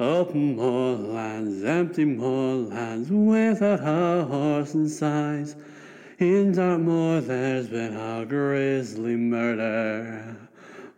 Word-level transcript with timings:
Open 0.00 0.56
moorlands, 0.56 1.62
empty 1.62 2.04
moorlands, 2.04 3.08
without 3.12 3.78
a 3.80 4.24
horse 4.24 4.74
in 4.74 4.88
sight. 4.88 5.54
In 6.18 6.50
Dartmoor 6.50 7.20
there's 7.20 7.68
been 7.68 7.94
a 7.94 8.26
grisly 8.26 9.14
murder. 9.14 10.36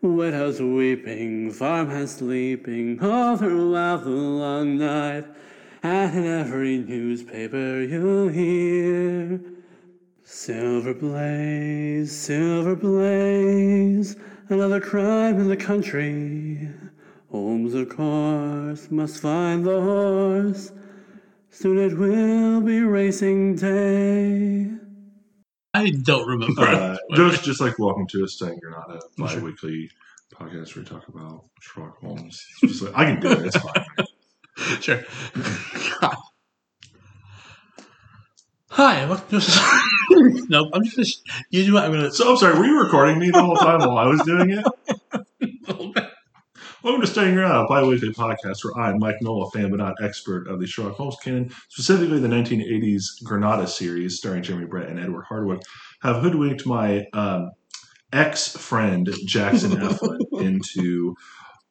Widows 0.01 0.62
weeping, 0.62 1.51
farmhands 1.51 2.12
sleeping, 2.12 2.98
all 3.03 3.37
throughout 3.37 4.04
the 4.04 4.11
long 4.11 4.79
night. 4.79 5.26
And 5.83 6.17
in 6.17 6.24
every 6.24 6.78
newspaper 6.78 7.83
you'll 7.83 8.28
hear 8.28 9.42
Silver 10.24 10.94
Blaze, 10.94 12.17
Silver 12.17 12.74
Blaze, 12.74 14.17
another 14.49 14.81
crime 14.81 15.38
in 15.38 15.49
the 15.49 15.56
country. 15.58 16.70
Holmes, 17.37 17.74
of 17.74 17.91
course, 17.91 18.91
must 18.91 19.20
find 19.20 19.62
the 19.66 19.78
horse. 19.78 20.73
Soon 21.50 21.78
it 21.78 21.98
will 21.98 22.62
be 22.62 22.80
racing 22.80 23.56
day. 23.56 24.70
I 25.74 25.91
don't 25.91 26.27
remember. 26.27 26.62
Uh, 26.62 26.96
just, 27.14 27.44
just 27.44 27.60
like 27.60 27.78
welcome 27.78 28.06
to 28.06 28.24
a 28.24 28.28
Study 28.28 28.52
in 28.54 28.60
Granada 28.60 29.00
a 29.04 29.20
bi-weekly 29.20 29.91
podcast 30.34 30.74
where 30.74 30.82
we 30.84 30.88
talk 30.88 31.06
about 31.08 31.44
Sherlock 31.60 31.98
Holmes. 32.00 32.42
Just 32.62 32.80
like- 32.80 32.96
I 32.96 33.04
can 33.04 33.20
do 33.20 33.30
it. 33.32 33.46
It's 33.48 33.56
fine. 33.58 33.84
sure. 34.80 35.05
Hi, 38.70 39.05
welcome 39.05 39.41
to. 39.41 40.46
nope, 40.48 40.70
I'm 40.72 40.84
just 40.84 40.96
gonna. 40.96 41.42
You 41.50 41.66
do 41.66 41.74
what 41.74 41.84
I'm 41.84 41.92
gonna. 41.92 42.12
So 42.12 42.30
I'm 42.30 42.36
sorry. 42.38 42.58
Were 42.58 42.64
you 42.64 42.80
recording 42.82 43.18
me 43.18 43.30
the 43.30 43.42
whole 43.42 43.56
time 43.56 43.80
while 43.80 43.98
I 43.98 44.06
was 44.06 44.22
doing 44.22 44.50
it? 44.52 46.02
Welcome 46.86 47.00
to 47.00 47.08
Study 47.08 47.30
in 47.30 47.34
Granada, 47.34 47.64
a 47.64 47.66
bi-weekly 47.66 48.10
podcast 48.10 48.64
where 48.64 48.78
I, 48.80 48.96
Mike 48.96 49.16
Noel, 49.20 49.50
fan 49.50 49.70
but 49.70 49.78
not 49.80 50.00
expert 50.00 50.46
of 50.46 50.60
the 50.60 50.68
Sherlock 50.68 50.94
Holmes 50.94 51.16
canon, 51.20 51.50
specifically 51.68 52.20
the 52.20 52.28
1980s 52.28 53.24
Granada 53.24 53.66
series 53.66 54.19
starring 54.19 54.44
Jeremy 54.44 54.66
Brett 54.66 54.88
and 54.88 55.00
Edward 55.00 55.24
Hardwicke, 55.28 55.62
have 56.02 56.22
hoodwinked 56.22 56.64
my 56.64 57.05
um, 57.12 57.50
ex-friend 58.12 59.12
Jackson 59.27 59.70
Eflin 59.80 60.20
into 60.41 61.16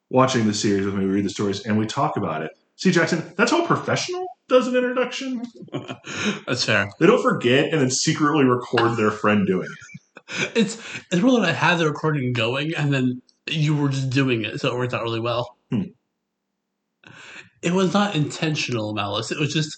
watching 0.09 0.47
the 0.47 0.53
series 0.53 0.85
with 0.85 0.95
me. 0.95 1.05
We 1.05 1.11
read 1.11 1.23
the 1.23 1.29
stories 1.29 1.65
and 1.65 1.77
we 1.77 1.85
talk 1.85 2.17
about 2.17 2.41
it. 2.41 2.51
See, 2.75 2.91
Jackson, 2.91 3.23
that's 3.37 3.51
how 3.51 3.63
a 3.63 3.67
professional 3.67 4.25
does 4.49 4.67
an 4.67 4.75
introduction. 4.75 5.43
That's 6.45 6.65
fair. 6.65 6.89
They 6.99 7.07
don't 7.07 7.23
forget 7.23 7.71
and 7.71 7.79
then 7.79 7.89
secretly 7.89 8.43
record 8.43 8.97
their 8.97 9.11
friend 9.11 9.47
doing 9.47 9.69
it. 9.69 10.57
It's 10.57 10.75
it's 11.09 11.21
more 11.21 11.39
that 11.39 11.49
I 11.49 11.53
had 11.53 11.77
the 11.77 11.85
recording 11.85 12.33
going 12.33 12.75
and 12.75 12.93
then 12.93 13.21
you 13.49 13.75
were 13.75 13.89
just 13.89 14.09
doing 14.09 14.43
it, 14.45 14.59
so 14.59 14.69
it 14.73 14.77
worked 14.77 14.93
out 14.93 15.03
really 15.03 15.19
well. 15.19 15.57
Hmm. 15.69 15.83
It 17.61 17.73
was 17.73 17.93
not 17.93 18.15
intentional 18.15 18.93
malice. 18.93 19.31
It 19.31 19.39
was 19.39 19.53
just 19.53 19.77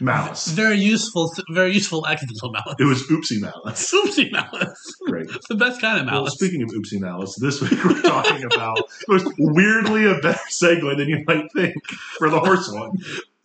Malice. 0.00 0.48
very 0.48 0.78
useful, 0.78 1.32
very 1.50 1.72
useful 1.72 2.06
accidental 2.06 2.50
malice. 2.52 2.74
It 2.78 2.84
was 2.84 3.02
oopsie 3.08 3.40
malice. 3.40 3.90
Oopsie 3.94 4.30
malice. 4.32 4.96
Great. 5.06 5.28
It's 5.30 5.48
the 5.48 5.54
best 5.56 5.80
kind 5.80 5.98
of 6.00 6.06
Well, 6.06 6.14
malice. 6.22 6.34
speaking 6.34 6.62
of 6.62 6.70
oopsie 6.70 7.00
malice, 7.00 7.36
this 7.40 7.60
week 7.60 7.72
we're 7.84 8.02
talking 8.02 8.44
about 8.44 8.78
it 8.78 9.08
was 9.08 9.24
weirdly 9.38 10.06
a 10.06 10.14
better 10.18 10.38
segue 10.50 10.96
than 10.96 11.08
you 11.08 11.22
might 11.26 11.50
think 11.52 11.74
for 12.18 12.30
the 12.30 12.38
horse 12.40 12.70
one. 12.72 12.92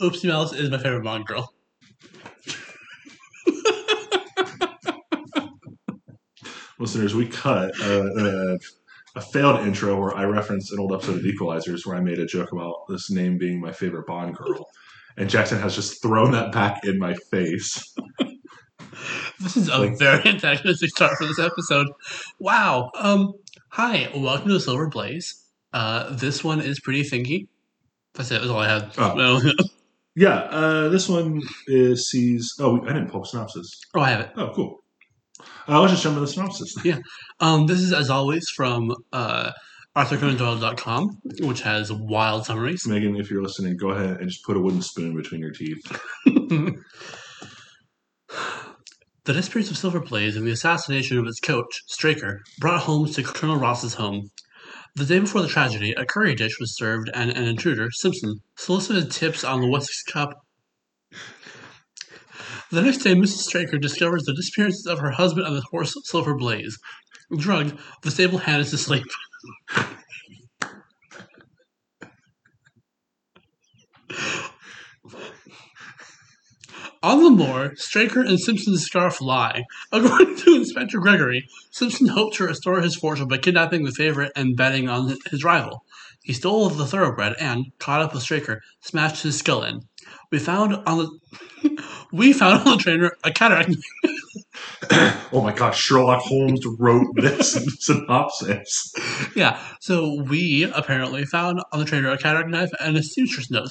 Oopsie 0.01 0.27
malice 0.27 0.53
is 0.53 0.69
my 0.69 0.77
favorite 0.77 1.03
Bond 1.03 1.25
girl. 1.25 1.51
Listeners, 6.79 7.13
we 7.13 7.27
cut 7.27 7.77
a, 7.81 8.55
a, 8.55 8.57
a 9.19 9.21
failed 9.21 9.67
intro 9.67 9.99
where 9.99 10.15
I 10.15 10.23
referenced 10.23 10.71
an 10.71 10.79
old 10.79 10.93
episode 10.93 11.17
of 11.17 11.23
Equalizers 11.23 11.85
where 11.85 11.97
I 11.97 11.99
made 11.99 12.19
a 12.19 12.25
joke 12.25 12.53
about 12.53 12.87
this 12.87 13.11
name 13.11 13.37
being 13.37 13.59
my 13.59 13.73
favorite 13.73 14.07
Bond 14.07 14.33
girl. 14.33 14.65
And 15.17 15.29
Jackson 15.29 15.59
has 15.59 15.75
just 15.75 16.01
thrown 16.01 16.31
that 16.31 16.53
back 16.53 16.85
in 16.85 16.97
my 16.97 17.13
face. 17.29 17.93
This 19.41 19.57
is 19.57 19.69
a 19.69 19.87
very 19.97 20.25
antagonistic 20.25 20.89
start 20.89 21.17
for 21.17 21.25
this 21.25 21.39
episode. 21.39 21.87
Wow. 22.39 22.91
Um. 22.95 23.33
Hi, 23.69 24.09
welcome 24.15 24.47
to 24.47 24.53
the 24.53 24.59
Silver 24.59 24.87
Blaze. 24.87 25.45
Uh, 25.73 26.13
this 26.15 26.43
one 26.43 26.61
is 26.61 26.79
pretty 26.79 27.03
thinky. 27.03 27.47
That's 28.13 28.31
it. 28.31 28.39
That's 28.39 28.49
all 28.49 28.59
I 28.59 28.67
had. 28.67 28.91
Oh. 28.97 29.15
Well, 29.15 29.41
Yeah, 30.15 30.35
uh, 30.35 30.89
this 30.89 31.07
one 31.07 31.41
is 31.67 32.09
sees. 32.09 32.53
Oh, 32.59 32.81
I 32.83 32.87
didn't 32.93 33.09
pull 33.11 33.23
synopsis. 33.23 33.81
oh, 33.95 34.01
I 34.01 34.09
have 34.09 34.21
it. 34.21 34.31
Oh, 34.35 34.51
cool. 34.53 34.79
Uh, 35.67 35.79
let's 35.79 35.93
just 35.93 36.03
jump 36.03 36.17
into 36.17 36.21
the 36.21 36.27
synopsis. 36.27 36.75
Um, 37.39 37.67
this 37.67 37.79
is 37.79 37.93
as 37.93 38.09
always 38.09 38.49
from 38.49 38.93
uh, 39.13 39.51
ArthurConanDoyle.com, 39.95 41.21
which 41.41 41.61
has 41.61 41.91
wild 41.91 42.45
summaries. 42.45 42.87
Megan, 42.87 43.15
if 43.15 43.31
you're 43.31 43.43
listening, 43.43 43.77
go 43.77 43.89
ahead 43.89 44.19
and 44.19 44.29
just 44.29 44.43
put 44.43 44.57
a 44.57 44.59
wooden 44.59 44.81
spoon 44.81 45.15
between 45.15 45.41
your 45.41 45.51
teeth. 45.51 45.79
the 46.25 46.83
disappearance 49.25 49.71
of 49.71 49.77
Silver 49.77 49.99
Blaze 49.99 50.35
and 50.35 50.45
the 50.45 50.51
assassination 50.51 51.17
of 51.17 51.27
its 51.27 51.39
coach, 51.39 51.83
Straker, 51.87 52.41
brought 52.59 52.81
Holmes 52.81 53.15
to 53.15 53.23
Colonel 53.23 53.57
Ross's 53.57 53.95
home. 53.95 54.29
The 54.95 55.05
day 55.05 55.19
before 55.19 55.41
the 55.41 55.47
tragedy, 55.47 55.93
a 55.93 56.05
curry 56.05 56.35
dish 56.35 56.59
was 56.59 56.77
served 56.77 57.09
and 57.13 57.31
an 57.31 57.45
intruder, 57.45 57.89
Simpson, 57.91 58.41
solicited 58.57 59.11
tips 59.11 59.43
on 59.43 59.61
the 59.61 59.67
Wessex 59.67 60.03
Cup. 60.03 60.33
The 62.71 62.83
next 62.83 62.97
day, 62.99 63.15
Mrs. 63.15 63.39
Straker 63.39 63.79
discovers 63.79 64.25
the 64.25 64.33
disappearance 64.33 64.85
of 64.85 64.99
her 64.99 65.09
husband 65.09 65.47
and 65.47 65.55
the 65.55 65.63
horse 65.71 65.95
Silver 66.03 66.35
Blaze. 66.35 66.77
Drugged, 67.35 67.79
the 68.03 68.11
stable 68.11 68.37
hand 68.37 68.61
is 68.61 68.71
asleep. 68.71 69.05
On 77.01 77.23
the 77.23 77.29
moor, 77.31 77.73
Straker 77.77 78.21
and 78.21 78.39
Simpson's 78.39 78.83
scarf 78.83 79.19
lie. 79.19 79.63
According 79.91 80.35
to 80.37 80.55
Inspector 80.55 80.99
Gregory, 80.99 81.47
Simpson 81.71 82.07
hoped 82.07 82.35
to 82.35 82.43
restore 82.43 82.81
his 82.81 82.95
fortune 82.95 83.27
by 83.27 83.37
kidnapping 83.37 83.85
the 83.85 83.91
favorite 83.91 84.33
and 84.35 84.55
betting 84.55 84.89
on 84.89 85.17
his 85.31 85.43
rival. 85.43 85.85
He 86.21 86.33
stole 86.33 86.69
the 86.69 86.85
thoroughbred 86.85 87.35
and, 87.39 87.67
caught 87.79 88.01
up 88.01 88.13
with 88.13 88.21
Straker, 88.21 88.61
smashed 88.81 89.23
his 89.23 89.39
skull 89.39 89.63
in. 89.63 89.88
We 90.31 90.39
found 90.39 90.75
on 90.85 90.97
the 90.97 91.83
we 92.11 92.33
found 92.33 92.67
on 92.67 92.77
the 92.77 92.83
trainer 92.83 93.11
a 93.23 93.31
cataract. 93.31 93.75
Oh 95.31 95.41
my 95.41 95.53
gosh, 95.53 95.79
Sherlock 95.79 96.23
Holmes 96.23 96.65
wrote 96.79 97.07
this 97.15 97.51
synopsis. 97.79 98.93
yeah, 99.35 99.61
so 99.79 100.23
we 100.23 100.63
apparently 100.63 101.23
found 101.23 101.61
on 101.71 101.79
the 101.79 101.85
trainer 101.85 102.09
a 102.09 102.17
cataract 102.17 102.49
knife 102.49 102.71
and 102.79 102.97
a 102.97 103.03
seamstress 103.03 103.51
note. 103.51 103.69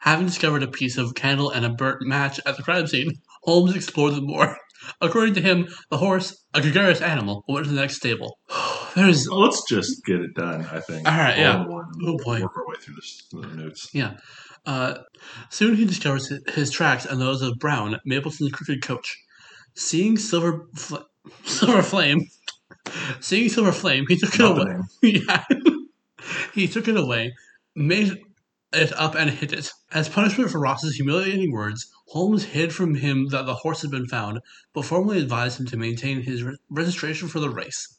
Having 0.00 0.26
discovered 0.26 0.62
a 0.62 0.68
piece 0.68 0.96
of 0.96 1.14
candle 1.14 1.50
and 1.50 1.64
a 1.64 1.70
burnt 1.70 2.02
match 2.02 2.38
at 2.46 2.56
the 2.56 2.62
crime 2.62 2.86
scene, 2.86 3.20
Holmes 3.42 3.74
explored 3.74 4.14
the 4.14 4.20
more. 4.20 4.56
According 5.00 5.34
to 5.34 5.40
him, 5.40 5.68
the 5.90 5.98
horse, 5.98 6.44
a 6.52 6.60
gregarious 6.60 7.00
animal, 7.00 7.44
went 7.48 7.66
to 7.66 7.72
the 7.72 7.80
next 7.80 7.96
stable. 7.96 8.38
There's 8.94 9.28
Well, 9.28 9.40
let's 9.40 9.62
just 9.68 10.04
get 10.04 10.20
it 10.20 10.34
done, 10.34 10.66
I 10.70 10.80
think. 10.80 11.08
All 11.10 11.18
right, 11.18 11.36
yeah. 11.36 11.62
in 11.62 11.68
one. 11.68 11.90
Oh, 12.06 12.16
boy. 12.22 12.40
Work 12.40 12.56
our 12.56 12.66
way 12.68 12.76
through 12.80 12.94
this, 12.94 13.26
the 13.32 13.46
notes. 13.46 13.90
Uh, 14.66 14.98
soon 15.50 15.76
he 15.76 15.84
discovers 15.84 16.32
his 16.48 16.70
tracks 16.70 17.04
and 17.04 17.20
those 17.20 17.42
of 17.42 17.58
Brown, 17.58 18.00
Mapleton's 18.04 18.52
crooked 18.52 18.82
coach. 18.82 19.22
Seeing 19.74 20.16
Silver 20.16 20.66
Fl- 20.74 20.96
Silver 21.44 21.82
Flame, 21.82 22.28
seeing 23.20 23.48
Silver 23.48 23.72
Flame, 23.72 24.06
he 24.08 24.16
took 24.16 24.34
it 24.34 24.38
Not 24.38 24.56
the 24.56 24.62
away. 24.62 24.82
yeah, 25.02 25.44
he 26.54 26.68
took 26.68 26.88
it 26.88 26.96
away, 26.96 27.34
made 27.74 28.22
it 28.72 28.92
up, 28.92 29.14
and 29.14 29.30
hid 29.30 29.52
it. 29.52 29.70
As 29.92 30.08
punishment 30.08 30.50
for 30.50 30.60
Ross's 30.60 30.96
humiliating 30.96 31.52
words, 31.52 31.90
Holmes 32.08 32.44
hid 32.44 32.72
from 32.72 32.94
him 32.94 33.28
that 33.28 33.46
the 33.46 33.54
horse 33.54 33.82
had 33.82 33.90
been 33.90 34.06
found, 34.06 34.40
but 34.72 34.84
formally 34.84 35.18
advised 35.18 35.58
him 35.58 35.66
to 35.66 35.76
maintain 35.76 36.22
his 36.22 36.42
re- 36.42 36.56
registration 36.70 37.28
for 37.28 37.40
the 37.40 37.50
race. 37.50 37.98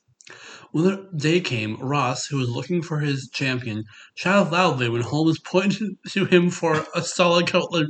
When 0.72 0.84
the 0.84 1.10
day 1.16 1.40
came, 1.40 1.78
Ross, 1.78 2.26
who 2.26 2.38
was 2.38 2.50
looking 2.50 2.82
for 2.82 3.00
his 3.00 3.30
champion, 3.32 3.84
shouted 4.16 4.52
loudly 4.52 4.90
when 4.90 5.02
Holmes 5.02 5.40
pointed 5.46 5.98
to 6.10 6.26
him 6.26 6.50
for 6.50 6.86
a 6.96 7.02
solid 7.02 7.48
cutlet. 7.48 7.88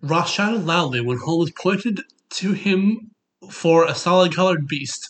Ross 0.00 0.32
shouted 0.32 0.64
loudly 0.66 1.00
when 1.00 1.18
Holmes 1.18 1.52
pointed 1.52 2.00
to 2.30 2.52
him 2.52 3.12
for 3.50 3.84
a 3.84 3.94
solid 3.94 4.34
colored 4.34 4.66
beast. 4.66 5.08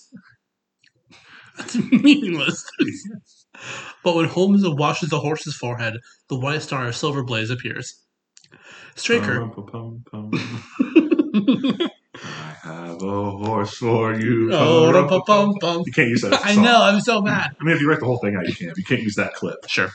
That's 1.56 1.76
meaningless. 1.76 2.64
but 4.04 4.16
when 4.16 4.26
Holmes 4.26 4.62
washes 4.64 5.10
the 5.10 5.20
horse's 5.20 5.54
forehead, 5.54 5.94
the 6.28 6.38
white 6.38 6.62
star 6.62 6.88
of 6.88 6.96
Silver 6.96 7.22
Blaze 7.22 7.50
appears. 7.50 8.02
Straker. 8.94 9.48
Pum, 9.48 9.66
pum, 9.66 10.04
pum. 10.10 10.30
I 12.64 12.86
have 12.86 13.02
a 13.02 13.30
horse 13.30 13.76
for 13.78 14.14
you. 14.14 14.50
Oh. 14.52 14.86
You 15.86 15.92
can't 15.92 16.08
use 16.08 16.20
that. 16.22 16.40
I 16.44 16.54
know, 16.54 16.82
I'm 16.82 17.00
so 17.00 17.22
mad. 17.22 17.56
I 17.60 17.64
mean, 17.64 17.74
if 17.74 17.80
you 17.80 17.88
write 17.88 18.00
the 18.00 18.06
whole 18.06 18.18
thing 18.18 18.36
out, 18.36 18.46
you 18.46 18.54
can't. 18.54 18.76
You 18.76 18.84
can't 18.84 19.02
use 19.02 19.14
that 19.16 19.34
clip. 19.34 19.66
Sure. 19.68 19.90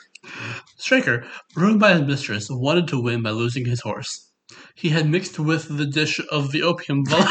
Straker, 0.76 1.24
ruined 1.54 1.80
by 1.80 1.94
his 1.94 2.02
mistress, 2.02 2.50
wanted 2.50 2.88
to 2.88 3.00
win 3.00 3.22
by 3.22 3.30
losing 3.30 3.64
his 3.64 3.80
horse. 3.80 4.30
He 4.74 4.90
had 4.90 5.08
mixed 5.08 5.38
with 5.38 5.76
the 5.76 5.86
dish 5.86 6.20
of 6.30 6.52
the 6.52 6.62
opium. 6.62 7.04
vol- 7.06 7.18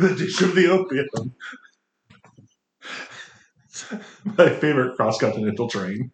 the 0.00 0.14
dish 0.16 0.40
of 0.42 0.54
the 0.54 0.66
opium. 0.68 1.34
My 4.24 4.48
favorite 4.50 4.96
cross 4.96 5.18
continental 5.18 5.68
train. 5.68 6.10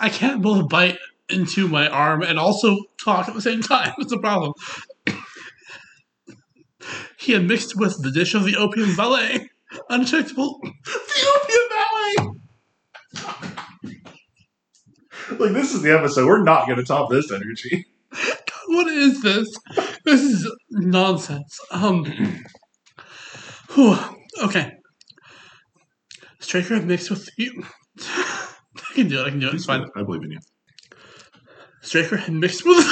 I 0.00 0.08
can't 0.08 0.42
both 0.42 0.68
bite 0.68 0.98
into 1.28 1.68
my 1.68 1.88
arm 1.88 2.22
and 2.22 2.38
also 2.38 2.76
talk 3.02 3.28
at 3.28 3.34
the 3.34 3.40
same 3.40 3.62
time. 3.62 3.92
It's 3.98 4.12
a 4.12 4.18
problem. 4.18 4.52
he 7.18 7.32
had 7.32 7.44
mixed 7.44 7.78
with 7.78 8.02
the 8.02 8.10
dish 8.10 8.34
of 8.34 8.44
the 8.44 8.56
opium 8.56 8.90
valet, 8.90 9.48
undetectable. 9.88 10.60
The 10.62 11.26
opium 11.36 11.62
valet. 11.70 12.32
Like 15.38 15.52
this 15.52 15.72
is 15.74 15.82
the 15.82 15.96
episode. 15.96 16.26
We're 16.26 16.42
not 16.42 16.66
going 16.66 16.78
to 16.78 16.84
top 16.84 17.10
this 17.10 17.30
energy. 17.30 17.86
What 18.72 18.86
is 18.86 19.22
this? 19.22 19.48
This 20.06 20.22
is 20.22 20.50
nonsense. 20.70 21.58
Um. 21.70 22.04
whew, 23.74 23.98
okay. 24.42 24.72
Straker 26.40 26.80
mixed 26.80 27.10
with 27.10 27.28
you. 27.36 27.64
I 28.00 28.94
can 28.94 29.08
do 29.08 29.20
it. 29.20 29.26
I 29.26 29.30
can 29.30 29.40
do 29.40 29.48
it. 29.48 29.54
It's 29.54 29.66
fine. 29.66 29.86
I 29.94 30.02
believe 30.02 30.22
in 30.22 30.32
you. 30.32 30.38
Straker 31.82 32.16
had 32.16 32.32
mixed 32.32 32.64
with. 32.64 32.86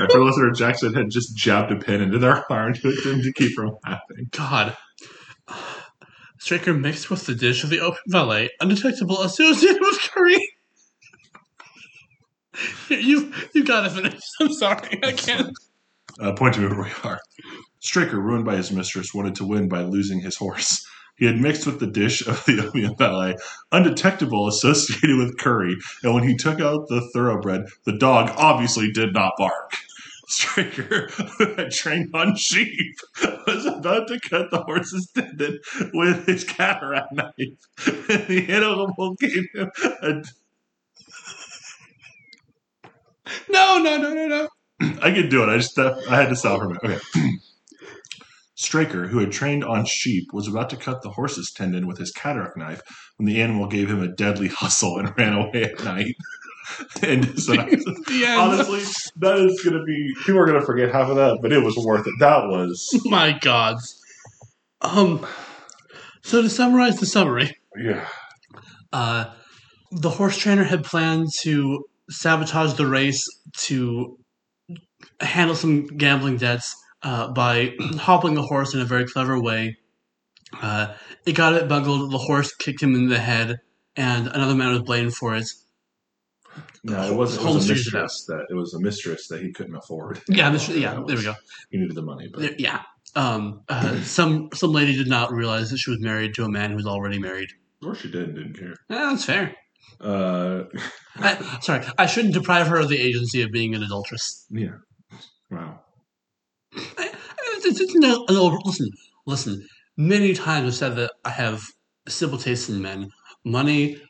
After 0.00 0.20
listener 0.24 0.52
Jackson 0.52 0.94
had 0.94 1.10
just 1.10 1.36
jabbed 1.36 1.72
a 1.72 1.76
pin 1.76 2.00
into 2.00 2.18
their 2.18 2.44
arm 2.50 2.74
to, 2.74 2.80
to 2.92 3.32
keep 3.34 3.52
from 3.54 3.72
laughing. 3.84 4.28
God. 4.30 4.76
Straker 6.38 6.72
mixed 6.72 7.10
with 7.10 7.26
the 7.26 7.34
dish 7.34 7.64
of 7.64 7.70
the 7.70 7.80
open 7.80 8.00
valet, 8.06 8.50
undetectable, 8.60 9.22
associated 9.22 9.80
with 9.80 9.98
curry. 10.12 10.38
you 12.88 13.32
you 13.54 13.64
gotta 13.64 13.90
finish. 13.90 14.20
I'm 14.40 14.52
sorry, 14.52 15.00
I 15.02 15.12
can't. 15.12 15.56
Uh, 16.20 16.32
point 16.34 16.54
to 16.54 16.60
me 16.60 16.66
where 16.68 16.84
we 16.84 16.90
are. 17.04 17.20
Straker, 17.80 18.20
ruined 18.20 18.44
by 18.44 18.56
his 18.56 18.70
mistress, 18.70 19.14
wanted 19.14 19.34
to 19.36 19.46
win 19.46 19.68
by 19.68 19.82
losing 19.82 20.20
his 20.20 20.36
horse. 20.36 20.86
He 21.16 21.26
had 21.26 21.40
mixed 21.40 21.66
with 21.66 21.78
the 21.80 21.86
dish 21.86 22.26
of 22.26 22.44
the 22.46 22.60
opium 22.66 22.96
valet, 22.96 23.36
undetectable, 23.70 24.48
associated 24.48 25.16
with 25.16 25.38
curry, 25.38 25.76
and 26.02 26.14
when 26.14 26.24
he 26.24 26.36
took 26.36 26.60
out 26.60 26.88
the 26.88 27.08
thoroughbred, 27.12 27.66
the 27.84 27.96
dog 27.96 28.32
obviously 28.36 28.90
did 28.92 29.12
not 29.12 29.32
bark. 29.38 29.72
Straker, 30.28 31.08
who 31.38 31.54
had 31.54 31.70
trained 31.70 32.10
on 32.14 32.36
sheep, 32.36 32.96
was 33.46 33.66
about 33.66 34.08
to 34.08 34.18
cut 34.20 34.50
the 34.50 34.62
horse's 34.62 35.10
tendon 35.10 35.58
with 35.92 36.26
his 36.26 36.44
cataract 36.44 37.12
knife. 37.12 37.34
And 37.36 38.26
the 38.26 38.46
animal 38.48 39.14
gave 39.20 39.46
him 39.52 39.70
a. 39.78 40.22
No, 43.48 43.78
no, 43.78 43.96
no, 43.96 44.12
no, 44.12 44.26
no. 44.26 44.48
I 45.02 45.12
could 45.12 45.28
do 45.28 45.42
it. 45.42 45.48
I 45.48 45.56
just 45.58 45.78
I 45.78 46.16
had 46.16 46.28
to 46.28 46.36
stop 46.36 46.60
for 46.60 46.66
a 46.66 46.68
minute. 46.68 47.02
Okay. 47.16 47.30
Straker, 48.54 49.08
who 49.08 49.18
had 49.18 49.32
trained 49.32 49.64
on 49.64 49.84
sheep, 49.84 50.32
was 50.32 50.46
about 50.46 50.70
to 50.70 50.76
cut 50.76 51.02
the 51.02 51.10
horse's 51.10 51.50
tendon 51.50 51.86
with 51.86 51.98
his 51.98 52.12
cataract 52.12 52.56
knife 52.56 52.80
when 53.16 53.26
the 53.26 53.42
animal 53.42 53.66
gave 53.66 53.90
him 53.90 54.02
a 54.02 54.08
deadly 54.08 54.48
hustle 54.48 54.98
and 54.98 55.12
ran 55.18 55.32
away 55.32 55.64
at 55.64 55.82
night. 55.84 56.14
and 57.02 57.38
so, 57.40 57.54
honestly, 57.58 58.82
that 59.16 59.38
is 59.38 59.60
going 59.62 59.76
to 59.76 59.84
be 59.84 60.14
people 60.24 60.38
are 60.40 60.46
going 60.46 60.60
to 60.60 60.64
forget 60.64 60.92
half 60.92 61.08
of 61.08 61.16
that, 61.16 61.38
but 61.42 61.52
it 61.52 61.62
was 61.62 61.76
worth 61.76 62.06
it. 62.06 62.14
That 62.20 62.44
was 62.48 62.88
My 63.04 63.36
God. 63.40 63.76
Um. 64.80 65.26
So 66.22 66.40
to 66.40 66.48
summarize 66.48 67.00
the 67.00 67.06
summary, 67.06 67.58
yeah. 67.76 68.06
uh, 68.92 69.24
the 69.90 70.10
horse 70.10 70.38
trainer 70.38 70.62
had 70.62 70.84
planned 70.84 71.28
to 71.40 71.84
sabotage 72.10 72.74
the 72.74 72.86
race 72.86 73.22
to 73.58 74.18
handle 75.20 75.54
some 75.56 75.86
gambling 75.86 76.36
debts 76.36 76.74
uh, 77.02 77.28
by 77.32 77.74
hobbling 77.98 78.34
the 78.34 78.42
horse 78.42 78.74
in 78.74 78.80
a 78.80 78.84
very 78.84 79.04
clever 79.06 79.40
way. 79.40 79.76
Uh, 80.60 80.94
it 81.26 81.32
got 81.32 81.54
it 81.54 81.68
bungled. 81.68 82.12
The 82.12 82.18
horse 82.18 82.54
kicked 82.54 82.82
him 82.82 82.94
in 82.94 83.08
the 83.08 83.18
head, 83.18 83.60
and 83.96 84.26
another 84.28 84.54
man 84.54 84.70
was 84.72 84.82
blamed 84.82 85.14
for 85.14 85.34
it. 85.34 85.46
No, 86.84 87.00
it 87.10 87.14
wasn't. 87.14 87.48
It 87.48 87.54
was 87.54 87.70
a 87.70 87.74
figured 87.74 87.86
it 87.94 87.96
out. 87.96 88.02
mistress 88.02 88.24
that 88.26 88.46
it 88.50 88.54
was 88.54 88.74
a 88.74 88.80
mistress 88.80 89.28
that 89.28 89.40
he 89.40 89.52
couldn't 89.52 89.76
afford. 89.76 90.20
Yeah, 90.28 90.52
yeah. 90.68 90.94
That 90.94 91.06
There 91.06 91.16
we 91.16 91.22
go. 91.22 91.34
He 91.70 91.78
needed 91.78 91.94
the 91.94 92.02
money, 92.02 92.28
but 92.28 92.40
There- 92.40 92.54
yeah. 92.58 92.82
Um, 93.14 93.62
uh, 93.68 94.00
some 94.02 94.48
some 94.54 94.72
lady 94.72 94.96
did 94.96 95.06
not 95.08 95.32
realize 95.32 95.70
that 95.70 95.78
she 95.78 95.90
was 95.90 96.00
married 96.00 96.34
to 96.34 96.44
a 96.44 96.48
man 96.48 96.70
who 96.70 96.76
was 96.76 96.86
already 96.86 97.18
married. 97.18 97.50
or 97.84 97.94
she 97.94 98.10
did 98.10 98.28
and 98.28 98.34
didn't 98.34 98.54
care. 98.58 98.72
Eh, 98.90 99.10
that's 99.10 99.24
fair. 99.24 99.54
Uh, 100.00 100.64
I, 101.16 101.58
sorry, 101.60 101.84
I 101.98 102.06
shouldn't 102.06 102.34
deprive 102.34 102.66
her 102.68 102.76
of 102.78 102.88
the 102.88 102.98
agency 103.00 103.42
of 103.42 103.50
being 103.52 103.74
an 103.74 103.82
adulteress. 103.82 104.46
yeah. 104.50 104.76
Wow. 105.50 105.80
I, 106.74 107.10
it's, 107.64 107.78
it's 107.80 107.94
no, 107.96 108.24
no, 108.30 108.58
listen, 108.64 108.88
listen. 109.26 109.66
Many 109.98 110.32
times 110.32 110.66
I've 110.68 110.74
said 110.74 110.96
that 110.96 111.12
I 111.24 111.30
have 111.30 111.62
simple 112.08 112.38
tastes 112.38 112.70
in 112.70 112.80
men: 112.80 113.10
money, 113.44 114.00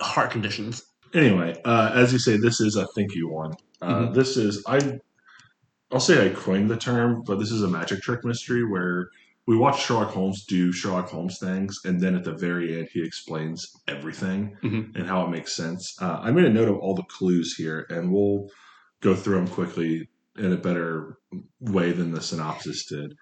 heart 0.00 0.30
conditions. 0.30 0.82
Anyway, 1.14 1.60
uh, 1.64 1.90
as 1.94 2.12
you 2.12 2.18
say, 2.20 2.36
this 2.36 2.60
is 2.60 2.76
a 2.76 2.86
thank 2.94 3.14
you 3.14 3.28
one. 3.28 3.54
Uh, 3.82 3.94
Mhm. 4.06 4.14
This 4.14 4.36
is 4.36 4.62
I. 4.66 5.00
I'll 5.92 6.00
say 6.00 6.24
I 6.26 6.32
coined 6.34 6.70
the 6.70 6.76
term, 6.76 7.22
but 7.26 7.38
this 7.38 7.50
is 7.50 7.62
a 7.62 7.68
magic 7.68 8.02
trick 8.02 8.24
mystery 8.24 8.64
where 8.64 9.08
we 9.46 9.56
watch 9.56 9.84
Sherlock 9.84 10.10
Holmes 10.10 10.44
do 10.44 10.72
Sherlock 10.72 11.08
Holmes 11.08 11.38
things, 11.38 11.78
and 11.84 12.00
then 12.00 12.14
at 12.14 12.24
the 12.24 12.34
very 12.34 12.78
end 12.78 12.88
he 12.92 13.02
explains 13.04 13.66
everything 13.86 14.56
Mhm. 14.62 14.96
and 14.96 15.06
how 15.06 15.24
it 15.26 15.30
makes 15.30 15.54
sense. 15.54 15.94
Uh, 16.00 16.18
I 16.20 16.30
made 16.32 16.44
a 16.46 16.52
note 16.52 16.68
of 16.68 16.76
all 16.78 16.94
the 16.94 17.04
clues 17.04 17.54
here, 17.56 17.86
and 17.88 18.12
we'll 18.12 18.48
go 19.02 19.14
through 19.14 19.36
them 19.36 19.48
quickly 19.48 20.08
in 20.38 20.52
a 20.52 20.56
better 20.56 21.16
way 21.60 21.92
than 21.92 22.10
the 22.12 22.20
synopsis 22.20 22.86
did. 22.86 23.14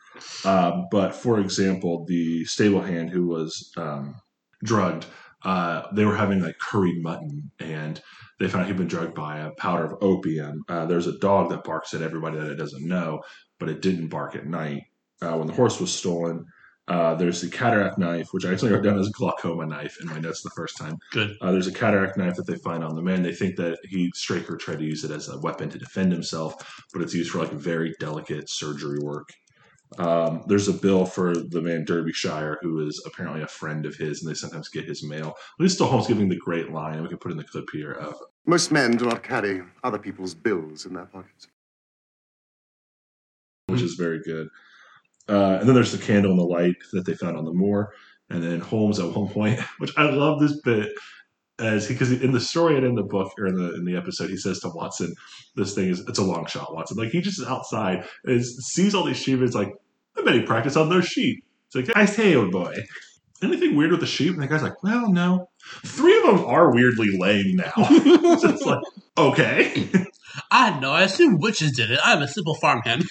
Uh, 0.45 0.83
but 0.91 1.15
for 1.15 1.39
example, 1.41 2.05
the 2.09 2.45
stable 2.45 2.81
hand 2.81 3.11
who 3.11 3.27
was 3.27 3.71
um, 3.77 4.15
drugged, 4.65 5.07
uh, 5.45 5.83
they 5.93 6.05
were 6.07 6.17
having 6.17 6.41
like 6.41 6.57
curried 6.59 7.03
mutton, 7.03 7.51
and 7.61 8.01
they 8.41 8.49
found 8.49 8.67
he'd 8.67 8.77
been 8.77 8.89
drugged 8.89 9.15
by 9.15 9.39
a 9.39 9.51
powder 9.59 9.85
of 9.85 10.03
opium. 10.03 10.63
Uh, 10.69 10.87
there's 10.87 11.07
a 11.07 11.19
dog 11.19 11.51
that 11.51 11.65
barks 11.65 11.93
at 11.95 12.03
everybody 12.03 12.39
that 12.39 12.51
it 12.51 12.57
doesn't 12.57 12.87
know, 12.89 13.21
but 13.61 13.69
it 13.69 13.83
didn't 13.83 14.09
bark 14.09 14.35
at 14.35 14.47
night. 14.47 14.83
Uh, 15.25 15.37
when 15.39 15.47
the 15.47 15.55
horse 15.55 15.81
was 15.81 15.93
stolen, 15.93 16.45
uh, 16.87 17.15
there's 17.15 17.41
the 17.41 17.49
cataract 17.49 17.97
knife, 17.97 18.29
which 18.33 18.45
I 18.45 18.53
actually 18.53 18.73
wrote 18.73 18.85
down 18.85 18.99
as 18.99 19.09
a 19.09 19.13
glaucoma 19.13 19.65
knife 19.65 19.97
in 20.03 20.07
my 20.07 20.19
notes 20.19 20.43
the 20.43 20.51
first 20.51 20.77
time. 20.77 20.99
Good. 21.13 21.35
Uh, 21.41 21.51
there's 21.51 21.67
a 21.67 21.73
cataract 21.73 22.19
knife 22.19 22.35
that 22.37 22.47
they 22.47 22.57
find 22.57 22.85
on 22.85 22.95
the 22.95 23.01
man. 23.01 23.23
They 23.23 23.33
think 23.33 23.57
that 23.57 23.79
he 23.85 24.11
Straker 24.15 24.57
tried 24.57 24.81
to 24.81 24.85
use 24.85 25.03
it 25.03 25.11
as 25.11 25.29
a 25.29 25.39
weapon 25.39 25.71
to 25.71 25.79
defend 25.79 26.13
himself, 26.13 26.83
but 26.93 27.01
it's 27.01 27.15
used 27.15 27.31
for 27.31 27.39
like 27.39 27.53
very 27.53 27.95
delicate 28.01 28.51
surgery 28.51 28.99
work. 29.01 29.31
Um, 29.99 30.43
there's 30.47 30.69
a 30.69 30.73
bill 30.73 31.07
for 31.07 31.35
the 31.35 31.63
man 31.63 31.87
Darbyshire, 31.87 32.57
who 32.61 32.87
is 32.87 33.03
apparently 33.07 33.43
a 33.43 33.47
friend 33.47 33.87
of 33.87 33.95
his, 33.95 34.23
and 34.23 34.31
they 34.31 34.35
sometimes 34.35 34.69
get 34.69 34.85
his 34.85 35.03
mail. 35.05 35.35
Lucy 35.59 35.83
Holmes 35.85 36.07
giving 36.07 36.29
the 36.29 36.37
great 36.37 36.71
line, 36.71 36.95
and 36.95 37.03
we 37.03 37.09
can 37.09 37.19
put 37.19 37.31
in 37.31 37.39
the 37.39 37.45
clip 37.45 37.67
here 37.73 37.93
of 37.93 38.17
Most 38.47 38.73
men 38.73 38.97
do 38.97 39.07
not 39.07 39.23
carry 39.23 39.63
other 39.83 39.99
people's 39.99 40.35
bills 40.35 40.85
in 40.85 40.95
their 40.95 41.07
pockets. 41.07 41.47
which 43.69 43.81
is 43.81 43.95
very 43.95 44.21
good. 44.21 44.49
Uh, 45.29 45.59
and 45.59 45.69
then 45.69 45.75
there's 45.75 45.93
the 45.93 46.05
candle 46.05 46.33
and 46.33 46.41
the 46.41 46.45
light 46.45 46.77
that 46.93 47.07
they 47.07 47.15
found 47.15 47.37
on 47.37 47.45
the 47.45 47.53
moor. 47.53 47.93
And 48.31 48.43
then 48.43 48.61
Holmes 48.61 48.99
at 48.99 49.15
one 49.15 49.29
point, 49.29 49.61
which 49.79 49.93
I 49.97 50.05
love 50.11 50.41
this 50.41 50.61
bit, 50.61 50.91
as 51.59 51.87
because 51.87 52.11
in 52.11 52.33
the 52.33 52.41
story 52.41 52.77
and 52.77 52.85
in 52.85 52.95
the 52.95 53.03
book 53.03 53.33
or 53.39 53.47
in 53.47 53.57
the 53.57 53.75
in 53.75 53.85
the 53.85 53.97
episode, 53.97 54.29
he 54.29 54.37
says 54.37 54.59
to 54.61 54.69
Watson, 54.71 55.15
"This 55.55 55.75
thing 55.75 55.89
is 55.89 56.01
it's 56.01 56.19
a 56.19 56.25
long 56.25 56.47
shot, 56.47 56.75
Watson." 56.75 56.97
Like 56.97 57.11
he 57.11 57.21
just 57.21 57.41
is 57.41 57.47
outside 57.47 58.05
and 58.25 58.45
sees 58.45 58.95
all 58.95 59.05
these 59.05 59.19
sheep. 59.19 59.41
It's 59.41 59.55
like, 59.55 59.73
I 60.17 60.23
bet 60.23 60.35
he 60.35 60.43
practiced 60.43 60.77
on 60.77 60.89
those 60.89 61.07
sheep. 61.07 61.45
It's 61.67 61.89
like, 61.89 61.97
I 61.97 62.07
say, 62.07 62.35
old 62.35 62.51
boy. 62.51 62.75
Anything 63.43 63.77
weird 63.77 63.91
with 63.91 64.01
the 64.01 64.07
sheep? 64.07 64.33
And 64.33 64.43
the 64.43 64.47
guy's 64.47 64.63
like, 64.63 64.83
well, 64.83 65.11
no. 65.11 65.51
Three 65.85 66.17
of 66.19 66.25
them 66.25 66.45
are 66.47 66.73
weirdly 66.73 67.17
lame 67.19 67.57
now. 67.57 67.73
it's 67.77 68.63
like, 68.63 68.81
okay. 69.19 69.89
I 70.51 70.79
know. 70.79 70.93
I 70.93 71.03
assume 71.03 71.39
witches 71.39 71.73
did 71.73 71.91
it. 71.91 72.01
I'm 72.03 72.23
a 72.23 72.29
simple 72.29 72.55
farmhand. 72.55 73.05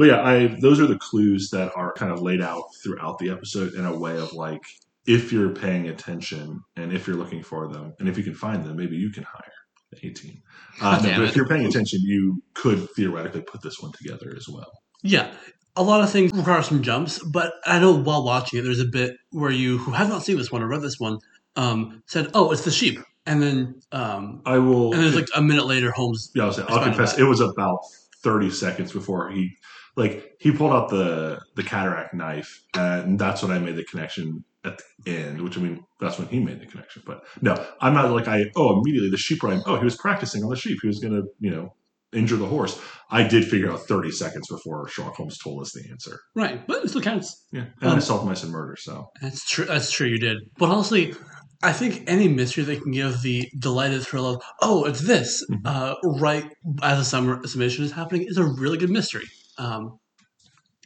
But 0.00 0.08
yeah, 0.08 0.22
I 0.22 0.46
those 0.46 0.80
are 0.80 0.86
the 0.86 0.98
clues 0.98 1.50
that 1.50 1.76
are 1.76 1.92
kind 1.92 2.10
of 2.10 2.22
laid 2.22 2.40
out 2.40 2.74
throughout 2.82 3.18
the 3.18 3.28
episode 3.28 3.74
in 3.74 3.84
a 3.84 3.94
way 3.94 4.16
of 4.16 4.32
like 4.32 4.62
if 5.04 5.30
you're 5.30 5.50
paying 5.50 5.88
attention 5.88 6.62
and 6.74 6.90
if 6.90 7.06
you're 7.06 7.18
looking 7.18 7.42
for 7.42 7.68
them 7.68 7.92
and 7.98 8.08
if 8.08 8.16
you 8.16 8.24
can 8.24 8.32
find 8.32 8.64
them, 8.64 8.78
maybe 8.78 8.96
you 8.96 9.10
can 9.10 9.24
hire 9.24 9.52
the 9.92 10.06
18. 10.06 10.40
Uh, 10.80 11.00
no, 11.02 11.10
but 11.16 11.20
it. 11.24 11.28
if 11.28 11.36
you're 11.36 11.46
paying 11.46 11.66
attention, 11.66 12.00
you 12.02 12.42
could 12.54 12.88
theoretically 12.92 13.42
put 13.42 13.60
this 13.60 13.78
one 13.80 13.92
together 13.92 14.32
as 14.34 14.48
well. 14.48 14.72
Yeah. 15.02 15.30
A 15.76 15.82
lot 15.82 16.00
of 16.00 16.08
things 16.08 16.32
require 16.32 16.62
some 16.62 16.82
jumps, 16.82 17.22
but 17.22 17.52
I 17.66 17.78
know 17.78 17.94
while 17.94 18.24
watching 18.24 18.58
it, 18.58 18.62
there's 18.62 18.80
a 18.80 18.86
bit 18.86 19.18
where 19.32 19.50
you, 19.50 19.76
who 19.76 19.90
have 19.90 20.08
not 20.08 20.22
seen 20.22 20.38
this 20.38 20.50
one 20.50 20.62
or 20.62 20.66
read 20.68 20.80
this 20.80 20.98
one, 20.98 21.18
um, 21.56 22.02
said, 22.06 22.30
"Oh, 22.32 22.52
it's 22.52 22.64
the 22.64 22.70
sheep," 22.70 22.98
and 23.26 23.42
then, 23.42 23.82
um, 23.92 24.40
I 24.46 24.56
will. 24.58 24.94
and 24.94 25.02
then 25.02 25.14
like 25.14 25.28
a 25.36 25.42
minute 25.42 25.66
later, 25.66 25.90
Holmes. 25.90 26.32
yeah, 26.34 26.44
I'll, 26.44 26.52
say, 26.52 26.64
I'll 26.66 26.82
confess, 26.82 27.18
it 27.18 27.24
was 27.24 27.40
about 27.40 27.80
30 28.22 28.50
seconds 28.50 28.92
before 28.92 29.30
he, 29.30 29.56
like, 29.96 30.34
he 30.38 30.52
pulled 30.52 30.72
out 30.72 30.88
the 30.90 31.40
the 31.56 31.62
cataract 31.62 32.14
knife, 32.14 32.62
and 32.76 33.18
that's 33.18 33.42
when 33.42 33.50
I 33.50 33.58
made 33.58 33.76
the 33.76 33.84
connection 33.84 34.44
at 34.64 34.80
the 35.04 35.16
end. 35.16 35.40
Which 35.42 35.56
I 35.58 35.60
mean, 35.60 35.84
that's 36.00 36.18
when 36.18 36.28
he 36.28 36.38
made 36.40 36.60
the 36.60 36.66
connection. 36.66 37.02
But 37.06 37.24
no, 37.40 37.54
I'm 37.80 37.94
not 37.94 38.10
like 38.10 38.28
I. 38.28 38.50
Oh, 38.56 38.80
immediately 38.80 39.10
the 39.10 39.16
sheep 39.18 39.42
rhyme. 39.42 39.62
Oh, 39.66 39.76
he 39.76 39.84
was 39.84 39.96
practicing 39.96 40.42
on 40.44 40.50
the 40.50 40.56
sheep. 40.56 40.78
He 40.82 40.88
was 40.88 40.98
gonna, 41.00 41.22
you 41.40 41.50
know, 41.50 41.74
injure 42.12 42.36
the 42.36 42.46
horse. 42.46 42.80
I 43.10 43.22
did 43.22 43.44
figure 43.44 43.70
out 43.70 43.80
30 43.80 44.10
seconds 44.10 44.48
before 44.48 44.88
Sherlock 44.88 45.14
Holmes 45.16 45.38
told 45.38 45.60
us 45.62 45.72
the 45.72 45.88
answer. 45.90 46.20
Right, 46.34 46.66
but 46.66 46.84
it 46.84 46.88
still 46.88 47.00
counts. 47.02 47.46
Yeah, 47.52 47.66
and 47.80 47.90
I 47.90 47.94
Um, 47.94 48.00
solved 48.00 48.26
mice 48.26 48.42
and 48.42 48.52
murder. 48.52 48.76
So 48.78 49.08
That's 49.20 49.48
true. 49.48 49.64
That's 49.64 49.90
true. 49.90 50.06
You 50.08 50.18
did. 50.18 50.38
But 50.58 50.70
honestly, 50.70 51.14
I 51.62 51.72
think 51.72 52.04
any 52.06 52.26
mystery 52.28 52.64
that 52.64 52.82
can 52.82 52.92
give 52.92 53.20
the 53.22 53.48
delighted 53.58 54.02
thrill 54.02 54.26
of 54.26 54.42
"oh, 54.62 54.84
it's 54.84 55.00
this," 55.00 55.44
Mhm. 55.50 55.60
uh, 55.64 55.94
right 56.20 56.46
as 56.82 56.98
a 56.98 57.04
summer 57.04 57.46
summation 57.46 57.84
is 57.84 57.92
happening, 57.92 58.24
is 58.26 58.36
a 58.38 58.44
really 58.44 58.78
good 58.78 58.90
mystery. 58.90 59.26
Um, 59.60 59.98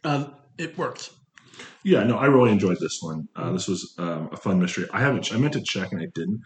uh, 0.02 0.26
it 0.58 0.76
worked. 0.76 1.10
yeah, 1.84 2.02
no, 2.02 2.18
I 2.18 2.26
really 2.26 2.50
enjoyed 2.50 2.78
this 2.80 2.98
one. 3.00 3.28
Uh, 3.36 3.52
this 3.52 3.68
was 3.68 3.94
um, 3.98 4.28
a 4.32 4.36
fun 4.36 4.60
mystery. 4.60 4.86
I 4.92 5.00
haven't. 5.00 5.32
I 5.32 5.38
meant 5.38 5.54
to 5.54 5.62
check 5.62 5.92
and 5.92 6.02
I 6.02 6.06
didn't. 6.14 6.40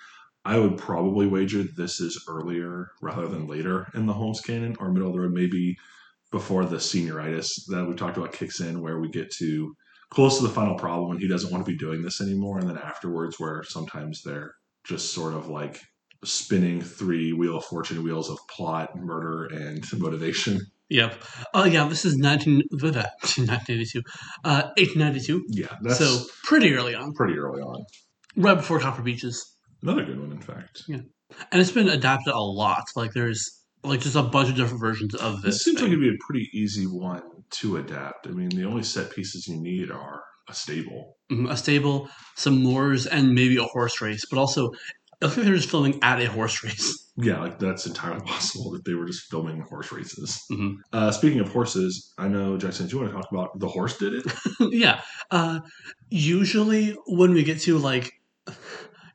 I 0.44 0.58
would 0.58 0.76
probably 0.76 1.26
wager 1.26 1.62
this 1.62 2.00
is 2.00 2.23
earlier 2.28 2.90
rather 3.02 3.26
than 3.26 3.47
later 3.47 3.88
in 3.94 4.06
the 4.06 4.12
Holmes 4.12 4.40
canon, 4.40 4.76
or 4.78 4.92
middle 4.92 5.08
of 5.08 5.14
the 5.14 5.20
road, 5.20 5.32
maybe 5.32 5.76
before 6.30 6.64
the 6.64 6.76
senioritis 6.76 7.64
that 7.68 7.87
we 7.88 7.94
talked 7.94 8.18
about 8.18 8.32
kicks 8.32 8.61
in, 8.61 8.82
where 8.82 9.00
we 9.00 9.08
get 9.08 9.30
to 9.38 9.75
close 10.11 10.38
to 10.38 10.42
the 10.42 10.52
final 10.52 10.75
problem 10.75 11.11
and 11.11 11.20
he 11.20 11.28
doesn't 11.28 11.50
want 11.50 11.64
to 11.64 11.70
be 11.70 11.76
doing 11.76 12.02
this 12.02 12.20
anymore, 12.20 12.58
and 12.58 12.68
then 12.68 12.78
afterwards, 12.78 13.40
where 13.40 13.62
sometimes 13.64 14.23
they're 14.23 14.52
just 14.85 15.12
sort 15.12 15.35
of 15.35 15.49
like 15.49 15.80
spinning 16.25 16.80
three 16.80 17.32
wheel 17.32 17.58
of 17.58 17.64
fortune 17.64 18.02
wheels 18.02 18.30
of 18.30 18.38
plot, 18.49 18.97
murder, 18.97 19.47
and 19.47 19.85
motivation. 19.99 20.61
Yep. 20.90 21.23
Oh 21.54 21.64
yeah, 21.64 21.87
this 21.88 22.04
is 22.04 22.16
19, 22.16 22.62
blah, 22.71 22.90
blah, 22.92 23.02
1982, 23.02 24.02
uh, 24.45 24.62
1892. 24.76 25.45
Yeah, 25.50 25.66
that's 25.83 25.99
So 25.99 26.25
pretty 26.45 26.73
early 26.75 26.95
on, 26.95 27.12
pretty 27.12 27.37
early 27.38 27.61
on. 27.61 27.85
right 28.37 28.54
before 28.57 28.80
Copper 28.80 29.02
Beeches, 29.02 29.54
Another 29.83 30.04
good 30.04 30.18
one, 30.18 30.33
in 30.33 30.40
fact. 30.40 30.83
Yeah, 30.88 31.00
and 31.52 31.61
it's 31.61 31.71
been 31.71 31.88
adapted 31.88 32.33
a 32.35 32.40
lot. 32.40 32.85
Like 32.97 33.12
there's 33.12 33.62
like 33.85 34.00
just 34.00 34.16
a 34.16 34.23
bunch 34.23 34.49
of 34.49 34.57
different 34.57 34.80
versions 34.80 35.14
of 35.14 35.42
This 35.42 35.54
this. 35.57 35.64
seems 35.64 35.80
like 35.80 35.88
it'd 35.88 36.00
be 36.00 36.09
a 36.09 36.18
pretty 36.26 36.49
easy 36.52 36.87
one 36.87 37.23
to 37.50 37.76
adapt. 37.76 38.26
I 38.26 38.30
mean, 38.30 38.49
the 38.49 38.64
only 38.64 38.83
set 38.83 39.11
pieces 39.11 39.47
you 39.47 39.57
need 39.57 39.90
are 39.90 40.23
a 40.49 40.54
stable. 40.54 41.16
Mhm, 41.30 41.50
a 41.50 41.57
stable, 41.57 42.09
some 42.35 42.62
moors, 42.62 43.07
and 43.07 43.35
maybe 43.35 43.57
a 43.59 43.62
horse 43.62 44.00
race. 44.00 44.25
But 44.28 44.38
also, 44.38 44.73
I 45.23 45.28
think 45.28 45.47
they're 45.47 45.54
just 45.57 45.71
filming 45.71 45.99
at 46.02 46.21
a 46.21 46.26
horse 46.30 46.64
race. 46.64 47.04
Yeah, 47.20 47.40
like 47.40 47.58
that's 47.58 47.84
entirely 47.87 48.20
possible 48.26 48.70
that 48.72 48.84
they 48.84 48.94
were 48.94 49.06
just 49.06 49.28
filming 49.30 49.60
horse 49.62 49.90
races. 49.92 50.44
Mhm. 50.50 50.76
Uh, 50.92 51.10
speaking 51.10 51.40
of 51.40 51.48
horses, 51.48 52.12
I 52.16 52.28
know 52.28 52.56
Jackson. 52.56 52.87
Do 52.87 52.96
you 52.96 53.02
want 53.02 53.12
to 53.12 53.20
talk 53.20 53.30
about 53.32 53.58
the 53.58 53.68
horse 53.68 53.98
did 53.98 54.14
it? 54.14 54.32
yeah. 54.72 55.00
Uh, 55.30 55.60
usually, 56.10 56.96
when 57.06 57.32
we 57.32 57.42
get 57.42 57.60
to 57.62 57.78
like, 57.78 58.12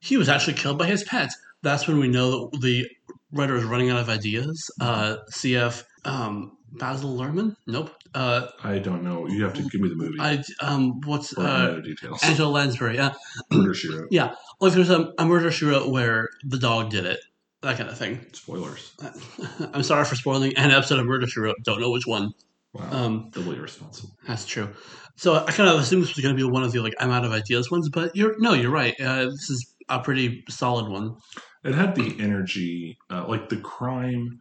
he 0.02 0.18
was 0.18 0.30
actually 0.30 0.54
killed 0.56 0.78
by 0.78 0.88
his 0.88 1.04
pet. 1.04 1.32
That's 1.62 1.88
when 1.88 1.98
we 1.98 2.10
know 2.10 2.50
that 2.52 2.62
the 2.62 2.88
writer 3.32 3.56
is 3.56 3.64
running 3.64 3.90
out 3.90 4.00
of 4.00 4.10
ideas. 4.10 4.70
Uh, 4.82 5.18
CF 5.32 5.84
um, 6.06 6.58
Basil 6.74 7.18
Lerman? 7.18 7.56
Nope. 7.68 7.92
Uh, 8.14 8.48
I 8.64 8.80
don't 8.80 9.04
know. 9.04 9.28
You 9.28 9.44
have 9.44 9.54
to 9.54 9.64
give 9.64 9.82
me 9.82 9.90
the 9.90 9.96
movie 9.96 10.18
I 10.20 10.44
um, 10.60 11.00
what's 11.06 11.34
or 11.34 11.46
uh, 11.46 11.80
details. 11.80 12.20
Angela 12.24 12.50
Lansbury? 12.50 13.00
Uh, 13.00 13.12
Murder 13.52 13.74
She 13.74 13.90
Wrote. 13.90 14.08
Yeah, 14.12 14.36
like 14.60 14.74
there's 14.74 14.90
a, 14.90 15.14
a 15.18 15.26
murder 15.26 15.50
she 15.52 15.66
wrote 15.66 15.90
where 15.90 16.30
the 16.44 16.60
dog 16.60 16.90
did 16.92 17.06
it. 17.06 17.20
That 17.64 17.78
kind 17.78 17.90
of 17.90 17.98
thing. 17.98 18.26
Spoilers. 18.34 18.94
I'm 19.74 19.84
sorry 19.84 20.06
for 20.06 20.16
spoiling 20.16 20.56
an 20.58 20.72
episode 20.72 21.00
of 21.00 21.06
Murder 21.06 21.26
She 21.28 21.40
Wrote. 21.40 21.56
Don't 21.64 21.80
know 21.80 21.92
which 21.92 22.06
one. 22.06 22.32
Wow. 22.74 22.90
Um, 22.92 23.30
Doubly 23.32 23.56
irresponsible. 23.58 24.16
that's 24.28 24.46
true. 24.46 24.70
So 25.16 25.36
I 25.36 25.52
kind 25.52 25.70
of 25.70 25.80
assumed 25.80 26.04
this 26.04 26.16
was 26.16 26.24
going 26.24 26.36
to 26.36 26.44
be 26.46 26.50
one 26.50 26.64
of 26.64 26.72
the 26.72 26.80
like 26.80 26.96
I'm 27.00 27.12
out 27.12 27.24
of 27.24 27.32
ideas 27.32 27.72
ones, 27.72 27.88
but 27.90 28.16
you're 28.16 28.36
no, 28.40 28.54
you're 28.54 28.72
right. 28.72 29.00
Uh, 29.00 29.26
this 29.26 29.50
is 29.50 29.76
a 29.90 30.00
pretty 30.00 30.44
solid 30.50 30.92
one. 30.92 31.16
It 31.64 31.74
had 31.76 31.96
the 31.96 32.16
energy, 32.20 32.98
uh, 33.10 33.26
like 33.28 33.48
the 33.50 33.58
crime. 33.58 34.40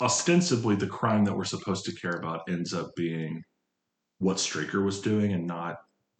Ostensibly, 0.00 0.74
the 0.74 0.88
crime 0.88 1.24
that 1.24 1.36
we're 1.36 1.44
supposed 1.44 1.84
to 1.84 1.94
care 1.94 2.16
about 2.18 2.40
ends 2.48 2.74
up 2.74 2.90
being 2.96 3.42
what 4.18 4.40
Straker 4.40 4.82
was 4.82 5.00
doing 5.00 5.32
and 5.32 5.46
not 5.46 5.76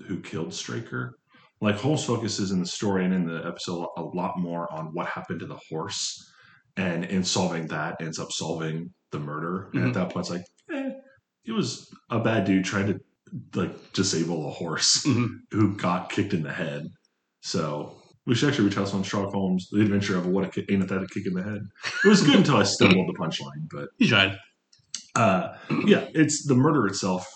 who 0.07 0.21
killed 0.21 0.55
Straker. 0.55 1.17
Like 1.61 1.77
Holmes 1.77 2.05
focuses 2.05 2.51
in 2.53 2.61
the 2.61 2.67
story 2.67 3.05
and 3.05 3.15
in 3.15 3.27
the 3.27 3.45
episode 3.45 3.89
a 3.97 4.03
lot 4.03 4.39
more 4.39 4.73
on 4.73 4.87
what 4.93 5.07
happened 5.07 5.41
to 5.41 5.47
the 5.47 5.59
horse, 5.69 6.31
and 6.77 7.05
in 7.05 7.25
solving 7.25 7.67
that, 7.69 8.01
ends 8.01 8.19
up 8.19 8.33
solving 8.33 8.93
the 9.13 9.19
murder. 9.19 9.71
And 9.75 9.85
Mhm. 9.85 9.89
at 9.89 9.95
that 9.95 10.11
point, 10.11 10.27
it's 10.27 10.31
like, 10.31 10.45
eh, 10.73 10.91
it 11.45 11.53
was 11.53 11.89
a 12.11 12.19
bad 12.21 12.45
dude 12.45 12.65
trying 12.65 12.87
to 12.89 13.01
like 13.55 13.93
disable 13.93 14.47
a 14.49 14.51
horse 14.51 15.05
Mhm. 15.07 15.29
who 15.51 15.77
got 15.77 16.11
kicked 16.11 16.33
in 16.35 16.43
the 16.43 16.53
head. 16.53 16.87
So 17.43 18.01
we 18.27 18.35
should 18.35 18.49
actually 18.49 18.69
retell 18.69 18.85
this 18.85 18.95
one 18.95 19.03
Sherlock 19.03 19.33
Holmes, 19.33 19.69
The 19.71 19.81
Adventure 19.83 20.17
of 20.17 20.27
What 20.27 20.45
a 20.45 20.49
Kick, 20.49 20.71
Ain't 20.71 20.89
That 20.89 21.03
a 21.03 21.07
Kick 21.09 21.27
in 21.27 21.35
the 21.35 21.43
Head. 21.43 21.61
It 22.05 22.09
was 22.09 22.23
good 22.23 22.37
until 22.37 22.57
I 22.57 22.63
stumbled 22.63 23.09
the 23.09 23.19
punchline, 23.19 23.69
but 23.71 23.89
You 23.99 24.09
tried. 24.09 24.39
uh, 25.17 25.57
yeah, 25.85 26.07
it's 26.15 26.47
the 26.47 26.55
murder 26.55 26.87
itself 26.87 27.27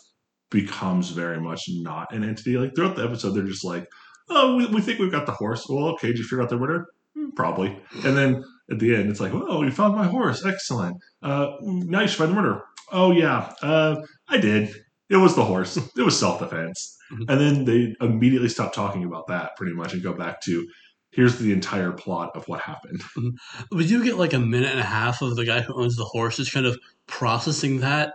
becomes 0.50 1.10
very 1.10 1.40
much 1.40 1.62
not 1.68 2.12
an 2.14 2.24
entity. 2.24 2.56
Like 2.56 2.74
throughout 2.74 2.96
the 2.96 3.04
episode, 3.04 3.32
they're 3.34 3.44
just 3.44 3.64
like, 3.64 3.86
"Oh, 4.30 4.56
we, 4.56 4.66
we 4.66 4.80
think 4.80 4.98
we've 4.98 5.12
got 5.12 5.26
the 5.26 5.32
horse. 5.32 5.66
Well, 5.68 5.88
okay, 5.90 6.08
did 6.08 6.18
you 6.18 6.24
figure 6.24 6.42
out 6.42 6.48
the 6.48 6.56
murder? 6.58 6.86
"Hmm, 7.14 7.30
Probably." 7.36 7.78
And 8.04 8.16
then 8.16 8.42
at 8.70 8.78
the 8.78 8.94
end, 8.94 9.10
it's 9.10 9.20
like, 9.20 9.32
"Oh, 9.34 9.62
you 9.62 9.70
found 9.70 9.94
my 9.96 10.06
horse. 10.06 10.44
Excellent. 10.44 10.96
Uh, 11.22 11.52
now 11.62 12.00
you 12.02 12.08
should 12.08 12.18
find 12.18 12.30
the 12.30 12.34
murderer." 12.34 12.64
Oh 12.92 13.10
yeah, 13.12 13.52
uh, 13.62 14.02
I 14.28 14.38
did. 14.38 14.70
It 15.10 15.16
was 15.16 15.34
the 15.36 15.44
horse. 15.44 15.76
It 15.96 16.02
was 16.02 16.18
self 16.18 16.38
defense. 16.40 16.96
Mhm. 17.12 17.24
And 17.30 17.40
then 17.40 17.64
they 17.64 17.94
immediately 18.04 18.48
stop 18.50 18.72
talking 18.74 19.04
about 19.04 19.26
that 19.28 19.56
pretty 19.56 19.72
much 19.74 19.94
and 19.94 20.02
go 20.02 20.12
back 20.12 20.40
to 20.42 20.66
here's 21.10 21.38
the 21.38 21.52
entire 21.52 21.92
plot 21.92 22.30
of 22.34 22.46
what 22.48 22.60
happened. 22.60 23.02
We 23.72 23.86
do 23.86 24.04
get 24.04 24.18
like 24.18 24.34
a 24.34 24.38
minute 24.38 24.70
and 24.70 24.80
a 24.80 24.84
half 24.84 25.22
of 25.22 25.36
the 25.36 25.44
guy 25.46 25.60
who 25.62 25.74
owns 25.80 25.96
the 25.96 26.04
horse 26.04 26.36
just 26.36 26.52
kind 26.52 26.66
of 26.66 26.78
processing 27.06 27.80
that 27.80 28.12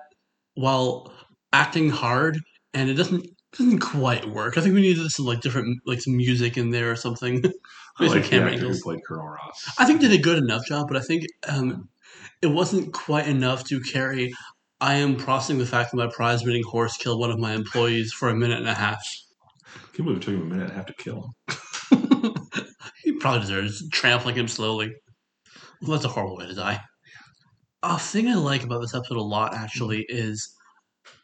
while 0.56 1.12
acting 1.52 1.90
hard, 1.90 2.40
and 2.74 2.90
it 2.90 2.94
doesn't 2.96 3.26
doesn't 3.58 3.80
quite 3.80 4.28
work. 4.30 4.58
I 4.58 4.62
think 4.62 4.74
we 4.74 4.82
needed 4.82 5.10
some 5.12 5.26
like 5.26 5.42
different 5.42 5.80
like 5.86 6.02
some 6.02 6.18
music 6.18 6.58
in 6.58 6.72
there 6.72 6.92
or 6.92 6.96
something. 6.96 7.44
I 8.00 8.08
like 8.08 8.24
the 8.24 8.30
camera 8.30 8.48
actor 8.48 8.62
who 8.62 8.66
angles. 8.68 8.82
played 8.82 9.00
Colonel 9.08 9.28
Ross. 9.28 9.74
I 9.78 9.86
think 9.86 10.02
they 10.02 10.08
did 10.08 10.20
a 10.20 10.24
good 10.24 10.40
enough 10.40 10.66
job, 10.66 10.88
but 10.88 10.98
I 10.98 11.02
think 11.02 11.26
um, 11.48 11.90
it 12.42 12.48
wasn't 12.48 12.94
quite 12.94 13.28
enough 13.28 13.64
to 13.66 13.80
carry. 13.82 14.34
I 14.82 14.96
am 14.96 15.16
processing 15.16 15.60
the 15.60 15.66
fact 15.66 15.92
that 15.92 15.98
my 15.98 16.08
prize 16.08 16.44
winning 16.44 16.64
horse 16.64 16.98
killed 16.98 17.20
one 17.20 17.32
of 17.32 17.40
my 17.40 17.54
employees 17.54 18.12
for 18.12 18.30
a 18.30 18.36
minute 18.36 18.60
and 18.60 18.68
a 18.68 18.74
half. 18.74 19.02
can't 19.94 20.06
believe 20.06 20.18
it 20.18 20.24
took 20.24 20.34
him 20.34 20.42
a 20.42 20.46
minute 20.46 20.64
and 20.64 20.72
a 20.72 20.76
half 20.76 20.86
to 20.88 20.94
kill 20.94 21.34
him. 21.48 22.36
he 23.04 23.14
probably 23.14 23.42
deserves 23.42 23.88
trampling 23.90 24.36
him 24.36 24.48
slowly. 24.48 24.94
Well, 25.82 25.92
that's 25.92 26.06
a 26.06 26.10
horrible 26.10 26.38
way 26.38 26.48
to 26.48 26.56
die. 26.56 26.82
A 27.84 28.00
thing 28.00 28.28
I 28.28 28.36
like 28.36 28.64
about 28.64 28.82
this 28.82 28.96
episode 28.96 29.18
a 29.18 29.22
lot, 29.22 29.54
actually, 29.54 30.06
is 30.10 30.54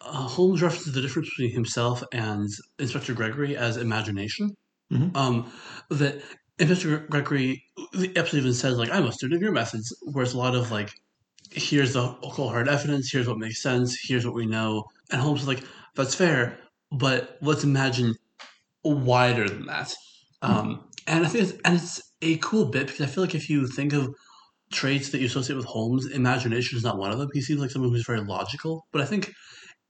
uh, 0.01 0.27
Holmes 0.27 0.61
references 0.61 0.93
the 0.93 1.01
difference 1.01 1.29
between 1.29 1.51
himself 1.51 2.03
and 2.11 2.47
Inspector 2.79 3.13
Gregory 3.13 3.55
as 3.55 3.77
imagination. 3.77 4.51
Mhm. 4.91 5.15
Um, 5.15 5.51
that 5.89 6.21
Inspector 6.57 7.07
Gregory, 7.09 7.63
the 7.93 8.15
episode 8.15 8.37
even 8.37 8.53
says, 8.53 8.77
like, 8.77 8.89
I'm 8.91 9.05
a 9.05 9.11
student 9.11 9.37
of 9.37 9.43
your 9.43 9.51
methods, 9.51 9.95
whereas 10.01 10.33
a 10.33 10.37
lot 10.37 10.55
of, 10.55 10.71
like, 10.71 10.91
here's 11.51 11.93
the 11.93 12.13
cold 12.31 12.51
hard 12.51 12.67
evidence, 12.67 13.11
here's 13.11 13.27
what 13.27 13.37
makes 13.37 13.61
sense, 13.61 13.97
here's 14.01 14.25
what 14.25 14.35
we 14.35 14.45
know. 14.45 14.85
And 15.11 15.21
Holmes 15.21 15.41
is 15.41 15.47
like, 15.47 15.63
that's 15.95 16.15
fair, 16.15 16.59
but 16.91 17.37
let's 17.41 17.63
imagine 17.63 18.15
wider 18.83 19.49
than 19.49 19.65
that. 19.65 19.95
Um, 20.41 20.89
and 21.07 21.25
I 21.25 21.29
think 21.29 21.45
it's, 21.45 21.59
and 21.65 21.75
it's 21.75 22.01
a 22.21 22.37
cool 22.37 22.65
bit 22.65 22.87
because 22.87 23.01
I 23.01 23.07
feel 23.07 23.23
like 23.23 23.35
if 23.35 23.49
you 23.49 23.67
think 23.67 23.93
of 23.93 24.13
traits 24.71 25.09
that 25.09 25.19
you 25.19 25.25
associate 25.25 25.55
with 25.55 25.65
Holmes, 25.65 26.05
imagination 26.05 26.77
is 26.77 26.83
not 26.83 26.97
one 26.97 27.11
of 27.11 27.17
them. 27.17 27.29
He 27.33 27.41
seems 27.41 27.59
like 27.59 27.71
someone 27.71 27.91
who's 27.91 28.05
very 28.05 28.21
logical, 28.21 28.85
but 28.91 29.01
I 29.01 29.05
think 29.05 29.33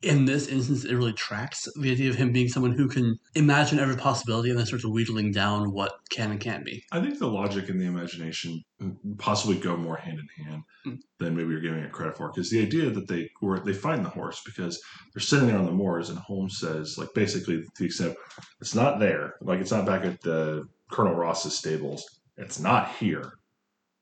in 0.01 0.23
this 0.23 0.47
instance, 0.47 0.85
it 0.85 0.95
really 0.95 1.11
tracks 1.13 1.67
the 1.75 1.91
idea 1.91 2.09
of 2.09 2.15
him 2.15 2.31
being 2.31 2.47
someone 2.47 2.71
who 2.71 2.87
can 2.87 3.19
imagine 3.35 3.79
every 3.79 3.97
possibility 3.97 4.49
and 4.49 4.57
then 4.57 4.65
starts 4.65 4.85
wheedling 4.85 5.31
down 5.33 5.73
what 5.73 5.99
can 6.09 6.31
and 6.31 6.39
can't 6.39 6.63
be. 6.63 6.83
I 6.93 7.01
think 7.01 7.19
the 7.19 7.27
logic 7.27 7.67
and 7.69 7.81
the 7.81 7.85
imagination 7.85 8.63
possibly 9.17 9.57
go 9.57 9.75
more 9.75 9.97
hand 9.97 10.19
in 10.19 10.45
hand 10.45 10.63
Mm. 10.85 10.97
than 11.17 11.35
maybe 11.35 11.49
you're 11.49 11.59
giving 11.59 11.83
it 11.83 11.91
credit 11.91 12.15
for. 12.15 12.29
Because 12.29 12.49
the 12.49 12.61
idea 12.61 12.89
that 12.89 13.09
they 13.09 13.29
were 13.41 13.59
they 13.59 13.73
find 13.73 14.05
the 14.05 14.09
horse 14.09 14.41
because 14.45 14.81
they're 15.13 15.19
sitting 15.21 15.47
there 15.47 15.57
on 15.57 15.65
the 15.65 15.71
moors, 15.73 16.09
and 16.09 16.17
Holmes 16.17 16.57
says 16.57 16.97
like 16.97 17.13
basically 17.13 17.61
to 17.63 17.69
the 17.77 17.85
extent 17.85 18.15
it's 18.61 18.73
not 18.75 18.99
there, 18.99 19.35
like 19.41 19.59
it's 19.59 19.71
not 19.71 19.85
back 19.85 20.05
at 20.05 20.21
the 20.21 20.65
Colonel 20.89 21.15
Ross's 21.15 21.57
stables. 21.57 22.21
It's 22.37 22.59
not 22.59 22.95
here. 22.95 23.33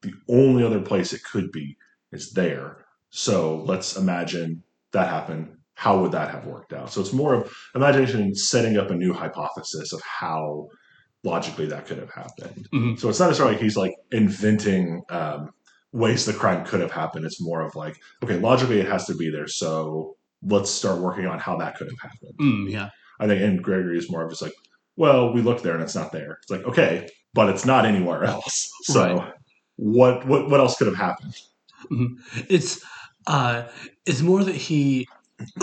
The 0.03 0.13
only 0.29 0.63
other 0.63 0.79
place 0.79 1.11
it 1.13 1.23
could 1.23 1.51
be 1.51 1.75
is 2.11 2.33
there. 2.33 2.85
So 3.09 3.63
let's 3.63 3.97
imagine 3.97 4.61
that 4.91 5.07
happened. 5.07 5.56
How 5.77 5.99
would 6.01 6.11
that 6.13 6.31
have 6.31 6.45
worked 6.47 6.73
out? 6.73 6.91
So 6.91 7.01
it's 7.01 7.13
more 7.13 7.35
of 7.35 7.53
imagination 7.75 8.33
setting 8.33 8.77
up 8.77 8.89
a 8.89 8.95
new 8.95 9.13
hypothesis 9.13 9.93
of 9.93 10.01
how 10.01 10.69
logically 11.23 11.67
that 11.67 11.85
could 11.85 11.99
have 11.99 12.09
happened. 12.09 12.67
Mhm. 12.73 12.99
So 12.99 13.09
it's 13.09 13.19
not 13.19 13.27
necessarily 13.27 13.53
like 13.55 13.61
he's 13.63 13.77
like 13.77 13.93
inventing 14.11 15.03
um, 15.11 15.51
ways 15.91 16.25
the 16.25 16.33
crime 16.33 16.65
could 16.65 16.81
have 16.81 16.91
happened. 16.91 17.25
It's 17.25 17.39
more 17.39 17.61
of 17.61 17.75
like, 17.75 17.95
okay, 18.23 18.39
logically 18.39 18.79
it 18.79 18.87
has 18.87 19.05
to 19.05 19.15
be 19.15 19.29
there. 19.29 19.47
So 19.47 20.15
let's 20.41 20.71
start 20.71 20.99
working 20.99 21.27
on 21.27 21.37
how 21.37 21.57
that 21.57 21.77
could 21.77 21.89
have 21.91 21.99
happened. 22.11 22.39
Mm, 22.39 22.71
yeah. 22.71 22.89
I 23.19 23.27
think, 23.27 23.41
and 23.41 23.63
Gregory 23.63 23.99
is 23.99 24.09
more 24.09 24.23
of 24.23 24.31
just 24.31 24.41
like, 24.41 24.53
well, 24.95 25.31
we 25.31 25.41
looked 25.41 25.61
there 25.61 25.75
and 25.75 25.83
it's 25.83 25.95
not 25.95 26.11
there. 26.11 26.39
It's 26.41 26.49
like, 26.49 26.63
okay, 26.63 27.07
but 27.35 27.49
it's 27.49 27.65
not 27.65 27.85
anywhere 27.85 28.23
else. 28.23 28.67
So 28.83 29.17
Right. 29.17 29.33
what, 29.75 30.25
what, 30.25 30.49
what 30.49 30.59
else 30.59 30.75
could 30.77 30.87
have 30.87 30.95
happened? 30.95 31.35
It's 32.49 32.83
uh, 33.27 33.67
it's 34.05 34.21
more 34.21 34.43
that 34.43 34.55
he 34.55 35.07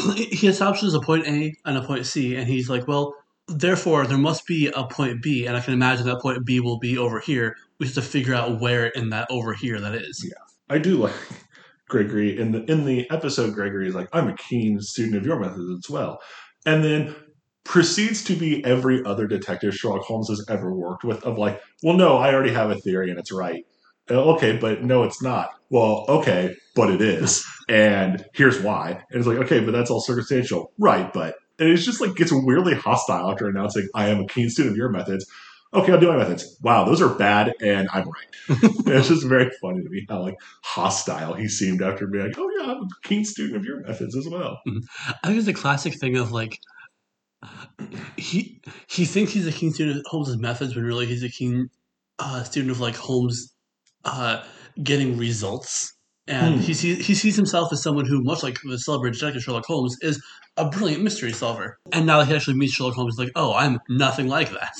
he 0.00 0.47
establishes 0.47 0.95
a 0.95 1.00
point 1.00 1.26
A 1.26 1.54
and 1.64 1.76
a 1.76 1.83
point 1.83 2.07
C, 2.07 2.37
and 2.37 2.49
he's 2.49 2.69
like, 2.69 2.87
well, 2.87 3.14
therefore 3.49 4.07
there 4.07 4.19
must 4.19 4.47
be 4.47 4.69
a 4.69 4.85
point 4.85 5.23
B, 5.23 5.47
and 5.47 5.57
I 5.57 5.61
can 5.61 5.75
imagine 5.75 6.07
that 6.07 6.21
point 6.21 6.45
B 6.45 6.61
will 6.61 6.78
be 6.78 6.97
over 6.97 7.21
here. 7.21 7.57
We 7.78 7.87
have 7.87 7.95
to 7.97 8.02
figure 8.02 8.35
out 8.35 8.61
where 8.61 8.87
in 8.87 9.11
that 9.11 9.26
over 9.31 9.52
here 9.52 9.81
that 9.81 9.95
is. 9.95 10.25
Yeah, 10.25 10.43
I 10.75 10.78
do 10.78 10.97
like 10.97 11.14
Gregory 11.88 12.38
in 12.38 12.52
the 12.52 12.64
in 12.71 12.85
the 12.85 13.11
episode. 13.11 13.54
Gregory 13.54 13.88
is 13.88 13.95
like, 13.95 14.09
"I'm 14.12 14.28
a 14.28 14.37
keen 14.37 14.81
student 14.81 15.16
of 15.16 15.26
your 15.26 15.38
methods 15.38 15.87
as 15.87 15.90
well," 15.90 16.21
and 16.64 16.85
then 16.85 17.14
proceeds 17.64 18.23
to 18.25 18.37
be 18.37 18.64
every 18.64 19.04
other 19.04 19.26
detective 19.26 19.75
Sherlock 19.75 20.02
Holmes 20.02 20.28
has 20.28 20.45
ever 20.49 20.73
worked 20.73 21.04
with. 21.04 21.25
Of 21.25 21.37
like, 21.37 21.61
"Well, 21.83 21.97
no, 21.97 22.16
I 22.16 22.33
already 22.33 22.52
have 22.52 22.71
a 22.71 22.76
theory 22.76 23.11
and 23.11 23.19
it's 23.19 23.33
right." 23.33 23.64
Uh, 24.11 24.34
Okay, 24.34 24.56
but 24.56 24.82
no, 24.82 25.02
it's 25.02 25.23
not. 25.23 25.50
Well, 25.70 26.04
okay, 26.08 26.54
but 26.75 26.90
it 26.90 27.00
is, 27.00 27.44
and 27.68 28.25
here's 28.34 28.61
why. 28.61 29.02
And 29.11 29.18
it's 29.18 29.26
like, 29.26 29.38
okay, 29.38 29.61
but 29.61 29.73
that's 29.73 29.90
all 29.90 30.00
circumstantial, 30.00 30.73
right? 30.78 31.12
But 31.12 31.37
and 31.58 31.68
it's 31.68 31.84
just 31.84 32.00
like 32.00 32.14
gets 32.16 32.32
weirdly 32.32 32.75
hostile 32.75 33.30
after 33.30 33.49
announcing, 33.49 33.88
"I 33.94 34.08
am 34.08 34.20
a 34.20 34.26
keen 34.26 34.50
student 34.50 34.73
of 34.73 34.76
your 34.76 34.90
methods." 34.90 35.26
Okay, 35.73 35.92
I'll 35.92 35.99
do 35.99 36.08
my 36.08 36.16
methods. 36.16 36.56
Wow, 36.62 36.84
those 36.84 37.02
are 37.02 37.08
bad, 37.14 37.52
and 37.61 37.88
I'm 37.92 38.04
right. 38.04 38.61
it's 38.87 39.08
just 39.08 39.26
very 39.26 39.50
funny 39.61 39.82
to 39.82 39.88
me 39.88 40.06
how 40.08 40.23
like 40.23 40.37
hostile 40.62 41.34
he 41.34 41.49
seemed 41.49 41.82
after 41.82 42.06
being 42.06 42.26
like, 42.26 42.38
"Oh 42.38 42.50
yeah, 42.58 42.73
I'm 42.73 42.82
a 42.82 42.88
keen 43.02 43.25
student 43.25 43.56
of 43.56 43.64
your 43.64 43.80
methods 43.80 44.16
as 44.16 44.28
well." 44.28 44.61
I 44.66 45.28
think 45.28 45.38
it's 45.38 45.49
a 45.49 45.54
classic 45.54 45.94
thing 45.99 46.16
of 46.16 46.30
like 46.30 46.58
he 48.16 48.61
he 48.87 49.04
thinks 49.04 49.32
he's 49.32 49.46
a 49.46 49.52
keen 49.52 49.73
student 49.73 49.99
of 49.99 50.06
Holmes' 50.06 50.37
methods 50.37 50.76
when 50.76 50.84
really 50.84 51.06
he's 51.06 51.25
a 51.25 51.28
keen 51.28 51.70
uh, 52.18 52.42
student 52.44 52.70
of 52.70 52.80
like 52.80 52.96
Holmes 52.96 53.53
uh, 54.04 54.42
getting 54.82 55.16
results. 55.16 55.92
And 56.26 56.54
Hmm. 56.54 56.61
he 56.62 56.73
sees 56.73 57.06
he 57.06 57.14
sees 57.14 57.37
himself 57.37 57.70
as 57.73 57.82
someone 57.82 58.06
who, 58.06 58.23
much 58.23 58.42
like 58.42 58.58
the 58.64 58.78
celebrated 58.78 59.18
detective 59.18 59.42
Sherlock 59.42 59.66
Holmes, 59.66 59.96
is 60.00 60.23
a 60.56 60.68
brilliant 60.70 61.02
mystery 61.02 61.32
solver. 61.32 61.78
And 61.92 62.06
now 62.06 62.18
that 62.18 62.28
he 62.28 62.34
actually 62.34 62.56
meets 62.56 62.73
Sherlock 62.73 62.94
Holmes, 62.94 63.14
he's 63.14 63.26
like, 63.26 63.32
oh, 63.37 63.52
I'm 63.52 63.78
nothing 63.90 64.26
like 64.28 64.50
that. 64.52 64.73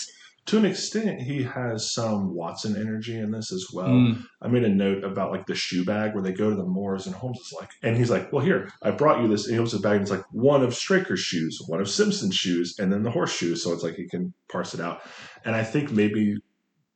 To 0.47 0.59
an 0.59 0.67
extent, 0.67 1.23
he 1.23 1.43
has 1.43 1.93
some 1.93 2.35
Watson 2.35 2.77
energy 2.77 3.17
in 3.19 3.31
this 3.31 3.51
as 3.51 3.67
well. 3.73 3.89
Mm. 3.89 4.25
I 4.43 4.49
made 4.49 4.65
a 4.65 4.69
note 4.69 5.03
about 5.03 5.31
like 5.33 5.47
the 5.47 5.55
shoe 5.55 5.85
bag 5.87 6.13
where 6.15 6.23
they 6.23 6.33
go 6.33 6.51
to 6.51 6.57
the 6.57 6.65
moors 6.65 7.07
and 7.07 7.15
Holmes 7.15 7.41
is 7.41 7.53
like, 7.59 7.71
and 7.83 7.97
he's 7.97 8.11
like, 8.11 8.31
well, 8.31 8.45
here, 8.45 8.71
I 8.83 8.91
brought 8.91 9.23
you 9.23 9.29
this. 9.29 9.47
And 9.47 9.55
he 9.55 9.59
opens 9.59 9.73
the 9.73 9.79
bag 9.79 9.95
and 9.97 10.03
it's 10.03 10.11
like 10.11 10.25
one 10.33 10.63
of 10.63 10.75
Straker's 10.75 11.21
shoes, 11.21 11.59
one 11.67 11.81
of 11.81 11.89
Simpson's 11.89 12.35
shoes, 12.37 12.79
and 12.79 12.93
then 12.93 13.03
the 13.03 13.11
horseshoe. 13.11 13.55
So 13.57 13.73
it's 13.73 13.83
like 13.83 13.95
he 13.97 14.07
can 14.07 14.33
parse 14.51 14.75
it 14.75 14.81
out. 14.81 15.01
And 15.47 15.55
I 15.55 15.65
think 15.65 15.91
maybe 15.91 16.37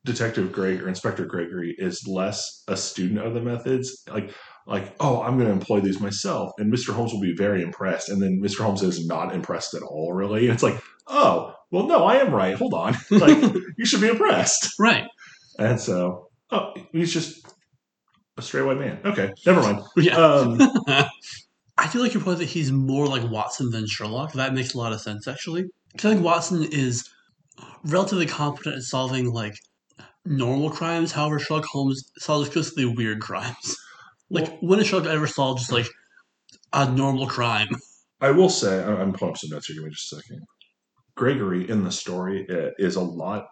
Detective 0.05 0.53
Greg 0.53 0.83
or 0.83 0.89
Inspector 0.89 1.25
Gregory 1.27 1.75
is 1.79 2.07
less 2.07 2.63
a 2.69 2.77
student 2.77 3.21
of 3.21 3.35
the 3.35 3.41
methods. 3.41 4.03
Like, 4.09 4.33
like, 4.67 4.95
oh, 5.01 5.23
I'm 5.23 5.37
going 5.37 5.49
to 5.49 5.53
employ 5.53 5.81
these 5.81 6.01
myself. 6.01 6.53
And 6.59 6.73
Mr. 6.73 6.93
Holmes 6.93 7.13
will 7.13 7.21
be 7.21 7.35
very 7.35 7.63
impressed. 7.63 8.11
And 8.11 8.21
then 8.21 8.41
Mr. 8.43 8.59
Holmes 8.59 8.83
is 8.83 9.07
not 9.07 9.35
impressed 9.35 9.75
at 9.75 9.83
all, 9.83 10.13
really. 10.13 10.45
And 10.45 10.55
it's 10.55 10.63
like, 10.63 10.81
oh, 11.07 11.55
well, 11.71 11.87
no, 11.87 12.05
I 12.05 12.17
am 12.17 12.35
right. 12.35 12.55
Hold 12.55 12.75
on. 12.75 12.95
like, 13.11 13.39
you 13.77 13.85
should 13.87 14.01
be 14.01 14.09
impressed. 14.09 14.75
Right. 14.79 15.07
And 15.59 15.81
so, 15.81 16.29
oh, 16.53 16.73
he's 16.93 17.13
just 17.13 17.45
a 18.37 18.43
straight 18.43 18.63
white 18.63 18.79
man. 18.79 19.01
Okay, 19.05 19.33
never 19.45 19.61
mind. 19.61 19.81
Yeah. 19.97 20.17
Um, 20.17 20.59
I 21.77 21.89
feel 21.89 22.01
like 22.01 22.15
your 22.15 22.23
point 22.23 22.39
that 22.39 22.45
he's 22.45 22.71
more 22.71 23.09
like 23.09 23.29
Watson 23.29 23.71
than 23.71 23.87
Sherlock. 23.87 24.35
That 24.35 24.55
makes 24.55 24.75
a 24.75 24.79
lot 24.79 24.93
of 24.93 25.01
sense, 25.01 25.27
actually. 25.27 25.65
I 25.97 25.99
think 25.99 26.23
Watson 26.23 26.65
is 26.71 27.11
relatively 27.85 28.27
competent 28.27 28.77
at 28.77 28.83
solving 28.83 29.33
like 29.33 29.55
normal 30.29 30.71
crimes. 30.71 31.13
However, 31.13 31.39
Sherlock 31.39 31.65
Holmes 31.65 32.11
solves 32.19 32.47
explicitly 32.49 32.85
weird 32.87 33.21
crimes. 33.21 33.77
Like 34.31 34.59
when 34.61 34.79
has 34.79 34.89
Sherlock 34.89 35.07
ever 35.07 35.27
solved 35.27 35.61
just 35.61 35.73
like 35.73 35.87
a 36.75 36.87
normal 36.91 37.27
crime? 37.27 37.69
I 38.21 38.31
will 38.31 38.51
say, 38.51 38.85
I- 38.85 39.01
I'm 39.01 39.15
pulling 39.15 39.33
up 39.33 39.39
some 39.39 39.49
notes 39.49 39.69
here. 39.69 39.77
Give 39.77 39.85
me 39.85 39.91
just 39.91 40.13
a 40.13 40.17
second. 40.17 40.43
Gregory 41.17 41.67
in 41.71 41.83
the 41.83 41.91
story 41.91 42.45
is 42.79 42.97
a 42.97 43.01
lot 43.01 43.47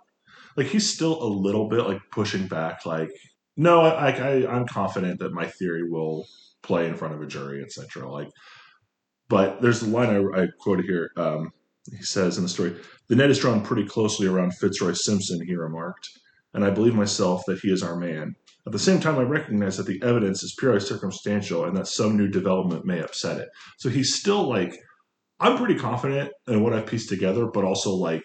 like 0.56 0.66
he's 0.66 0.92
still 0.92 1.22
a 1.22 1.26
little 1.28 1.68
bit 1.68 1.86
like 1.86 2.00
pushing 2.10 2.46
back. 2.48 2.84
Like, 2.86 3.10
no, 3.56 3.82
I, 3.82 4.10
I 4.10 4.54
I'm 4.54 4.66
confident 4.66 5.20
that 5.20 5.32
my 5.32 5.46
theory 5.46 5.88
will 5.88 6.26
play 6.62 6.86
in 6.88 6.96
front 6.96 7.14
of 7.14 7.22
a 7.22 7.26
jury, 7.26 7.62
etc. 7.62 8.10
Like, 8.10 8.28
but 9.28 9.60
there's 9.60 9.82
a 9.82 9.86
line 9.88 10.10
I, 10.10 10.42
I 10.42 10.46
quoted 10.60 10.86
here. 10.86 11.10
Um, 11.16 11.52
he 11.90 12.02
says 12.02 12.36
in 12.36 12.42
the 12.42 12.48
story, 12.48 12.74
"The 13.08 13.16
net 13.16 13.30
is 13.30 13.38
drawn 13.38 13.62
pretty 13.62 13.86
closely 13.86 14.26
around 14.26 14.54
Fitzroy 14.54 14.92
Simpson," 14.92 15.40
he 15.46 15.54
remarked, 15.54 16.08
"and 16.54 16.64
I 16.64 16.70
believe 16.70 16.94
myself 16.94 17.42
that 17.46 17.60
he 17.60 17.70
is 17.70 17.82
our 17.82 17.96
man. 17.96 18.34
At 18.66 18.72
the 18.72 18.78
same 18.78 18.98
time, 19.00 19.18
I 19.18 19.22
recognize 19.22 19.76
that 19.76 19.86
the 19.86 20.02
evidence 20.02 20.42
is 20.42 20.54
purely 20.58 20.80
circumstantial 20.80 21.64
and 21.64 21.76
that 21.76 21.86
some 21.86 22.16
new 22.16 22.28
development 22.28 22.84
may 22.84 23.00
upset 23.00 23.38
it." 23.38 23.48
So 23.78 23.88
he's 23.88 24.14
still 24.14 24.48
like, 24.48 24.76
I'm 25.38 25.56
pretty 25.56 25.76
confident 25.76 26.32
in 26.48 26.62
what 26.62 26.72
I've 26.72 26.86
pieced 26.86 27.08
together, 27.08 27.46
but 27.46 27.64
also 27.64 27.90
like 27.94 28.24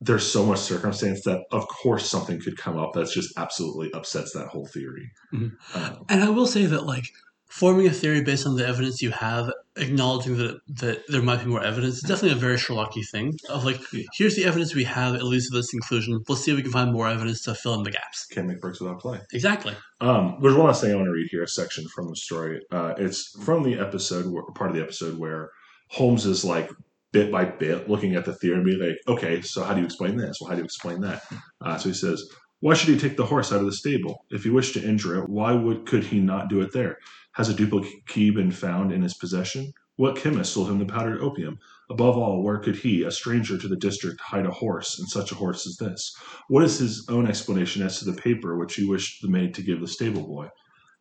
there's 0.00 0.26
so 0.26 0.44
much 0.44 0.58
circumstance 0.58 1.22
that 1.24 1.40
of 1.52 1.66
course 1.68 2.10
something 2.10 2.40
could 2.40 2.56
come 2.56 2.76
up 2.78 2.90
that's 2.94 3.14
just 3.14 3.32
absolutely 3.36 3.92
upsets 3.92 4.32
that 4.32 4.48
whole 4.48 4.66
theory. 4.66 5.10
Mhm. 5.32 5.52
Um, 5.74 6.04
And 6.08 6.24
I 6.24 6.30
will 6.30 6.46
say 6.46 6.66
that 6.66 6.86
like 6.86 7.04
forming 7.48 7.86
a 7.86 7.90
theory 7.92 8.22
based 8.22 8.46
on 8.46 8.56
the 8.56 8.66
evidence 8.66 9.02
you 9.02 9.10
have, 9.10 9.52
acknowledging 9.76 10.36
that 10.36 10.58
that 10.68 11.02
there 11.08 11.22
might 11.22 11.40
be 11.40 11.46
more 11.46 11.62
evidence, 11.62 11.96
is 11.96 12.02
definitely 12.02 12.32
a 12.32 12.34
very 12.40 12.56
Sherlocky 12.56 13.02
thing. 13.10 13.32
Of 13.48 13.64
like, 13.64 13.80
Yeah. 13.92 14.04
here's 14.14 14.36
the 14.36 14.44
evidence 14.44 14.74
we 14.74 14.84
have, 14.84 15.14
at 15.14 15.22
least 15.24 15.50
to 15.50 15.56
this 15.58 15.70
conclusion. 15.70 16.20
Let's 16.28 16.42
see 16.44 16.50
if 16.50 16.56
we 16.56 16.62
can 16.62 16.72
find 16.72 16.92
more 16.92 17.08
evidence 17.08 17.42
to 17.44 17.54
fill 17.54 17.74
in 17.74 17.82
the 17.82 17.90
gaps. 17.90 18.26
can't 18.26 18.46
make 18.46 18.60
bricks 18.60 18.80
without 18.80 19.00
clay. 19.00 19.20
Exactly. 19.32 19.74
Um, 20.00 20.38
there's 20.42 20.54
one 20.54 20.66
last 20.66 20.82
thing 20.82 20.92
I 20.92 20.96
want 20.96 21.06
to 21.06 21.12
read 21.12 21.28
here, 21.30 21.42
a 21.42 21.48
section 21.48 21.86
from 21.88 22.08
the 22.08 22.16
story. 22.16 22.60
Uh, 22.70 22.94
it's 22.98 23.34
from 23.44 23.62
the 23.62 23.78
episode, 23.78 24.26
where, 24.32 24.42
part 24.54 24.70
of 24.70 24.76
the 24.76 24.82
episode 24.82 25.18
where 25.18 25.50
Holmes 25.88 26.26
is 26.26 26.44
like 26.44 26.70
bit 27.12 27.30
by 27.30 27.44
bit 27.44 27.88
looking 27.90 28.14
at 28.14 28.24
the 28.24 28.34
theory 28.34 28.56
and 28.56 28.64
being 28.64 28.80
like, 28.80 28.96
okay, 29.06 29.42
so 29.42 29.62
how 29.62 29.74
do 29.74 29.80
you 29.80 29.86
explain 29.86 30.16
this? 30.16 30.38
Well, 30.40 30.48
how 30.48 30.54
do 30.54 30.60
you 30.60 30.64
explain 30.64 31.00
that? 31.02 31.22
Uh, 31.60 31.76
so 31.78 31.90
he 31.90 31.94
says, 31.94 32.26
why 32.62 32.74
should 32.74 32.90
he 32.90 32.96
take 32.96 33.16
the 33.16 33.26
horse 33.26 33.50
out 33.50 33.58
of 33.58 33.66
the 33.66 33.72
stable? 33.72 34.24
If 34.30 34.44
he 34.44 34.50
wished 34.50 34.74
to 34.74 34.88
injure 34.88 35.20
it, 35.20 35.28
why 35.28 35.52
would 35.52 35.84
could 35.84 36.04
he 36.04 36.20
not 36.20 36.48
do 36.48 36.60
it 36.60 36.72
there? 36.72 36.98
Has 37.32 37.48
a 37.48 37.54
duplicate 37.54 38.06
key 38.06 38.30
been 38.30 38.52
found 38.52 38.92
in 38.92 39.02
his 39.02 39.14
possession? 39.14 39.72
What 39.96 40.14
chemist 40.14 40.52
sold 40.52 40.70
him 40.70 40.78
the 40.78 40.86
powdered 40.86 41.20
opium? 41.20 41.58
Above 41.90 42.16
all, 42.16 42.40
where 42.40 42.58
could 42.58 42.76
he, 42.76 43.02
a 43.02 43.10
stranger 43.10 43.58
to 43.58 43.66
the 43.66 43.74
district, 43.74 44.20
hide 44.20 44.46
a 44.46 44.52
horse, 44.52 44.96
and 44.96 45.08
such 45.08 45.32
a 45.32 45.34
horse 45.34 45.66
as 45.66 45.76
this? 45.78 46.16
What 46.46 46.62
is 46.62 46.78
his 46.78 47.04
own 47.08 47.26
explanation 47.26 47.82
as 47.82 47.98
to 47.98 48.04
the 48.04 48.12
paper 48.12 48.56
which 48.56 48.76
he 48.76 48.84
wished 48.84 49.22
the 49.22 49.28
maid 49.28 49.54
to 49.54 49.62
give 49.62 49.80
the 49.80 49.88
stable 49.88 50.22
boy? 50.22 50.48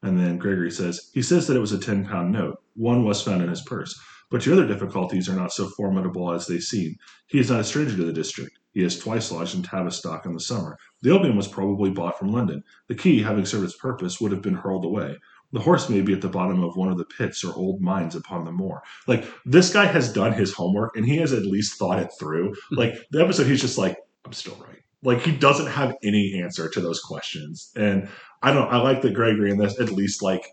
And 0.01 0.19
then 0.19 0.39
Gregory 0.39 0.71
says, 0.71 1.11
he 1.13 1.21
says 1.21 1.45
that 1.45 1.55
it 1.55 1.61
was 1.61 1.73
a 1.73 1.77
10 1.77 2.07
pound 2.07 2.31
note. 2.31 2.57
One 2.73 3.05
was 3.05 3.21
found 3.21 3.43
in 3.43 3.49
his 3.49 3.61
purse. 3.61 4.01
But 4.31 4.47
your 4.47 4.55
other 4.55 4.65
difficulties 4.67 5.29
are 5.29 5.35
not 5.35 5.53
so 5.53 5.67
formidable 5.67 6.33
as 6.33 6.47
they 6.47 6.59
seem. 6.59 6.95
He 7.27 7.37
is 7.37 7.51
not 7.51 7.59
a 7.59 7.63
stranger 7.63 7.97
to 7.97 8.05
the 8.05 8.13
district. 8.13 8.50
He 8.73 8.83
has 8.83 8.97
twice 8.97 9.31
lodged 9.31 9.55
in 9.55 9.63
Tavistock 9.63 10.25
in 10.25 10.33
the 10.33 10.39
summer. 10.39 10.77
The 11.01 11.11
opium 11.11 11.35
was 11.35 11.47
probably 11.47 11.89
bought 11.89 12.17
from 12.17 12.31
London. 12.31 12.63
The 12.87 12.95
key, 12.95 13.21
having 13.21 13.45
served 13.45 13.65
its 13.65 13.75
purpose, 13.75 14.21
would 14.21 14.31
have 14.31 14.41
been 14.41 14.55
hurled 14.55 14.85
away. 14.85 15.17
The 15.53 15.59
horse 15.59 15.89
may 15.89 16.01
be 16.01 16.13
at 16.13 16.21
the 16.21 16.29
bottom 16.29 16.63
of 16.63 16.77
one 16.77 16.89
of 16.89 16.97
the 16.97 17.05
pits 17.05 17.43
or 17.43 17.53
old 17.53 17.81
mines 17.81 18.15
upon 18.15 18.45
the 18.45 18.51
moor. 18.51 18.81
Like, 19.07 19.25
this 19.45 19.73
guy 19.73 19.85
has 19.85 20.13
done 20.13 20.31
his 20.31 20.53
homework 20.53 20.95
and 20.95 21.05
he 21.05 21.17
has 21.17 21.33
at 21.33 21.45
least 21.45 21.77
thought 21.77 21.99
it 21.99 22.11
through. 22.19 22.55
Like, 22.71 22.95
the 23.11 23.21
episode, 23.21 23.47
he's 23.47 23.61
just 23.61 23.77
like, 23.77 23.97
I'm 24.25 24.33
still 24.33 24.55
right. 24.55 24.79
Like, 25.03 25.21
he 25.21 25.31
doesn't 25.31 25.67
have 25.67 25.93
any 26.03 26.41
answer 26.41 26.69
to 26.69 26.79
those 26.79 27.01
questions. 27.01 27.71
And 27.75 28.07
I 28.41 28.53
don't, 28.53 28.71
I 28.71 28.77
like 28.77 29.01
that 29.01 29.13
Gregory 29.13 29.51
in 29.51 29.57
this 29.57 29.79
at 29.79 29.91
least, 29.91 30.23
like, 30.23 30.45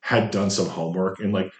had 0.00 0.30
done 0.30 0.48
some 0.50 0.68
homework 0.68 1.20
and, 1.20 1.32
like, 1.32 1.52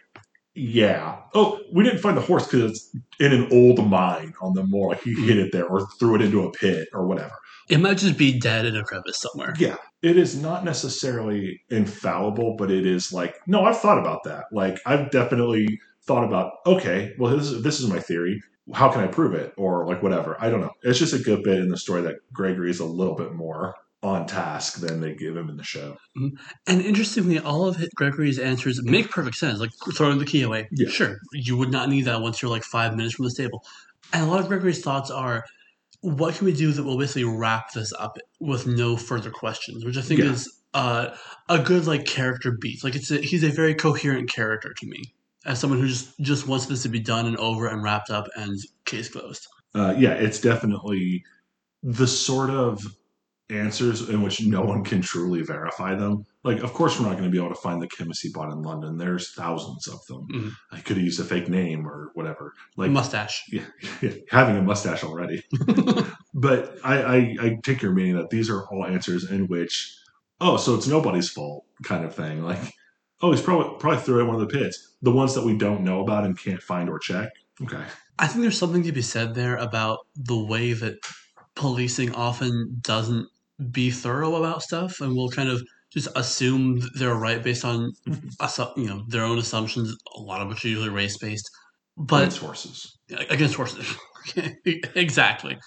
yeah. 0.55 1.18
Oh, 1.35 1.61
we 1.70 1.85
didn't 1.85 2.00
find 2.00 2.16
the 2.16 2.22
horse 2.22 2.46
because 2.46 2.70
it's 2.70 2.90
in 3.18 3.33
an 3.33 3.48
old 3.50 3.88
mine 3.88 4.35
on 4.40 4.55
the 4.55 4.64
moor. 4.64 4.90
Like 4.90 5.02
he 5.02 5.14
mm-hmm. 5.14 5.24
hid 5.24 5.38
it 5.38 5.52
there 5.52 5.66
or 5.66 5.87
threw 5.98 6.14
it 6.16 6.22
into 6.22 6.44
a 6.44 6.52
pit 6.52 6.88
or 6.92 7.07
whatever. 7.07 7.33
It 7.68 7.79
might 7.79 7.98
just 7.98 8.16
be 8.16 8.38
dead 8.38 8.64
in 8.64 8.76
a 8.76 8.85
crevice 8.85 9.18
somewhere. 9.18 9.55
Yeah. 9.59 9.76
It 10.02 10.16
is 10.16 10.40
not 10.40 10.64
necessarily 10.64 11.62
infallible, 11.68 12.55
but 12.57 12.70
it 12.70 12.87
is 12.87 13.12
like, 13.12 13.35
no, 13.46 13.64
I've 13.64 13.81
thought 13.81 13.98
about 13.98 14.22
that. 14.24 14.44
Like 14.52 14.79
I've 14.87 15.11
definitely 15.11 15.81
thought 16.05 16.24
about, 16.24 16.52
okay, 16.64 17.14
well, 17.18 17.37
this 17.37 17.48
is, 17.48 17.62
this 17.62 17.81
is 17.81 17.88
my 17.88 17.98
theory. 17.98 18.40
How 18.72 18.88
can 18.88 19.02
I 19.02 19.09
prove 19.09 19.35
it? 19.35 19.52
Or 19.57 19.87
like 19.87 20.02
whatever. 20.02 20.37
I 20.40 20.50
don't 20.50 20.61
know. 20.61 20.72
It's 20.83 20.98
just 20.98 21.14
a 21.14 21.18
good 21.18 21.42
bit 21.42 21.59
in 21.59 21.68
the 21.68 21.76
story 21.76 22.02
that 22.02 22.16
Gregory 22.33 22.70
is 22.70 22.81
a 22.81 22.85
little 22.85 23.16
bit 23.16 23.33
more 23.33 23.74
on 24.07 24.27
task 24.27 24.81
than 24.81 25.01
they 25.01 25.14
give 25.14 25.37
him 25.37 25.49
in 25.49 25.57
the 25.57 25.62
show. 25.64 25.97
And 26.66 26.81
interestingly, 26.83 27.38
all 27.38 27.66
of 27.66 27.77
Gregory's 27.95 28.38
answers 28.38 28.83
make 28.83 29.11
perfect 29.11 29.37
sense. 29.37 29.59
Like 29.61 29.71
throwing 29.97 30.19
the 30.19 30.25
key 30.25 30.42
away. 30.42 30.69
Yeah. 30.73 30.88
Sure, 30.88 31.19
you 31.33 31.57
would 31.57 31.71
not 31.71 31.88
need 31.88 32.03
that 32.07 32.21
once 32.21 32.40
you're 32.42 32.51
like 32.51 32.64
five 32.64 32.95
minutes 32.97 33.14
from 33.14 33.25
the 33.25 33.31
stable. 33.31 33.64
And 34.12 34.25
a 34.25 34.31
lot 34.31 34.40
of 34.40 34.49
Gregory's 34.49 34.81
thoughts 34.83 35.11
are, 35.11 35.45
what 36.01 36.35
can 36.37 36.45
we 36.45 36.53
do 36.53 36.73
that 36.73 36.85
will 36.85 36.99
basically 36.99 37.25
wrap 37.25 37.73
this 37.73 37.92
up 37.99 38.16
with 38.40 38.66
no 38.66 38.97
further 38.97 39.31
questions? 39.31 39.85
Which 39.85 39.97
I 39.97 40.03
think 40.03 40.21
Yeah. 40.21 40.31
is 40.33 40.53
uh, 40.75 41.14
a 41.49 41.59
good 41.59 41.87
like 41.87 42.05
character 42.05 42.53
beat. 42.61 42.85
Like 42.85 42.95
it's 42.95 43.11
a, 43.11 43.19
he's 43.19 43.42
a 43.42 43.49
very 43.51 43.75
coherent 43.75 44.31
character 44.31 44.73
to 44.75 44.87
me, 44.87 45.03
as 45.45 45.59
someone 45.59 45.81
who 45.81 45.88
just 45.88 46.19
just 46.21 46.47
wants 46.47 46.66
this 46.66 46.83
to 46.83 46.88
be 46.88 47.01
done 47.01 47.27
and 47.27 47.37
over 47.38 47.66
and 47.66 47.83
wrapped 47.83 48.11
up 48.11 48.29
and 48.37 48.59
case 48.85 49.09
closed. 49.09 49.47
uh, 49.75 49.95
yeah, 49.99 50.12
it's 50.12 50.40
definitely 50.40 51.25
the 51.83 52.07
sort 52.07 52.51
of 52.51 52.85
answers 53.48 54.09
in 54.09 54.22
which 54.22 54.44
no 54.44 54.62
one 54.62 54.82
can 54.82 55.00
truly 55.00 55.42
verify 55.42 55.94
them. 55.94 56.24
Like, 56.42 56.62
of 56.62 56.72
course, 56.72 56.98
we're 56.98 57.06
not 57.06 57.12
going 57.12 57.24
to 57.24 57.30
be 57.30 57.38
able 57.38 57.54
to 57.54 57.61
find 57.61 57.80
the 57.80 57.88
chemist 57.88 58.22
he 58.22 58.30
bought 58.30 58.52
in 58.52 58.62
London. 58.62 58.98
There's 58.98 59.32
thousands 59.32 59.87
of 59.87 60.04
them. 60.06 60.28
Mhm. 60.28 60.52
I 60.72 60.80
could 60.80 60.96
have 60.96 61.04
used 61.04 61.20
a 61.20 61.24
fake 61.24 61.48
name 61.48 61.87
or 61.87 62.11
whatever. 62.14 62.54
Like, 62.76 62.90
mustache. 62.90 63.44
yeah, 63.50 64.11
having 64.30 64.56
a 64.56 64.62
mustache 64.62 65.04
already. 65.04 65.44
but 66.35 66.76
I, 66.82 67.02
I, 67.02 67.37
I 67.40 67.59
take 67.62 67.82
your 67.82 67.92
meaning 67.92 68.16
that 68.16 68.30
these 68.30 68.50
are 68.50 68.64
all 68.66 68.85
answers 68.85 69.30
in 69.30 69.46
which, 69.46 69.96
oh, 70.40 70.56
so 70.56 70.74
it's 70.74 70.87
nobody's 70.88 71.28
fault 71.28 71.64
kind 71.85 72.04
of 72.04 72.14
thing. 72.14 72.42
Like, 72.42 72.59
oh, 73.22 73.30
he's 73.30 73.42
probably 73.42 73.78
probably 73.78 74.00
threw 74.02 74.18
it 74.18 74.22
in 74.22 74.28
one 74.28 74.40
of 74.40 74.48
the 74.48 74.59
pits. 74.59 74.94
The 75.02 75.12
ones 75.12 75.35
that 75.35 75.44
we 75.44 75.56
don't 75.56 75.82
know 75.85 76.00
about 76.00 76.24
and 76.24 76.38
can't 76.38 76.62
find 76.62 76.88
or 76.88 76.98
check. 76.98 77.30
Okay. 77.62 77.82
I 78.18 78.26
think 78.26 78.42
there's 78.42 78.59
something 78.59 78.82
to 78.85 78.92
be 78.92 79.02
said 79.02 79.35
there 79.35 79.56
about 79.56 80.06
the 80.16 80.38
way 80.38 80.72
that 80.72 80.98
policing 81.54 82.14
often 82.14 82.78
doesn't 82.82 83.28
be 83.71 83.90
thorough 83.90 84.37
about 84.37 84.62
stuff, 84.62 85.01
and 85.01 85.14
will 85.14 85.31
kind 85.31 85.49
of 85.49 85.62
just 85.92 86.09
assume 86.16 86.81
they're 86.99 87.14
right 87.14 87.42
based 87.42 87.64
on 87.64 87.92
assu- 88.40 88.77
you 88.77 88.87
know 88.87 89.05
their 89.09 89.25
own 89.25 89.38
assumptions. 89.38 89.97
A 90.16 90.21
lot 90.21 90.42
of 90.42 90.49
which 90.49 90.64
are 90.64 90.69
usually 90.69 90.90
race 90.90 91.16
based, 91.19 91.49
But 91.97 92.19
against 92.23 92.38
horses 92.38 92.97
against 93.31 93.55
horses. 93.55 93.95
exactly. 94.95 95.59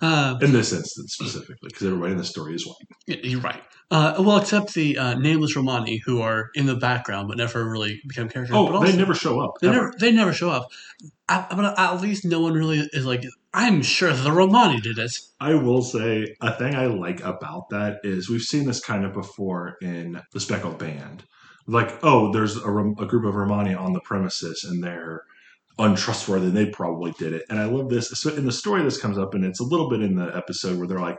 Uh, 0.00 0.38
in 0.40 0.52
this 0.52 0.72
instance 0.72 1.12
specifically, 1.12 1.56
because 1.62 1.86
everybody 1.86 2.12
in 2.12 2.18
the 2.18 2.24
story 2.24 2.54
is 2.54 2.66
white. 2.66 3.20
You're 3.22 3.40
right. 3.40 3.62
Uh, 3.90 4.14
well, 4.20 4.38
except 4.38 4.72
the 4.74 4.96
uh, 4.96 5.14
nameless 5.14 5.56
Romani, 5.56 6.00
who 6.04 6.22
are 6.22 6.50
in 6.54 6.66
the 6.66 6.76
background 6.76 7.26
but 7.26 7.36
never 7.36 7.68
really 7.68 8.00
become 8.06 8.28
characters. 8.28 8.54
Oh, 8.56 8.66
but 8.66 8.74
also, 8.76 8.92
they 8.92 8.96
never 8.96 9.14
show 9.14 9.40
up. 9.40 9.58
they 9.60 9.68
ever. 9.68 9.76
never 9.76 9.94
they 9.98 10.12
never 10.12 10.32
show 10.32 10.50
up. 10.50 10.68
I, 11.28 11.46
but 11.50 11.76
at 11.76 12.00
least 12.00 12.24
no 12.24 12.40
one 12.40 12.52
really 12.54 12.78
is 12.92 13.04
like. 13.04 13.24
I'm 13.52 13.82
sure 13.82 14.12
the 14.12 14.30
Romani 14.30 14.80
did 14.80 14.98
it. 14.98 15.12
I 15.40 15.54
will 15.54 15.82
say 15.82 16.36
a 16.40 16.56
thing 16.56 16.76
I 16.76 16.86
like 16.86 17.20
about 17.24 17.70
that 17.70 17.98
is 18.04 18.30
we've 18.30 18.42
seen 18.42 18.64
this 18.64 18.78
kind 18.78 19.04
of 19.04 19.12
before 19.12 19.76
in 19.82 20.22
the 20.32 20.38
Speckled 20.38 20.78
Band. 20.78 21.24
Like, 21.66 21.98
oh, 22.04 22.32
there's 22.32 22.56
a, 22.56 22.68
a 22.68 23.06
group 23.06 23.24
of 23.24 23.34
Romani 23.34 23.74
on 23.74 23.92
the 23.92 24.00
premises 24.00 24.62
and 24.62 24.82
they're 24.82 25.24
untrustworthy. 25.80 26.46
and 26.46 26.56
They 26.56 26.66
probably 26.66 27.12
did 27.18 27.32
it. 27.32 27.44
And 27.50 27.58
I 27.58 27.64
love 27.64 27.88
this. 27.88 28.10
So 28.10 28.34
in 28.34 28.44
the 28.44 28.52
story, 28.52 28.82
this 28.82 29.00
comes 29.00 29.18
up, 29.18 29.34
and 29.34 29.44
it's 29.44 29.60
a 29.60 29.64
little 29.64 29.88
bit 29.88 30.02
in 30.02 30.14
the 30.14 30.36
episode 30.36 30.78
where 30.78 30.86
they're 30.86 31.00
like, 31.00 31.18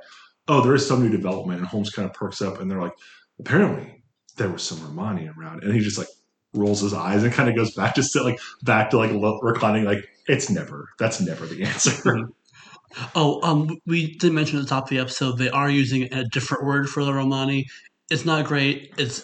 oh, 0.52 0.62
there 0.62 0.76
is 0.76 0.86
some 0.86 1.02
new 1.02 1.10
development. 1.10 1.60
And 1.60 1.68
Holmes 1.68 1.90
kind 1.90 2.08
of 2.08 2.14
perks 2.14 2.42
up 2.42 2.60
and 2.60 2.70
they're 2.70 2.82
like, 2.82 2.94
apparently 3.40 4.04
there 4.36 4.50
was 4.50 4.62
some 4.62 4.84
Romani 4.84 5.30
around. 5.30 5.64
And 5.64 5.74
he 5.74 5.80
just 5.80 5.98
like 5.98 6.10
rolls 6.54 6.82
his 6.82 6.94
eyes 6.94 7.24
and 7.24 7.34
kind 7.34 7.50
of 7.50 7.56
goes 7.56 7.74
back 7.74 7.96
to 7.96 8.04
sit 8.04 8.24
like 8.24 8.38
back 8.64 8.90
to 8.90 8.98
like 8.98 9.12
reclining 9.42 9.86
like 9.86 10.06
it's 10.28 10.50
never 10.50 10.90
that's 11.00 11.22
never 11.22 11.46
the 11.46 11.64
answer 11.64 12.28
Oh, 13.16 13.42
um, 13.42 13.78
we 13.86 14.18
did 14.18 14.34
mention 14.34 14.60
at 14.60 14.64
the 14.64 14.68
top 14.68 14.84
of 14.84 14.90
the 14.90 15.00
episode 15.00 15.38
they 15.38 15.50
are 15.50 15.70
using 15.70 16.14
a 16.14 16.26
different 16.26 16.66
word 16.66 16.90
for 16.90 17.06
the 17.06 17.14
Romani. 17.14 17.68
It's 18.10 18.26
not 18.26 18.46
great. 18.46 18.94
It's 18.98 19.24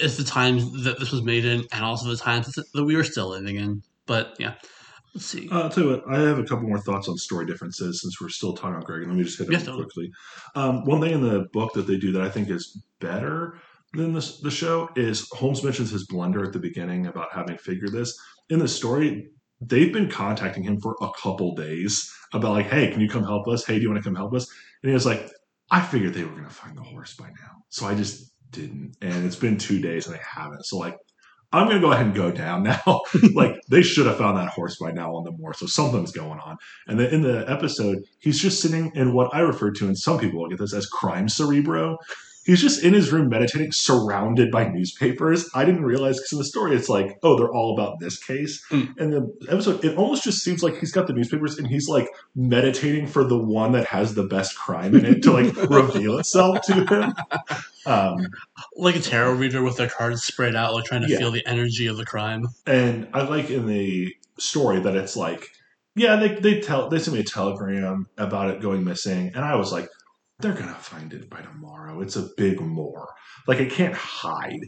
it's 0.00 0.16
the 0.16 0.24
times 0.24 0.82
that 0.82 0.98
this 0.98 1.12
was 1.12 1.22
made 1.22 1.44
in, 1.44 1.64
and 1.70 1.84
also 1.84 2.08
the 2.08 2.16
times 2.16 2.52
that 2.52 2.84
we 2.84 2.96
were 2.96 3.04
still 3.04 3.28
living 3.28 3.54
in. 3.54 3.84
But 4.06 4.34
yeah, 4.40 4.54
let's 5.14 5.26
see. 5.26 5.48
Uh, 5.50 5.62
I'll 5.62 5.70
tell 5.70 5.84
you 5.84 5.90
what, 5.90 6.04
I 6.08 6.20
have 6.20 6.38
a 6.38 6.44
couple 6.44 6.68
more 6.68 6.80
thoughts 6.80 7.08
on 7.08 7.16
story 7.16 7.46
differences 7.46 8.02
since 8.02 8.20
we're 8.20 8.28
still 8.28 8.52
talking 8.52 8.76
about 8.76 8.84
Greg. 8.86 9.02
and 9.02 9.10
Let 9.10 9.18
me 9.18 9.24
just 9.24 9.38
hit 9.38 9.50
Yes, 9.50 9.66
real 9.66 9.76
quickly. 9.76 10.10
Um, 10.54 10.84
one 10.84 11.00
thing 11.00 11.12
in 11.12 11.20
the 11.22 11.46
book 11.52 11.72
that 11.74 11.86
they 11.86 11.96
do 11.96 12.12
that 12.12 12.22
I 12.22 12.28
think 12.28 12.50
is 12.50 12.82
better 13.00 13.58
than 13.92 14.12
this, 14.12 14.40
the 14.40 14.50
show 14.50 14.90
is 14.96 15.28
Holmes 15.30 15.62
mentions 15.62 15.90
his 15.90 16.06
blunder 16.06 16.44
at 16.44 16.52
the 16.52 16.58
beginning 16.58 17.06
about 17.06 17.32
having 17.32 17.56
figured 17.58 17.92
this. 17.92 18.18
In 18.50 18.58
the 18.58 18.68
story, 18.68 19.30
they've 19.60 19.92
been 19.92 20.10
contacting 20.10 20.62
him 20.62 20.80
for 20.80 20.96
a 21.00 21.08
couple 21.20 21.54
days 21.54 22.12
about 22.32 22.52
like, 22.52 22.66
hey, 22.66 22.90
can 22.90 23.00
you 23.00 23.08
come 23.08 23.24
help 23.24 23.46
us? 23.48 23.64
Hey, 23.64 23.76
do 23.76 23.82
you 23.82 23.90
want 23.90 24.02
to 24.02 24.08
come 24.08 24.16
help 24.16 24.34
us? 24.34 24.48
And 24.82 24.90
he 24.90 24.94
was 24.94 25.06
like, 25.06 25.30
I 25.70 25.80
figured 25.80 26.12
they 26.12 26.24
were 26.24 26.32
going 26.32 26.44
to 26.44 26.50
find 26.50 26.76
the 26.76 26.82
horse 26.82 27.14
by 27.14 27.28
now, 27.28 27.64
so 27.68 27.86
I 27.86 27.94
just 27.94 28.32
didn't. 28.50 28.96
And 29.00 29.24
it's 29.24 29.36
been 29.36 29.56
two 29.56 29.80
days 29.80 30.06
and 30.06 30.14
they 30.14 30.20
haven't. 30.22 30.64
So 30.66 30.76
like, 30.76 30.96
I'm 31.54 31.68
going 31.68 31.80
to 31.80 31.86
go 31.86 31.92
ahead 31.92 32.06
and 32.06 32.14
go 32.14 32.30
down 32.30 32.62
now. 32.64 33.00
like 33.32 33.60
they 33.68 33.82
should 33.82 34.06
have 34.06 34.18
found 34.18 34.36
that 34.38 34.48
horse 34.48 34.76
by 34.76 34.90
now 34.90 35.14
on 35.14 35.24
the 35.24 35.30
moor. 35.32 35.54
So 35.54 35.66
something's 35.66 36.12
going 36.12 36.40
on. 36.40 36.56
And 36.86 36.98
then 36.98 37.12
in 37.12 37.22
the 37.22 37.48
episode, 37.50 37.98
he's 38.18 38.40
just 38.40 38.60
sitting 38.60 38.92
in 38.94 39.12
what 39.14 39.34
I 39.34 39.40
refer 39.40 39.70
to, 39.72 39.86
and 39.86 39.98
some 39.98 40.18
people 40.18 40.40
will 40.40 40.48
get 40.48 40.58
this 40.58 40.74
as 40.74 40.86
crime 40.86 41.28
cerebro. 41.28 41.98
He's 42.44 42.60
just 42.60 42.84
in 42.84 42.92
his 42.92 43.10
room 43.10 43.30
meditating, 43.30 43.72
surrounded 43.72 44.50
by 44.50 44.68
newspapers. 44.68 45.48
I 45.54 45.64
didn't 45.64 45.84
realize 45.84 46.18
because 46.18 46.32
in 46.32 46.38
the 46.38 46.44
story 46.44 46.76
it's 46.76 46.90
like, 46.90 47.18
oh, 47.22 47.38
they're 47.38 47.50
all 47.50 47.72
about 47.72 48.00
this 48.00 48.22
case. 48.22 48.62
Mm. 48.70 48.94
And 48.98 49.12
the 49.12 49.34
episode, 49.48 49.82
it 49.82 49.96
almost 49.96 50.24
just 50.24 50.44
seems 50.44 50.62
like 50.62 50.76
he's 50.76 50.92
got 50.92 51.06
the 51.06 51.14
newspapers 51.14 51.56
and 51.56 51.66
he's 51.66 51.88
like 51.88 52.06
meditating 52.34 53.06
for 53.06 53.24
the 53.24 53.38
one 53.38 53.72
that 53.72 53.86
has 53.86 54.14
the 54.14 54.24
best 54.24 54.56
crime 54.56 54.94
in 54.94 55.06
it 55.06 55.22
to 55.22 55.32
like 55.32 55.56
reveal 55.70 56.18
itself 56.18 56.60
to 56.66 56.84
him. 56.84 57.14
Um, 57.86 58.26
like 58.76 58.96
a 58.96 59.00
tarot 59.00 59.32
reader 59.34 59.62
with 59.62 59.76
their 59.76 59.88
cards 59.88 60.22
spread 60.22 60.54
out, 60.56 60.74
like 60.74 60.84
trying 60.84 61.02
to 61.02 61.08
Yeah. 61.08 61.18
feel 61.18 61.30
the 61.30 61.46
energy 61.46 61.86
of 61.86 61.96
the 61.96 62.04
crime. 62.04 62.46
And 62.66 63.08
I 63.12 63.22
like 63.22 63.50
in 63.50 63.66
the 63.66 64.14
story 64.38 64.80
that 64.80 64.96
it's 64.96 65.16
like, 65.16 65.46
yeah, 65.94 66.16
they 66.16 66.34
they 66.34 66.60
tell 66.60 66.88
they 66.88 66.98
sent 66.98 67.14
me 67.14 67.20
a 67.20 67.24
telegram 67.24 68.06
about 68.18 68.50
it 68.50 68.60
going 68.60 68.84
missing, 68.84 69.30
and 69.34 69.44
I 69.44 69.54
was 69.54 69.70
like, 69.72 69.88
they're 70.40 70.54
gonna 70.54 70.74
find 70.74 71.12
it 71.12 71.30
by 71.30 71.40
tomorrow. 71.40 72.00
It's 72.00 72.16
a 72.16 72.28
big 72.36 72.60
moor, 72.60 73.08
like 73.46 73.58
it 73.60 73.70
can't 73.70 73.94
hide. 73.94 74.60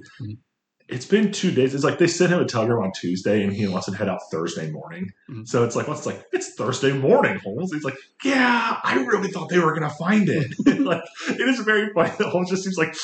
It's 0.88 1.07
been 1.07 1.33
two 1.33 1.51
days. 1.51 1.75
It's 1.75 1.83
like 1.85 1.99
they 1.99 2.07
sent 2.07 2.33
him 2.33 2.40
a 2.40 2.44
telegram 2.44 2.85
on 2.85 2.92
Tuesday, 2.92 3.42
and 3.42 3.53
he 3.53 3.66
wants 3.66 3.87
to 3.87 3.96
head 3.96 4.09
out 4.09 4.20
Thursday 4.31 4.70
morning. 4.70 5.11
Mhm. 5.29 5.46
So 5.46 5.64
it's 5.64 5.75
like, 5.75 5.88
what's 5.88 6.07
like? 6.07 6.25
It's 6.33 6.55
Thursday 6.55 6.92
morning, 6.92 7.38
Holmes. 7.38 7.72
He's 7.72 7.83
like, 7.85 7.96
yeah, 8.25 8.79
I 8.85 8.94
really 9.05 9.29
thought 9.31 9.49
they 9.49 9.59
were 9.59 9.75
gonna 9.75 9.90
find 9.90 10.29
it. 10.29 10.46
like 10.81 11.03
it 11.29 11.40
is 11.40 11.61
very 11.61 11.92
funny. 11.92 12.11
that 12.18 12.29
Holmes 12.29 12.51
just 12.51 12.62
seems 12.64 12.79
like. 12.79 12.94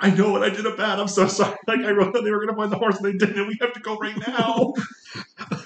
I 0.00 0.10
know 0.10 0.32
what 0.32 0.42
I 0.42 0.50
did 0.50 0.66
a 0.66 0.74
bad. 0.76 0.98
I'm 0.98 1.06
so 1.08 1.28
sorry. 1.28 1.56
Like 1.68 1.80
I 1.80 1.92
wrote 1.92 2.12
that 2.14 2.24
they 2.24 2.30
were 2.32 2.38
going 2.44 2.48
to 2.48 2.56
find 2.56 2.70
the 2.70 2.76
horse 2.76 2.96
and 2.96 3.04
they 3.06 3.12
didn't. 3.12 3.38
and 3.38 3.46
We 3.46 3.56
have 3.60 3.72
to 3.74 3.80
go 3.80 3.96
right 3.96 4.16
now. 4.26 4.74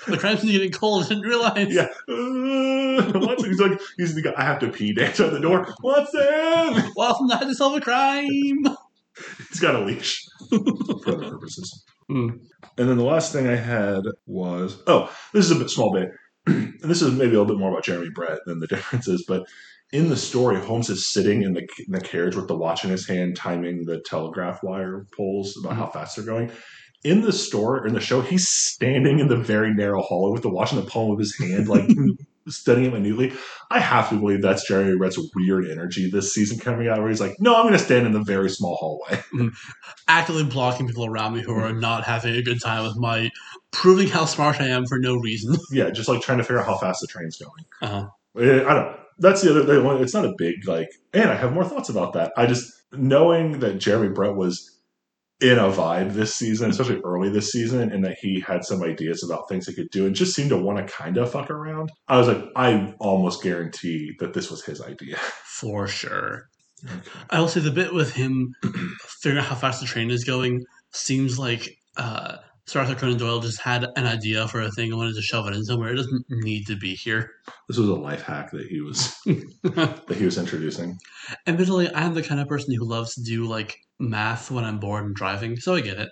The 0.06 0.16
crime 0.16 0.36
crime's 0.36 0.44
getting 0.44 0.70
cold. 0.70 1.04
I 1.04 1.08
didn't 1.08 1.24
realize. 1.24 1.74
Yeah. 1.74 1.88
Uh, 2.08 3.18
what's 3.18 3.44
he's 3.44 3.58
like? 3.60 3.80
He's 3.96 4.14
the 4.14 4.22
guy. 4.22 4.32
I 4.36 4.44
have 4.44 4.58
to 4.60 4.68
pee. 4.68 4.92
Dance 4.92 5.18
at 5.20 5.32
the 5.32 5.40
door. 5.40 5.66
What's 5.80 6.14
in? 6.14 6.20
To 6.20 6.92
How 6.96 7.38
to 7.40 7.54
Solve 7.54 7.76
a 7.76 7.80
Crime. 7.80 8.64
He's 9.50 9.60
got 9.60 9.74
a 9.74 9.84
leash 9.84 10.24
for 10.48 11.12
other 11.12 11.30
purposes. 11.30 11.84
Hmm. 12.08 12.28
And 12.76 12.88
then 12.88 12.96
the 12.96 13.04
last 13.04 13.32
thing 13.32 13.46
I 13.46 13.56
had 13.56 14.02
was 14.26 14.82
oh, 14.86 15.12
this 15.32 15.44
is 15.44 15.50
a 15.50 15.58
bit 15.58 15.70
small 15.70 15.92
bit, 15.92 16.10
and 16.46 16.78
this 16.82 17.02
is 17.02 17.12
maybe 17.12 17.34
a 17.34 17.40
little 17.40 17.46
bit 17.46 17.58
more 17.58 17.70
about 17.70 17.84
Jeremy 17.84 18.10
Brett 18.14 18.40
than 18.46 18.60
the 18.60 18.66
differences, 18.74 19.24
but. 19.26 19.46
In 19.90 20.10
the 20.10 20.18
story, 20.18 20.60
Holmes 20.60 20.90
is 20.90 21.06
sitting 21.06 21.44
in 21.44 21.54
the, 21.54 21.66
in 21.86 21.92
the 21.92 22.00
carriage 22.02 22.36
with 22.36 22.46
the 22.46 22.54
watch 22.54 22.84
in 22.84 22.90
his 22.90 23.08
hand, 23.08 23.36
timing 23.36 23.86
the 23.86 24.02
telegraph 24.04 24.62
wire 24.62 25.06
poles 25.16 25.56
about 25.56 25.78
how 25.78 25.86
fast 25.86 26.14
they're 26.14 26.26
going. 26.26 26.52
In 27.04 27.20
the 27.20 27.32
store, 27.32 27.86
in 27.86 27.94
the 27.94 28.00
show, 28.00 28.20
he's 28.20 28.48
standing 28.48 29.20
in 29.20 29.28
the 29.28 29.36
very 29.36 29.72
narrow 29.72 30.02
hallway 30.02 30.32
with 30.32 30.42
the 30.42 30.48
watch 30.48 30.72
in 30.72 30.78
the 30.78 30.84
palm 30.84 31.12
of 31.12 31.18
his 31.18 31.36
hand, 31.38 31.68
like 31.68 31.88
studying 32.48 32.86
it 32.86 32.92
minutely. 32.92 33.32
I 33.70 33.80
have 33.80 34.08
to 34.10 34.16
believe 34.16 34.42
that's 34.42 34.66
Jeremy 34.66 34.96
Brett's 34.96 35.18
weird 35.34 35.70
energy 35.70 36.10
this 36.10 36.32
season 36.32 36.58
coming 36.58 36.88
out, 36.88 36.98
where 36.98 37.08
he's 37.08 37.20
like, 37.20 37.36
"No, 37.38 37.54
I'm 37.54 37.62
going 37.62 37.72
to 37.74 37.78
stand 37.78 38.06
in 38.06 38.12
the 38.12 38.22
very 38.22 38.50
small 38.50 38.76
hallway." 38.76 39.22
Actively 40.08 40.44
blocking 40.44 40.86
people 40.86 41.06
around 41.06 41.34
me 41.34 41.42
who 41.42 41.52
are 41.52 41.72
not 41.72 42.04
having 42.04 42.34
a 42.34 42.42
good 42.42 42.60
time 42.60 42.84
with 42.84 42.96
my 42.96 43.30
proving 43.70 44.08
how 44.08 44.24
smart 44.24 44.60
I 44.60 44.68
am 44.68 44.86
for 44.86 44.98
no 44.98 45.16
reason. 45.16 45.56
yeah, 45.70 45.90
just 45.90 46.08
like 46.08 46.20
trying 46.20 46.38
to 46.38 46.44
figure 46.44 46.60
out 46.60 46.66
how 46.66 46.78
fast 46.78 47.00
the 47.00 47.06
train's 47.06 47.38
going. 47.38 47.64
Uh-huh. 47.82 48.08
Eh, 48.42 48.64
I 48.66 48.74
don't. 48.74 48.96
That's 49.18 49.42
the 49.42 49.50
other 49.50 49.64
thing. 49.64 50.02
It's 50.02 50.14
not 50.14 50.24
a 50.24 50.34
big 50.36 50.66
like, 50.66 50.88
and 51.12 51.30
I 51.30 51.36
have 51.36 51.52
more 51.52 51.64
thoughts 51.64 51.88
about 51.88 52.12
that. 52.14 52.32
I 52.36 52.46
just 52.46 52.72
knowing 52.92 53.60
that 53.60 53.78
Jeremy 53.78 54.08
Brett 54.08 54.34
was 54.34 54.77
in 55.40 55.58
a 55.58 55.70
vibe 55.70 56.14
this 56.14 56.34
season, 56.34 56.70
especially 56.70 57.00
early 57.02 57.30
this 57.30 57.52
season, 57.52 57.92
and 57.92 58.04
that 58.04 58.18
he 58.20 58.40
had 58.40 58.64
some 58.64 58.82
ideas 58.82 59.22
about 59.22 59.48
things 59.48 59.66
he 59.66 59.74
could 59.74 59.90
do 59.90 60.06
and 60.06 60.14
just 60.14 60.34
seemed 60.34 60.50
to 60.50 60.56
want 60.56 60.78
to 60.78 60.92
kind 60.92 61.16
of 61.16 61.30
fuck 61.30 61.50
around. 61.50 61.92
I 62.08 62.18
was 62.18 62.28
like, 62.28 62.44
I 62.56 62.94
almost 62.98 63.42
guarantee 63.42 64.12
that 64.18 64.34
this 64.34 64.50
was 64.50 64.64
his 64.64 64.80
idea. 64.82 65.16
For 65.44 65.86
sure. 65.86 66.48
Okay. 66.84 67.10
I 67.30 67.40
will 67.40 67.48
say 67.48 67.60
the 67.60 67.70
bit 67.70 67.92
with 67.92 68.12
him 68.12 68.54
figuring 69.00 69.42
out 69.42 69.48
how 69.48 69.56
fast 69.56 69.80
the 69.80 69.86
train 69.86 70.10
is 70.10 70.24
going 70.24 70.64
seems 70.92 71.38
like 71.38 71.76
uh, 71.96 72.36
Sir 72.66 72.80
Arthur 72.80 72.94
Conan 72.94 73.18
Doyle 73.18 73.40
just 73.40 73.60
had 73.60 73.86
an 73.96 74.06
idea 74.06 74.46
for 74.46 74.60
a 74.60 74.70
thing 74.70 74.90
and 74.90 74.98
wanted 74.98 75.14
to 75.14 75.22
shove 75.22 75.46
it 75.48 75.54
in 75.54 75.64
somewhere. 75.64 75.92
It 75.92 75.96
doesn't 75.96 76.26
need 76.28 76.66
to 76.66 76.76
be 76.76 76.94
here. 76.94 77.30
This 77.66 77.78
was 77.78 77.88
a 77.88 77.94
life 77.94 78.22
hack 78.22 78.50
that 78.52 78.66
he 78.66 78.80
was 78.80 79.16
that 79.24 80.14
he 80.16 80.24
was 80.24 80.36
introducing. 80.36 80.98
Admittedly, 81.46 81.92
I'm 81.94 82.14
the 82.14 82.22
kind 82.22 82.40
of 82.40 82.48
person 82.48 82.74
who 82.74 82.84
loves 82.84 83.14
to 83.14 83.22
do 83.22 83.46
like 83.46 83.78
math 83.98 84.50
when 84.50 84.64
I'm 84.64 84.78
bored 84.78 85.04
and 85.04 85.14
driving, 85.14 85.58
so 85.58 85.74
I 85.74 85.80
get 85.80 85.98
it. 85.98 86.10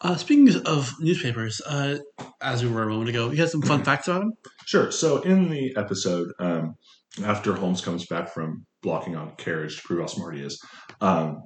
Uh, 0.00 0.16
speaking 0.16 0.54
of 0.66 0.92
newspapers, 1.00 1.60
uh, 1.66 1.98
as 2.40 2.64
we 2.64 2.70
were 2.70 2.82
a 2.82 2.88
moment 2.88 3.10
ago, 3.10 3.30
you 3.30 3.36
had 3.36 3.48
some 3.48 3.62
fun 3.62 3.84
facts 3.84 4.08
about 4.08 4.20
them. 4.20 4.32
Sure. 4.66 4.90
So 4.90 5.22
in 5.22 5.48
the 5.48 5.74
episode, 5.76 6.32
um, 6.38 6.74
after 7.24 7.54
Holmes 7.54 7.80
comes 7.80 8.06
back 8.06 8.32
from 8.32 8.66
blocking 8.82 9.16
on 9.16 9.36
carriage 9.36 9.76
to 9.76 9.82
prove 9.86 10.00
how 10.00 10.06
smart 10.06 10.36
he 10.36 10.42
is, 10.42 10.60
um, 11.00 11.42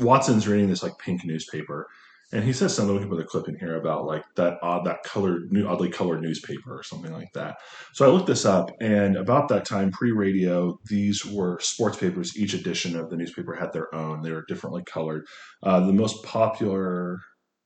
Watson's 0.00 0.48
reading 0.48 0.68
this 0.68 0.82
like 0.82 0.98
pink 0.98 1.24
newspaper, 1.24 1.86
And 2.32 2.42
he 2.42 2.52
says 2.52 2.74
something. 2.74 2.94
We 2.94 3.02
can 3.02 3.08
put 3.08 3.20
a 3.20 3.24
clip 3.24 3.48
in 3.48 3.56
here 3.56 3.76
about 3.76 4.04
like 4.04 4.24
that 4.34 4.58
odd, 4.60 4.84
that 4.86 5.04
colored, 5.04 5.52
new, 5.52 5.66
oddly 5.66 5.90
colored 5.90 6.22
newspaper 6.22 6.76
or 6.76 6.82
something 6.82 7.12
like 7.12 7.28
that. 7.34 7.56
So 7.94 8.04
I 8.04 8.12
looked 8.12 8.26
this 8.26 8.44
up, 8.44 8.70
and 8.80 9.16
about 9.16 9.48
that 9.48 9.64
time, 9.64 9.92
pre-radio, 9.92 10.76
these 10.86 11.24
were 11.24 11.60
sports 11.60 11.98
papers. 11.98 12.36
Each 12.36 12.52
edition 12.52 12.96
of 12.96 13.10
the 13.10 13.16
newspaper 13.16 13.54
had 13.54 13.72
their 13.72 13.94
own. 13.94 14.22
They 14.22 14.32
were 14.32 14.44
differently 14.48 14.82
colored. 14.84 15.24
Uh, 15.62 15.86
the 15.86 15.92
most 15.92 16.24
popular, 16.24 17.18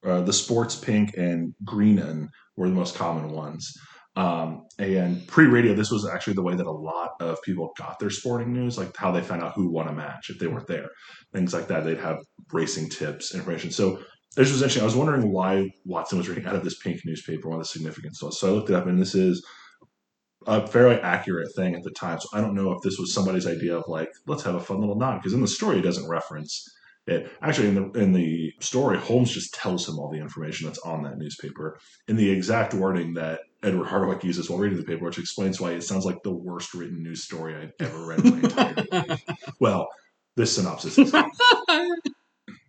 uh, 0.04 0.20
the 0.20 0.32
sports 0.32 0.76
pink 0.76 1.14
and 1.16 1.54
green 1.64 2.28
were 2.56 2.68
the 2.68 2.74
most 2.74 2.94
common 2.94 3.30
ones. 3.30 3.72
Um, 4.16 4.66
and 4.78 5.26
pre-radio, 5.28 5.72
this 5.72 5.90
was 5.90 6.06
actually 6.06 6.34
the 6.34 6.42
way 6.42 6.54
that 6.54 6.66
a 6.66 6.70
lot 6.70 7.12
of 7.20 7.40
people 7.42 7.72
got 7.78 7.98
their 7.98 8.10
sporting 8.10 8.52
news, 8.52 8.76
like 8.76 8.94
how 8.96 9.12
they 9.12 9.22
found 9.22 9.42
out 9.42 9.54
who 9.54 9.72
won 9.72 9.88
a 9.88 9.92
match 9.92 10.30
if 10.30 10.38
they 10.38 10.48
weren't 10.48 10.66
there, 10.66 10.88
things 11.32 11.54
like 11.54 11.68
that. 11.68 11.84
They'd 11.84 11.98
have 11.98 12.18
racing 12.52 12.90
tips, 12.90 13.34
information. 13.34 13.70
So 13.70 14.02
this 14.36 14.52
was 14.52 14.62
interesting. 14.62 14.82
I 14.82 14.86
was 14.86 14.96
wondering 14.96 15.32
why 15.32 15.72
Watson 15.84 16.18
was 16.18 16.28
reading 16.28 16.46
out 16.46 16.54
of 16.54 16.64
this 16.64 16.78
pink 16.78 17.00
newspaper, 17.04 17.48
what 17.48 17.58
the 17.58 17.64
significance 17.64 18.22
was. 18.22 18.38
So 18.38 18.48
I 18.48 18.52
looked 18.52 18.70
it 18.70 18.76
up, 18.76 18.86
and 18.86 19.00
this 19.00 19.14
is 19.14 19.44
a 20.46 20.66
fairly 20.66 20.96
accurate 21.00 21.54
thing 21.54 21.74
at 21.74 21.82
the 21.82 21.90
time. 21.90 22.20
So 22.20 22.28
I 22.32 22.40
don't 22.40 22.54
know 22.54 22.72
if 22.72 22.82
this 22.82 22.98
was 22.98 23.12
somebody's 23.12 23.46
idea 23.46 23.76
of 23.76 23.84
like, 23.88 24.10
let's 24.26 24.42
have 24.44 24.54
a 24.54 24.60
fun 24.60 24.80
little 24.80 24.96
nod, 24.96 25.18
because 25.18 25.34
in 25.34 25.40
the 25.40 25.48
story 25.48 25.78
it 25.78 25.82
doesn't 25.82 26.08
reference 26.08 26.68
it. 27.06 27.30
Actually, 27.42 27.68
in 27.68 27.74
the 27.74 28.00
in 28.00 28.12
the 28.12 28.52
story, 28.60 28.98
Holmes 28.98 29.32
just 29.32 29.52
tells 29.52 29.88
him 29.88 29.98
all 29.98 30.10
the 30.10 30.20
information 30.20 30.66
that's 30.66 30.78
on 30.80 31.02
that 31.02 31.18
newspaper 31.18 31.78
in 32.08 32.16
the 32.16 32.30
exact 32.30 32.72
wording 32.72 33.14
that 33.14 33.40
Edward 33.62 33.88
Hardwicke 33.88 34.24
uses 34.24 34.48
while 34.48 34.58
reading 34.58 34.78
the 34.78 34.84
paper, 34.84 35.04
which 35.04 35.18
explains 35.18 35.60
why 35.60 35.72
it 35.72 35.82
sounds 35.82 36.04
like 36.04 36.22
the 36.22 36.32
worst 36.32 36.72
written 36.72 37.02
news 37.02 37.24
story 37.24 37.56
I've 37.56 37.72
ever 37.80 38.06
read 38.06 38.24
in 38.24 38.30
my 38.30 38.38
entire 38.38 38.74
life. 38.92 39.24
Well, 39.60 39.88
this 40.36 40.54
synopsis 40.54 40.96
is. 40.96 41.12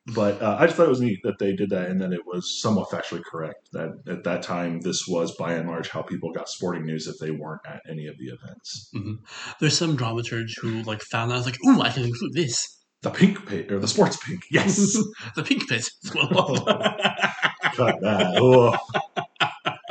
but 0.08 0.42
uh, 0.42 0.58
I 0.60 0.66
just 0.66 0.78
thought 0.78 0.88
it 0.88 0.90
was 0.90 1.02
neat 1.02 1.20
that 1.24 1.38
they 1.38 1.54
did 1.54 1.70
that 1.70 1.90
and 1.90 2.02
that 2.02 2.12
it 2.12 2.26
was 2.26 2.60
somewhat 2.60 2.90
factually 2.90 3.24
correct. 3.24 3.70
That 3.72 4.02
at 4.08 4.24
that 4.24 4.42
time, 4.42 4.82
this 4.82 5.08
was 5.08 5.36
by 5.36 5.54
and 5.54 5.70
large 5.70 5.90
how 5.90 6.02
people 6.02 6.32
got 6.32 6.50
sporting 6.50 6.86
news 6.86 7.08
if 7.08 7.20
they 7.20 7.32
weren't 7.32 7.62
at 7.68 7.82
any 7.88 8.08
of 8.08 8.18
the 8.18 8.26
events. 8.26 8.90
Mm-hmm. 8.96 9.24
There's 9.60 9.78
some 9.78 9.98
dramaturge 9.98 10.58
who 10.60 10.82
like 10.84 11.02
found 11.02 11.32
was 11.32 11.46
like, 11.46 11.58
"Ooh, 11.68 11.82
I 11.82 11.90
can 11.90 12.04
include 12.04 12.34
this." 12.34 12.80
The 13.04 13.12
pink 13.12 13.48
pit 13.48 13.72
or 13.72 13.80
the 13.80 13.88
sports 13.88 14.18
pink, 14.18 14.44
yes, 14.52 14.76
the 15.36 15.44
pink 15.44 15.68
pit. 15.68 15.90
Cut 16.04 18.02
that. 18.02 18.38
Oh. 18.38 18.78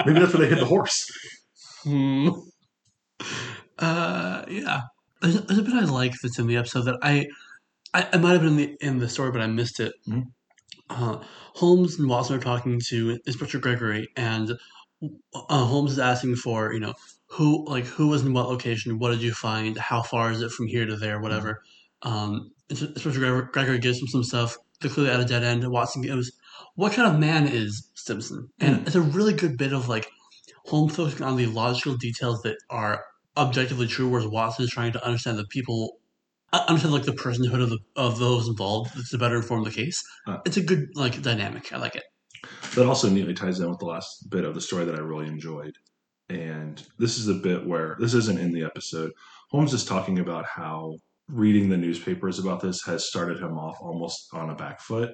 Maybe 0.05 0.19
that's 0.19 0.33
where 0.35 0.43
they 0.43 0.49
hit 0.49 0.61
the 0.61 0.67
horse. 0.67 1.11
Hmm. 1.83 2.29
Uh, 3.79 4.45
yeah. 4.49 4.83
There's, 5.21 5.43
there's, 5.43 5.59
a 5.59 5.63
bit 5.63 5.75
I 5.75 5.85
like 5.85 6.15
that's 6.23 6.39
in 6.39 6.47
the 6.47 6.57
episode 6.57 6.85
that 6.85 6.99
I 7.03 7.27
I, 7.93 8.09
I 8.13 8.17
might 8.19 8.33
have 8.33 8.43
been 8.43 8.51
in 8.51 8.57
the 8.57 8.77
in 8.81 8.99
the 8.99 9.09
story, 9.09 9.33
but 9.33 9.41
I 9.41 9.47
missed 9.47 9.81
it. 9.81 9.95
Mm-hmm. 10.09 10.21
Uh, 10.89 11.23
Holmes 11.55 11.99
and 11.99 12.09
Watson 12.09 12.37
are 12.37 12.41
talking 12.41 12.81
to 12.89 13.19
Inspector 13.27 13.59
Gregory, 13.59 14.09
and 14.17 14.53
uh, 15.03 15.65
Holmes 15.65 15.93
is 15.93 15.99
asking 15.99 16.37
for 16.37 16.73
you 16.73 16.81
know 16.81 16.95
who 17.27 17.65
like 17.69 17.87
who 17.87 18.09
was 18.09 18.25
in 18.25 18.33
what 18.33 18.49
location, 18.49 18.99
what 18.99 19.11
did 19.11 19.23
you 19.23 19.33
find, 19.33 19.77
how 19.79 20.03
far 20.03 20.31
is 20.31 20.43
it 20.43 20.51
from 20.51 20.67
here 20.67 20.87
to 20.87 20.97
there, 20.97 21.21
whatever. 21.21 21.63
Mm-hmm. 22.05 22.13
Um, 22.13 22.51
Inspector 22.69 23.51
Gregory 23.53 23.79
gives 23.79 24.01
him 24.01 24.09
some 24.09 24.25
stuff. 24.25 24.57
They're 24.81 24.91
clearly 24.91 25.13
at 25.13 25.21
a 25.21 25.25
dead 25.25 25.43
end. 25.43 25.69
Watson 25.69 26.03
goes, 26.03 26.31
"What 26.77 26.93
kind 26.93 27.13
of 27.13 27.19
man 27.21 27.47
is 27.47 27.89
Simpson?" 27.95 28.49
And 28.61 28.77
mm-hmm. 28.77 28.87
it's 28.87 28.97
a 28.97 29.01
really 29.01 29.33
good 29.33 29.59
bit 29.59 29.73
of 29.73 29.89
like 29.89 30.09
Holmes 30.67 30.95
focusing 30.95 31.27
on 31.27 31.37
the 31.37 31.47
logical 31.47 31.97
details 31.97 32.43
that 32.43 32.57
are 32.71 33.05
objectively 33.37 33.87
true, 33.87 34.09
whereas 34.09 34.27
Watson 34.27 34.65
is 34.65 34.71
trying 34.71 34.93
to 34.93 35.05
understand 35.05 35.39
the 35.39 35.47
people 35.47 36.00
understand 36.53 36.93
like 36.93 37.05
the 37.05 37.13
personhood 37.13 37.63
of 37.63 37.71
the 37.71 37.79
of 37.97 38.19
those 38.19 38.49
involved 38.49 38.93
to 39.11 39.19
better 39.19 39.37
inform 39.37 39.65
the 39.65 39.71
case. 39.71 40.03
Uh, 40.27 40.39
it's 40.45 40.57
a 40.57 40.63
good 40.63 40.89
like 40.95 41.23
dynamic. 41.23 41.73
I 41.73 41.79
like 41.79 41.97
it. 41.97 42.05
That 42.75 42.87
also 42.87 43.09
neatly 43.09 43.35
ties 43.35 43.61
in 43.61 43.69
with 43.69 43.79
the 43.79 43.87
last 43.87 44.31
bit 44.31 44.45
of 44.45 44.55
the 44.55 44.61
story 44.61 44.85
that 44.85 44.95
I 44.95 45.01
really 45.01 45.27
enjoyed. 45.27 45.77
And 46.29 46.83
this 46.99 47.19
is 47.19 47.27
the 47.27 47.35
bit 47.35 47.67
where 47.67 47.97
this 47.99 48.15
isn't 48.15 48.39
in 48.39 48.53
the 48.53 48.65
episode. 48.65 49.13
Holmes 49.51 49.75
is 49.75 49.85
talking 49.85 50.21
about 50.21 50.47
how 50.47 50.97
reading 51.29 51.69
the 51.69 51.77
newspapers 51.77 52.39
about 52.39 52.61
this 52.61 52.83
has 52.85 53.09
started 53.09 53.39
him 53.39 53.59
off 53.59 53.79
almost 53.81 54.29
on 54.33 54.51
a 54.51 54.55
back 54.55 54.81
foot. 54.81 55.11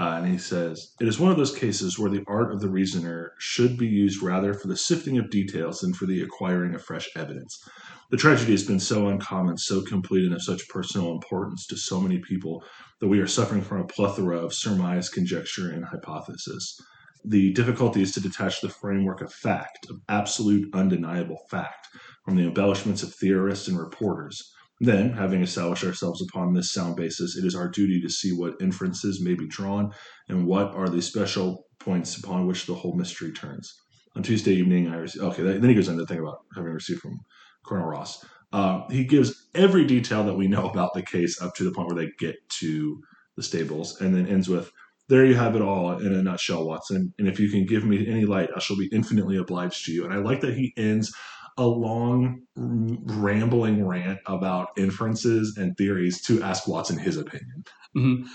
Uh, 0.00 0.16
and 0.16 0.26
he 0.26 0.38
says, 0.38 0.94
It 0.98 1.06
is 1.06 1.20
one 1.20 1.30
of 1.30 1.36
those 1.36 1.54
cases 1.54 1.98
where 1.98 2.10
the 2.10 2.24
art 2.26 2.52
of 2.52 2.60
the 2.62 2.70
reasoner 2.70 3.34
should 3.38 3.76
be 3.76 3.86
used 3.86 4.22
rather 4.22 4.54
for 4.54 4.66
the 4.66 4.76
sifting 4.76 5.18
of 5.18 5.28
details 5.28 5.80
than 5.80 5.92
for 5.92 6.06
the 6.06 6.22
acquiring 6.22 6.74
of 6.74 6.82
fresh 6.82 7.10
evidence. 7.14 7.62
The 8.10 8.16
tragedy 8.16 8.52
has 8.52 8.64
been 8.64 8.80
so 8.80 9.08
uncommon, 9.08 9.58
so 9.58 9.82
complete, 9.82 10.24
and 10.24 10.34
of 10.34 10.42
such 10.42 10.70
personal 10.70 11.12
importance 11.12 11.66
to 11.66 11.76
so 11.76 12.00
many 12.00 12.18
people 12.18 12.64
that 13.00 13.08
we 13.08 13.20
are 13.20 13.26
suffering 13.26 13.60
from 13.60 13.82
a 13.82 13.86
plethora 13.86 14.38
of 14.38 14.54
surmise, 14.54 15.10
conjecture, 15.10 15.70
and 15.70 15.84
hypothesis. 15.84 16.80
The 17.22 17.52
difficulty 17.52 18.00
is 18.00 18.12
to 18.12 18.22
detach 18.22 18.62
the 18.62 18.70
framework 18.70 19.20
of 19.20 19.30
fact, 19.30 19.86
of 19.90 20.00
absolute, 20.08 20.74
undeniable 20.74 21.42
fact, 21.50 21.88
from 22.24 22.36
the 22.36 22.44
embellishments 22.44 23.02
of 23.02 23.14
theorists 23.14 23.68
and 23.68 23.78
reporters. 23.78 24.50
Then, 24.80 25.12
having 25.12 25.42
established 25.42 25.84
ourselves 25.84 26.22
upon 26.22 26.54
this 26.54 26.72
sound 26.72 26.96
basis, 26.96 27.36
it 27.36 27.44
is 27.44 27.54
our 27.54 27.68
duty 27.68 28.00
to 28.00 28.08
see 28.08 28.32
what 28.32 28.54
inferences 28.60 29.20
may 29.22 29.34
be 29.34 29.46
drawn 29.46 29.92
and 30.28 30.46
what 30.46 30.74
are 30.74 30.88
the 30.88 31.02
special 31.02 31.66
points 31.78 32.16
upon 32.16 32.46
which 32.46 32.64
the 32.66 32.74
whole 32.74 32.96
mystery 32.96 33.30
turns. 33.32 33.74
On 34.16 34.22
Tuesday 34.22 34.54
evening, 34.54 34.88
I 34.88 34.96
received, 34.96 35.24
okay, 35.24 35.42
then 35.42 35.68
he 35.68 35.74
goes 35.74 35.88
into 35.88 36.02
the 36.02 36.06
thing 36.06 36.20
about 36.20 36.38
having 36.56 36.72
received 36.72 37.00
from 37.00 37.18
Colonel 37.64 37.88
Ross. 37.88 38.24
Uh, 38.52 38.88
he 38.88 39.04
gives 39.04 39.48
every 39.54 39.84
detail 39.84 40.24
that 40.24 40.34
we 40.34 40.48
know 40.48 40.68
about 40.68 40.94
the 40.94 41.02
case 41.02 41.40
up 41.40 41.54
to 41.54 41.64
the 41.64 41.72
point 41.72 41.88
where 41.88 42.04
they 42.04 42.10
get 42.18 42.36
to 42.60 43.00
the 43.36 43.42
stables, 43.42 44.00
and 44.00 44.14
then 44.14 44.26
ends 44.26 44.48
with, 44.48 44.72
"There 45.08 45.24
you 45.24 45.34
have 45.34 45.54
it 45.54 45.62
all 45.62 45.98
in 45.98 46.12
a 46.12 46.22
nutshell, 46.22 46.66
Watson. 46.66 47.12
And 47.18 47.28
if 47.28 47.38
you 47.38 47.50
can 47.50 47.66
give 47.66 47.84
me 47.84 48.08
any 48.08 48.24
light, 48.24 48.50
I 48.56 48.58
shall 48.58 48.76
be 48.76 48.88
infinitely 48.92 49.36
obliged 49.36 49.84
to 49.84 49.92
you." 49.92 50.04
And 50.04 50.12
I 50.12 50.16
like 50.16 50.40
that 50.40 50.56
he 50.56 50.72
ends 50.76 51.12
a 51.60 51.66
long, 51.66 52.40
rambling 52.56 53.86
rant 53.86 54.18
about 54.24 54.70
inferences 54.78 55.56
and 55.58 55.76
theories 55.76 56.22
to 56.22 56.42
ask 56.42 56.66
Watson 56.66 56.98
his 56.98 57.18
opinion. 57.18 57.64
Mm-hmm. 57.94 58.26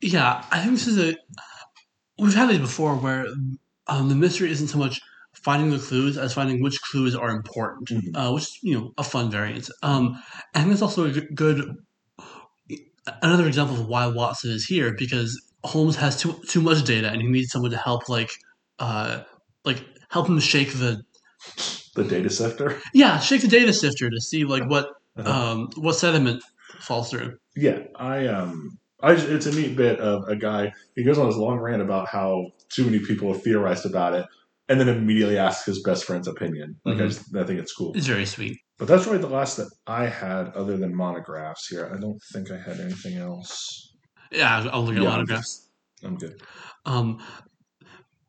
Yeah, 0.00 0.44
I 0.52 0.60
think 0.60 0.74
this 0.74 0.86
is 0.86 0.98
a. 0.98 1.16
We've 2.18 2.34
had 2.34 2.48
these 2.48 2.58
before 2.58 2.94
where 2.94 3.26
um, 3.88 4.08
the 4.08 4.14
mystery 4.14 4.52
isn't 4.52 4.68
so 4.68 4.78
much 4.78 5.00
finding 5.32 5.70
the 5.70 5.78
clues 5.78 6.16
as 6.16 6.32
finding 6.32 6.62
which 6.62 6.80
clues 6.92 7.16
are 7.16 7.30
important, 7.30 7.88
mm-hmm. 7.88 8.16
uh, 8.16 8.32
which 8.32 8.44
is 8.44 8.58
you 8.62 8.78
know 8.78 8.92
a 8.96 9.02
fun 9.02 9.32
variant. 9.32 9.68
Um, 9.82 10.22
and 10.54 10.70
it's 10.70 10.82
also 10.82 11.06
a 11.06 11.20
good 11.20 11.76
another 13.20 13.48
example 13.48 13.80
of 13.80 13.88
why 13.88 14.06
Watson 14.06 14.52
is 14.52 14.64
here 14.64 14.94
because 14.96 15.42
Holmes 15.64 15.96
has 15.96 16.20
too 16.20 16.40
too 16.48 16.60
much 16.60 16.84
data 16.84 17.10
and 17.10 17.20
he 17.20 17.26
needs 17.26 17.50
someone 17.50 17.72
to 17.72 17.76
help 17.76 18.08
like 18.08 18.30
uh 18.78 19.22
like 19.64 19.84
help 20.10 20.28
him 20.28 20.38
shake 20.38 20.72
the 20.74 21.02
the 21.94 22.04
data 22.04 22.30
sifter. 22.30 22.80
Yeah, 22.94 23.18
shake 23.18 23.42
the 23.42 23.48
data 23.48 23.72
sifter 23.72 24.10
to 24.10 24.20
see 24.20 24.44
like 24.44 24.68
what 24.68 24.88
uh-huh. 25.16 25.30
um 25.30 25.68
what 25.76 25.94
sediment 25.94 26.42
falls 26.80 27.10
through. 27.10 27.38
Yeah, 27.56 27.80
I 27.96 28.26
um 28.26 28.78
I 29.02 29.14
just, 29.14 29.28
it's 29.28 29.46
a 29.46 29.52
neat 29.52 29.76
bit 29.76 29.98
of 29.98 30.28
a 30.28 30.36
guy. 30.36 30.72
He 30.94 31.04
goes 31.04 31.18
on 31.18 31.26
this 31.26 31.36
long 31.36 31.58
rant 31.58 31.82
about 31.82 32.08
how 32.08 32.52
too 32.68 32.84
many 32.84 32.98
people 32.98 33.32
have 33.32 33.42
theorized 33.42 33.86
about 33.86 34.14
it, 34.14 34.26
and 34.68 34.78
then 34.78 34.88
immediately 34.88 35.38
asks 35.38 35.64
his 35.66 35.82
best 35.82 36.04
friend's 36.04 36.28
opinion. 36.28 36.76
Like 36.84 36.96
mm-hmm. 36.96 37.04
I 37.04 37.08
just 37.08 37.36
I 37.36 37.44
think 37.44 37.60
it's 37.60 37.72
cool. 37.72 37.92
It's 37.94 38.06
very 38.06 38.26
sweet. 38.26 38.58
But 38.78 38.88
that's 38.88 39.06
really 39.06 39.18
the 39.18 39.28
last 39.28 39.58
that 39.58 39.70
I 39.86 40.06
had, 40.06 40.48
other 40.54 40.76
than 40.76 40.94
monographs. 40.94 41.68
Here, 41.68 41.90
I 41.94 42.00
don't 42.00 42.18
think 42.32 42.50
I 42.50 42.58
had 42.58 42.80
anything 42.80 43.18
else. 43.18 43.94
Yeah, 44.32 44.68
I'll 44.72 44.82
look 44.82 44.96
at 44.96 45.02
yeah, 45.02 45.08
monographs. 45.10 45.68
I'm 46.02 46.16
good. 46.16 46.40
Um, 46.86 47.22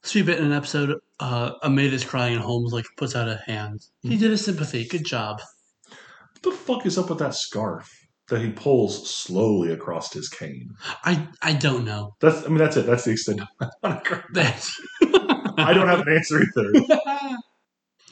sweet 0.03 0.25
bit 0.25 0.39
in 0.39 0.45
an 0.45 0.53
episode. 0.53 0.99
Uh, 1.19 1.53
a 1.63 1.69
maid 1.69 1.93
is 1.93 2.03
crying, 2.03 2.33
and 2.33 2.43
Holmes 2.43 2.73
like 2.73 2.85
puts 2.97 3.15
out 3.15 3.27
a 3.27 3.41
hand. 3.45 3.85
He 4.01 4.17
did 4.17 4.31
a 4.31 4.37
sympathy. 4.37 4.87
Good 4.87 5.05
job. 5.05 5.41
What 5.89 6.43
the 6.43 6.51
fuck 6.51 6.85
is 6.85 6.97
up 6.97 7.09
with 7.09 7.19
that 7.19 7.35
scarf? 7.35 8.01
that 8.31 8.41
he 8.41 8.49
pulls 8.49 9.09
slowly 9.09 9.71
across 9.71 10.11
his 10.13 10.27
cane. 10.29 10.73
I 11.03 11.27
I 11.41 11.53
don't 11.53 11.85
know. 11.85 12.15
That's 12.21 12.45
I 12.45 12.47
mean 12.47 12.57
that's 12.57 12.77
it. 12.77 12.85
That's 12.87 13.03
the 13.03 13.11
extent 13.11 13.41
of 13.41 13.47
my 13.59 13.69
monograph. 13.83 14.23
That's 14.33 14.81
I 15.03 15.73
don't 15.73 15.87
have 15.87 15.99
an 16.07 16.13
answer 16.13 16.41
either. 16.41 17.37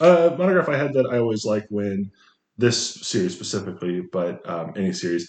uh, 0.00 0.36
monograph 0.36 0.68
I 0.68 0.76
had 0.76 0.92
that 0.92 1.06
I 1.06 1.18
always 1.18 1.44
like 1.44 1.66
when 1.70 2.12
this 2.58 2.96
series 2.96 3.34
specifically, 3.34 4.02
but 4.12 4.46
um, 4.48 4.74
any 4.76 4.92
series 4.92 5.28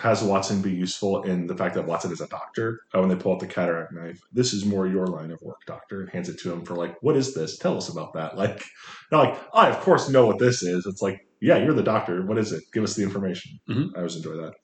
has 0.00 0.22
Watson 0.22 0.62
be 0.62 0.70
useful 0.70 1.22
in 1.22 1.46
the 1.46 1.56
fact 1.56 1.74
that 1.74 1.86
Watson 1.86 2.12
is 2.12 2.20
a 2.20 2.28
doctor. 2.28 2.80
Uh, 2.94 3.00
when 3.00 3.08
they 3.08 3.16
pull 3.16 3.32
out 3.32 3.40
the 3.40 3.46
cataract 3.46 3.92
knife, 3.92 4.20
this 4.32 4.54
is 4.54 4.64
more 4.64 4.86
your 4.86 5.06
line 5.06 5.30
of 5.30 5.40
work, 5.42 5.60
doctor, 5.66 6.00
and 6.00 6.10
hands 6.10 6.28
it 6.28 6.38
to 6.40 6.52
him 6.52 6.64
for 6.64 6.74
like, 6.74 6.96
what 7.02 7.16
is 7.16 7.34
this? 7.34 7.58
Tell 7.58 7.76
us 7.76 7.88
about 7.88 8.14
that. 8.14 8.36
Like, 8.42 8.64
not 9.12 9.24
like 9.24 9.40
I 9.54 9.68
of 9.68 9.78
course 9.80 10.08
know 10.08 10.26
what 10.26 10.40
this 10.40 10.62
is. 10.62 10.84
It's 10.86 11.00
like, 11.00 11.24
yeah, 11.40 11.58
you're 11.58 11.74
the 11.74 11.82
doctor. 11.82 12.26
What 12.26 12.38
is 12.38 12.50
it? 12.50 12.64
Give 12.72 12.82
us 12.82 12.96
the 12.96 13.04
information. 13.04 13.60
Mm-hmm. 13.68 13.94
I 13.94 13.98
always 13.98 14.16
enjoy 14.16 14.32
that. 14.36 14.54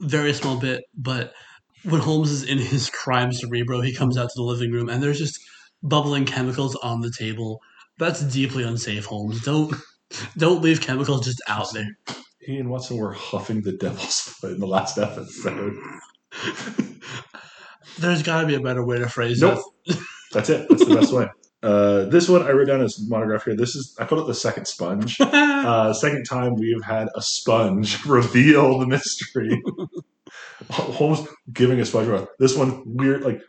Very 0.00 0.32
small 0.32 0.58
bit, 0.58 0.82
but 0.96 1.32
when 1.84 2.00
Holmes 2.00 2.32
is 2.32 2.42
in 2.42 2.58
his 2.58 2.90
crime 2.90 3.32
cerebro, 3.32 3.80
he 3.82 3.94
comes 3.94 4.16
out 4.16 4.30
to 4.30 4.34
the 4.34 4.42
living 4.42 4.72
room 4.72 4.88
and 4.88 5.00
there's 5.00 5.18
just 5.18 5.38
bubbling 5.82 6.24
chemicals 6.24 6.74
on 6.76 7.00
the 7.02 7.12
table. 7.16 7.60
That's 7.98 8.22
deeply 8.22 8.64
unsafe, 8.64 9.04
Holmes. 9.04 9.42
Don't 9.42 9.74
don't 10.36 10.62
leave 10.62 10.80
chemicals 10.80 11.24
just 11.24 11.42
out 11.46 11.72
there. 11.72 11.96
He 12.44 12.58
and 12.58 12.68
Watson 12.70 12.98
were 12.98 13.12
huffing 13.12 13.62
the 13.62 13.72
devil's 13.72 14.20
foot 14.20 14.52
in 14.52 14.60
the 14.60 14.66
last 14.66 14.98
episode. 14.98 15.76
There's 17.98 18.22
got 18.22 18.42
to 18.42 18.46
be 18.46 18.54
a 18.54 18.60
better 18.60 18.84
way 18.84 18.98
to 18.98 19.08
phrase 19.08 19.40
Nope. 19.40 19.62
That's 20.32 20.50
it. 20.50 20.68
That's 20.68 20.84
the 20.84 20.94
best 20.94 21.12
way. 21.12 21.28
Uh, 21.64 22.04
this 22.10 22.28
one 22.28 22.42
I 22.42 22.50
wrote 22.50 22.66
down 22.66 22.82
as 22.82 23.00
monograph 23.08 23.46
here. 23.46 23.56
This 23.56 23.74
is 23.74 23.96
I 23.98 24.04
call 24.04 24.20
it 24.20 24.26
the 24.26 24.34
second 24.34 24.66
sponge. 24.66 25.16
Uh, 25.18 25.94
second 25.94 26.24
time 26.24 26.56
we 26.56 26.70
have 26.72 26.84
had 26.84 27.08
a 27.14 27.22
sponge 27.22 28.04
reveal 28.04 28.80
the 28.80 28.86
mystery. 28.86 29.62
Holmes 30.68 31.26
giving 31.50 31.80
a 31.80 31.86
sponge. 31.86 32.28
This 32.38 32.54
one 32.54 32.82
weird, 32.84 33.22
like 33.22 33.40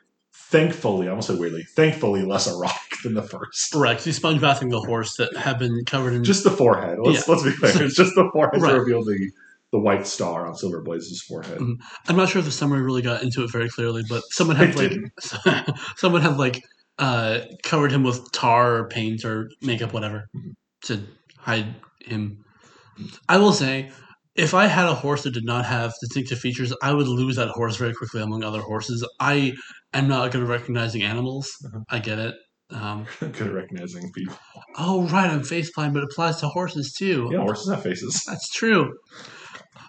thankfully, 0.50 1.08
I 1.08 1.10
almost 1.12 1.28
say 1.28 1.36
weirdly, 1.36 1.64
thankfully 1.76 2.24
less 2.24 2.48
erotic 2.48 2.80
than 3.04 3.14
the 3.14 3.24
first. 3.24 3.74
Right, 3.74 4.00
He's 4.00 4.16
sponge 4.18 4.42
bathing 4.42 4.70
the 4.70 4.80
horse 4.80 5.16
that 5.18 5.36
had 5.36 5.60
been 5.60 5.84
covered 5.86 6.14
in. 6.14 6.24
Just 6.24 6.44
the 6.44 6.52
forehead. 6.52 6.98
Let's 7.02 7.28
Yeah. 7.28 7.34
let's 7.34 7.44
be 7.44 7.54
clear. 7.54 7.84
It's 7.84 7.96
just 7.96 8.16
the 8.16 8.30
forehead 8.32 8.62
Right. 8.62 8.72
to 8.74 8.80
reveal 8.80 9.04
the 9.04 9.32
the 9.72 9.80
white 9.80 10.08
star 10.08 10.48
on 10.48 10.56
Silver 10.56 10.82
Blaze's 10.82 11.22
forehead. 11.24 11.58
Mhm. 11.60 11.76
I'm 12.08 12.16
not 12.16 12.30
sure 12.30 12.40
if 12.40 12.46
the 12.46 12.52
summary 12.52 12.82
really 12.82 13.02
got 13.02 13.24
into 13.24 13.44
it 13.44 13.52
very 13.52 13.68
clearly, 13.68 14.04
but 14.08 14.24
someone 14.30 14.56
had 14.56 14.76
like 14.76 14.94
someone 15.98 16.22
had 16.22 16.38
like 16.38 16.64
uh, 16.98 17.42
covered 17.64 17.92
him 17.92 18.04
with 18.04 18.32
tar 18.32 18.78
or 18.78 18.88
paint 18.88 19.26
or 19.26 19.50
makeup, 19.62 19.92
whatever, 19.92 20.30
Mhm. 20.34 20.54
to 20.84 21.04
hide 21.38 21.76
him. 22.00 22.38
I 23.28 23.38
will 23.38 23.52
say, 23.52 23.92
if 24.36 24.54
I 24.54 24.68
had 24.68 24.88
a 24.88 24.94
horse 24.96 25.24
that 25.24 25.34
did 25.34 25.46
not 25.46 25.66
have 25.66 25.94
distinctive 26.02 26.40
features, 26.40 26.74
I 26.82 26.94
would 26.94 27.08
lose 27.08 27.38
that 27.38 27.50
horse 27.50 27.78
very 27.78 27.94
quickly 27.94 28.22
among 28.22 28.44
other 28.44 28.62
horses. 28.62 29.08
I 29.20 29.54
am 29.94 30.08
not 30.08 30.32
good 30.32 30.42
at 30.44 30.48
recognizing 30.50 31.04
animals. 31.04 31.50
Mhm. 31.64 31.84
I 31.90 32.00
get 32.00 32.20
it. 32.20 32.36
Um, 32.72 33.06
Good 33.20 33.42
at 33.48 33.54
recognizing 33.54 34.12
people. 34.12 34.36
oh 34.78 35.08
right, 35.10 35.30
I'm 35.30 35.44
face 35.44 35.72
blind, 35.72 35.94
but 35.94 36.02
it 36.02 36.10
applies 36.12 36.38
to 36.38 36.48
horses 36.48 36.94
too. 36.98 37.30
Yeah, 37.32 37.40
horses 37.42 37.70
have 37.70 37.84
faces. 37.84 38.24
That's 38.28 38.50
true. 38.50 38.92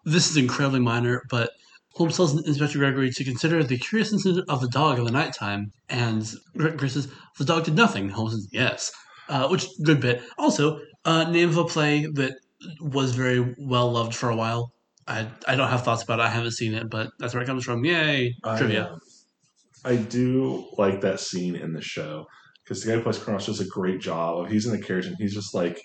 This 0.04 0.30
is 0.30 0.36
incredibly 0.36 0.80
minor, 0.80 1.22
but 1.30 1.50
Holmes 1.94 2.16
tells 2.16 2.34
Inspector 2.46 2.78
Gregory 2.78 3.10
to 3.10 3.24
consider 3.24 3.64
the 3.64 3.78
curious 3.78 4.12
incident 4.12 4.44
of 4.50 4.60
the 4.60 4.68
dog 4.68 4.98
in 4.98 5.04
the 5.06 5.10
nighttime, 5.10 5.72
and 5.88 6.30
Gregory 6.56 6.90
says 6.90 7.08
the 7.38 7.44
dog 7.46 7.64
did 7.64 7.74
nothing. 7.74 8.10
Holmes 8.10 8.32
says 8.34 8.46
yes, 8.52 8.92
uh, 9.30 9.48
which 9.48 9.66
good 9.82 10.00
bit. 10.00 10.22
Also, 10.38 10.78
uh, 11.06 11.24
name 11.30 11.48
of 11.48 11.56
a 11.56 11.64
play 11.64 12.04
that 12.12 12.34
was 12.80 13.14
very 13.14 13.54
well 13.58 13.90
loved 13.92 14.14
for 14.14 14.30
a 14.30 14.36
while. 14.36 14.72
I 15.06 15.28
I 15.46 15.54
don't 15.56 15.68
have 15.68 15.84
thoughts 15.84 16.02
about 16.02 16.18
it. 16.20 16.22
I 16.22 16.28
haven't 16.28 16.52
seen 16.52 16.74
it, 16.74 16.90
but 16.90 17.10
that's 17.18 17.34
where 17.34 17.42
it 17.42 17.46
comes 17.46 17.64
from. 17.64 17.84
Yay 17.84 18.34
trivia. 18.56 18.84
uh, 18.84 18.98
I 19.84 19.96
do 19.96 20.68
like 20.78 21.00
that 21.02 21.20
scene 21.20 21.54
in 21.54 21.72
the 21.72 21.80
show 21.82 22.26
because 22.64 22.82
the 22.82 22.90
guy 22.90 22.96
who 22.96 23.02
plays 23.02 23.18
Colonel 23.18 23.34
Ross 23.34 23.46
does 23.46 23.60
a 23.60 23.66
great 23.68 24.00
job 24.00 24.38
of 24.40 24.50
he's 24.50 24.66
in 24.66 24.72
the 24.72 24.84
carriage 24.84 25.06
and 25.06 25.16
he's 25.18 25.34
just 25.34 25.54
like 25.54 25.80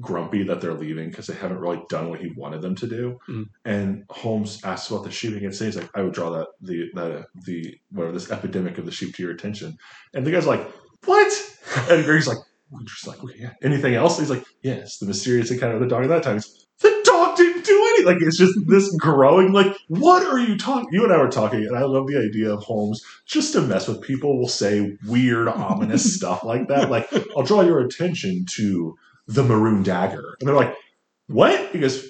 grumpy 0.00 0.42
that 0.44 0.60
they're 0.60 0.72
leaving 0.72 1.10
because 1.10 1.26
they 1.26 1.34
haven't 1.34 1.58
really 1.58 1.82
done 1.90 2.08
what 2.08 2.20
he 2.20 2.30
wanted 2.36 2.62
them 2.62 2.74
to 2.76 2.86
do. 2.86 3.18
Mhm. 3.28 3.46
And 3.64 4.04
Holmes 4.08 4.60
asks 4.64 4.88
about 4.90 5.04
the 5.04 5.10
sheep 5.10 5.34
and 5.34 5.54
says 5.54 5.76
like, 5.76 5.90
I 5.94 6.02
would 6.02 6.14
draw 6.14 6.30
that 6.30 6.46
the 6.60 6.90
the 6.94 7.26
the 7.44 7.74
whatever 7.90 8.12
this 8.12 8.30
epidemic 8.30 8.78
of 8.78 8.86
the 8.86 8.92
sheep 8.92 9.14
to 9.16 9.22
your 9.22 9.32
attention. 9.32 9.76
And 10.14 10.24
the 10.24 10.30
guy's 10.30 10.46
like, 10.46 10.66
What? 11.06 11.32
And 11.90 12.04
Greg's 12.04 12.26
like, 12.28 12.38
we're 12.70 12.82
just 12.84 13.06
like, 13.06 13.22
okay, 13.24 13.34
yeah. 13.38 13.50
Anything 13.62 13.94
else? 13.94 14.18
He's 14.18 14.30
like, 14.30 14.44
yes, 14.62 14.98
the 14.98 15.06
mysterious 15.06 15.50
encounter 15.50 15.74
of 15.74 15.80
the 15.80 15.88
dog 15.88 16.04
at 16.04 16.08
that 16.08 16.22
time. 16.22 16.40
The 16.80 17.00
dog 17.04 17.36
didn't 17.36 17.64
do 17.64 17.72
anything. 17.88 18.06
Like 18.06 18.22
it's 18.22 18.38
just 18.38 18.54
this 18.66 18.94
growing. 18.96 19.52
Like, 19.52 19.76
what 19.88 20.26
are 20.26 20.38
you 20.38 20.56
talking? 20.56 20.88
You 20.92 21.04
and 21.04 21.12
I 21.12 21.18
were 21.18 21.28
talking, 21.28 21.60
and 21.66 21.76
I 21.76 21.82
love 21.82 22.06
the 22.06 22.18
idea 22.18 22.50
of 22.52 22.62
Holmes 22.62 23.04
just 23.26 23.52
to 23.52 23.60
mess 23.60 23.86
with 23.88 24.00
people. 24.00 24.38
Will 24.38 24.48
say 24.48 24.96
weird, 25.06 25.48
ominous 25.48 26.14
stuff 26.16 26.42
like 26.44 26.68
that. 26.68 26.90
Like, 26.90 27.12
I'll 27.36 27.42
draw 27.42 27.60
your 27.62 27.80
attention 27.80 28.46
to 28.56 28.96
the 29.26 29.42
maroon 29.42 29.82
dagger, 29.82 30.36
and 30.40 30.48
they're 30.48 30.56
like, 30.56 30.74
what? 31.26 31.70
He 31.70 31.78
goes, 31.80 32.08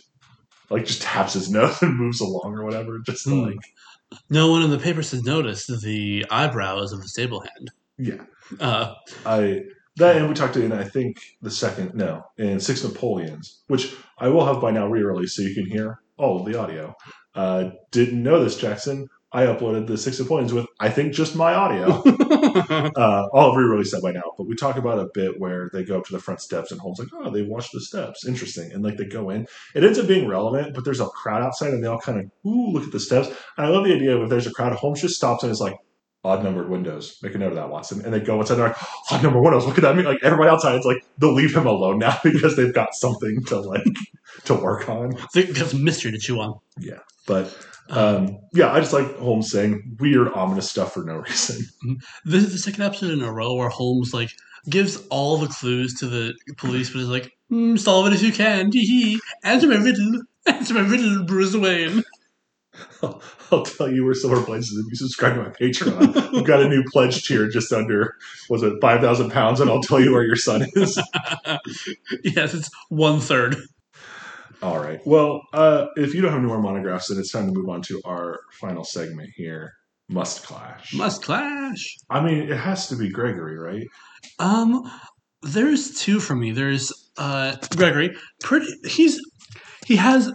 like, 0.71 0.85
just 0.87 1.03
taps 1.03 1.33
his 1.35 1.51
nose 1.51 1.83
and 1.83 1.97
moves 1.97 2.21
along 2.21 2.55
or 2.55 2.65
whatever. 2.65 2.99
Just 3.01 3.25
Hmm. 3.27 3.41
like, 3.43 3.59
No 4.31 4.51
one 4.51 4.63
in 4.63 4.71
the 4.71 4.79
papers 4.79 5.11
has 5.11 5.23
noticed 5.25 5.69
the 5.83 6.25
eyebrows 6.31 6.93
of 6.93 7.03
the 7.03 7.09
stable 7.09 7.41
hand. 7.41 7.71
yeah. 7.99 8.23
Uh, 8.61 8.95
I 9.27 9.63
that 10.01 10.17
and 10.17 10.29
we 10.29 10.35
talked 10.35 10.55
to 10.55 10.65
in 10.65 10.73
I 10.73 10.85
think 10.85 11.21
the 11.41 11.51
second 11.51 11.95
no 11.95 12.23
in 12.37 12.61
Six 12.61 12.83
Napoleons, 12.85 13.63
which 13.69 13.95
I 14.19 14.29
will 14.29 14.45
have 14.47 14.61
by 14.61 14.71
now 14.71 14.87
re-released 14.89 15.37
so 15.37 15.43
you 15.43 15.55
can 15.55 15.67
hear 15.67 16.01
all 16.17 16.41
of 16.41 16.47
the 16.51 16.59
audio. 16.59 16.95
Uh, 17.35 17.71
didn't 17.91 18.23
know 18.23 18.43
this, 18.43 18.57
Jackson. 18.57 19.09
I 19.33 19.45
uploaded 19.45 19.87
the 19.87 19.97
Six 19.97 20.19
Napoleons 20.19 20.53
with 20.53 20.67
I 20.81 20.91
think 20.91 21.13
just 21.13 21.37
my 21.37 21.55
audio. 21.55 21.87
uh, 22.97 23.29
I'll 23.33 23.51
have 23.51 23.57
re-released 23.57 23.93
that 23.93 24.03
by 24.03 24.11
now. 24.11 24.23
But 24.37 24.49
we 24.49 24.57
talk 24.57 24.77
about 24.77 24.99
a 24.99 25.09
bit 25.15 25.39
where 25.39 25.71
they 25.73 25.85
go 25.85 25.99
up 25.99 26.05
to 26.07 26.13
the 26.13 26.19
front 26.19 26.41
steps 26.41 26.73
and 26.73 26.81
Holmes 26.81 26.99
like, 26.99 27.09
oh, 27.15 27.31
they 27.31 27.43
watched 27.43 27.71
the 27.73 27.81
steps, 27.81 28.27
interesting, 28.27 28.73
and 28.73 28.83
like 28.83 28.97
they 28.97 29.07
go 29.07 29.31
in. 29.31 29.47
It 29.75 29.85
ends 29.85 30.01
up 30.01 30.09
being 30.09 30.27
relevant, 30.27 30.75
but 30.75 30.85
there's 30.85 31.01
a 31.01 31.07
crowd 31.07 31.43
outside 31.43 31.73
and 31.73 31.83
they 31.83 31.89
all 31.89 32.01
kind 32.01 32.19
of 32.19 32.27
ooh 32.45 32.73
look 32.73 32.85
at 32.85 32.93
the 32.93 32.99
steps. 32.99 33.29
And 33.57 33.67
I 33.67 33.69
love 33.69 33.85
the 33.85 33.95
idea 33.95 34.17
of 34.17 34.25
if 34.25 34.31
there's 34.31 34.49
a 34.49 34.53
crowd, 34.53 34.73
Holmes 34.73 35.01
just 35.01 35.15
stops 35.17 35.45
and 35.45 35.53
is 35.53 35.61
like. 35.61 35.77
Odd 36.23 36.45
numbered 36.45 36.69
windows. 36.69 37.19
Make 37.23 37.35
a 37.35 37.39
note 37.39 37.49
of 37.49 37.55
that, 37.55 37.71
Watson. 37.71 38.05
And 38.05 38.13
they 38.13 38.21
go 38.21 38.41
inside. 38.41 38.57
They're 38.57 38.69
like, 38.69 38.77
odd 39.11 39.23
number 39.23 39.41
windows. 39.41 39.65
What 39.65 39.75
could 39.75 39.85
that 39.85 39.97
mean? 39.97 40.05
Like 40.05 40.19
everybody 40.23 40.51
outside, 40.51 40.75
it's 40.75 40.85
like 40.85 41.03
they'll 41.19 41.33
leave 41.33 41.57
him 41.57 41.67
alone 41.67 41.99
now 41.99 42.19
because 42.25 42.57
they've 42.57 42.75
got 42.75 42.95
something 42.95 43.43
to 43.47 43.61
like 43.61 43.85
to 44.45 44.55
work 44.55 44.89
on. 44.89 45.13
There's 45.33 45.75
mystery 45.75 46.13
to 46.13 46.19
chew 46.19 46.41
on. 46.41 46.61
Yeah. 46.79 46.99
But 47.27 47.57
um, 47.91 48.39
yeah, 48.53 48.73
I 48.73 48.81
just 48.81 48.93
like 48.93 49.17
Holmes 49.17 49.51
saying 49.51 49.97
weird, 49.99 50.29
ominous 50.33 50.71
stuff 50.71 50.95
for 50.95 51.03
no 51.05 51.15
reason. 51.29 51.67
This 52.25 52.45
is 52.45 52.53
the 52.53 52.59
second 52.59 52.83
episode 52.83 53.11
in 53.11 53.23
a 53.23 53.33
row 53.33 53.55
where 53.55 53.69
Holmes 53.69 54.15
like 54.15 54.31
gives 54.69 55.05
all 55.09 55.39
the 55.39 55.49
clues 55.49 55.95
to 55.95 56.07
the 56.07 56.35
police, 56.57 56.91
but 56.91 57.01
is 57.01 57.09
like, 57.09 57.33
mm, 57.51 57.79
"Solve 57.79 58.07
it 58.07 58.13
if 58.13 58.23
you 58.23 58.33
can." 58.33 58.71
Hee 58.73 58.85
hee. 58.85 59.21
Answer 59.43 59.69
my 59.69 59.77
riddle. 59.77 60.23
Answer 60.47 60.75
my 60.75 60.81
riddle, 60.81 61.25
Bruce 61.25 61.55
Wayne. 61.55 62.03
I'll, 63.03 63.23
I'll 63.53 63.63
tell 63.65 63.91
you 63.91 64.05
where 64.05 64.15
Silver 64.15 64.41
Blaze 64.41 64.69
is 64.69 64.79
if 64.85 64.91
you 64.91 64.97
subscribe 64.97 65.35
to 65.35 65.43
my 65.43 65.51
Patreon. 65.51 66.33
We've 66.33 66.47
got 66.47 66.63
a 66.63 66.69
new 66.69 66.85
pledge 66.85 67.27
tier 67.27 67.49
just 67.49 67.73
under 67.73 68.15
was 68.49 68.63
it 68.63 68.75
five 68.81 69.01
thousand 69.01 69.31
pounds, 69.31 69.61
and 69.61 69.71
I'll 69.71 69.83
tell 69.83 70.01
you 70.01 70.13
where 70.13 70.25
your 70.25 70.37
son 70.37 70.67
is. 70.75 71.01
yes, 72.25 72.55
it's 72.55 72.71
one 72.89 73.21
third. 73.21 73.57
All 74.63 74.79
right. 74.79 75.01
Well, 75.07 75.43
uh, 75.53 75.87
if 75.97 76.15
you 76.15 76.21
don't 76.21 76.33
have 76.33 76.41
any 76.41 76.49
more 76.49 76.61
monographs, 76.61 77.09
then 77.09 77.19
it's 77.19 77.33
time 77.33 77.47
to 77.47 77.53
move 77.53 77.69
on 77.69 77.81
to 77.83 78.01
our 78.05 78.41
final 78.53 78.85
segment 78.85 79.31
here. 79.35 79.73
Must 80.09 80.45
clash. 80.45 80.93
Must 80.93 81.23
clash. 81.23 81.97
I 82.11 82.21
mean, 82.21 82.51
it 82.51 82.57
has 82.57 82.89
to 82.89 82.97
be 82.97 83.09
Gregory, 83.09 83.57
right? 83.57 83.87
Um, 84.39 84.91
there's 85.43 85.99
two 86.01 86.21
for 86.21 86.35
me. 86.35 86.53
There's 86.53 86.93
uh 87.17 87.57
Gregory. 87.77 88.17
Pretty. 88.43 88.67
He's 88.85 89.21
he 89.87 89.97
has 89.97 90.31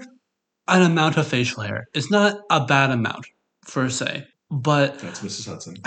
an 0.67 0.81
amount 0.81 1.17
of 1.17 1.27
facial 1.27 1.63
hair. 1.63 1.87
It's 1.93 2.09
not 2.11 2.39
a 2.49 2.65
bad 2.65 2.91
amount, 2.91 3.25
per 3.67 3.89
se, 3.89 4.27
but 4.51 4.99
That's 4.99 5.19
Mrs. 5.21 5.47
Hudson. 5.47 5.77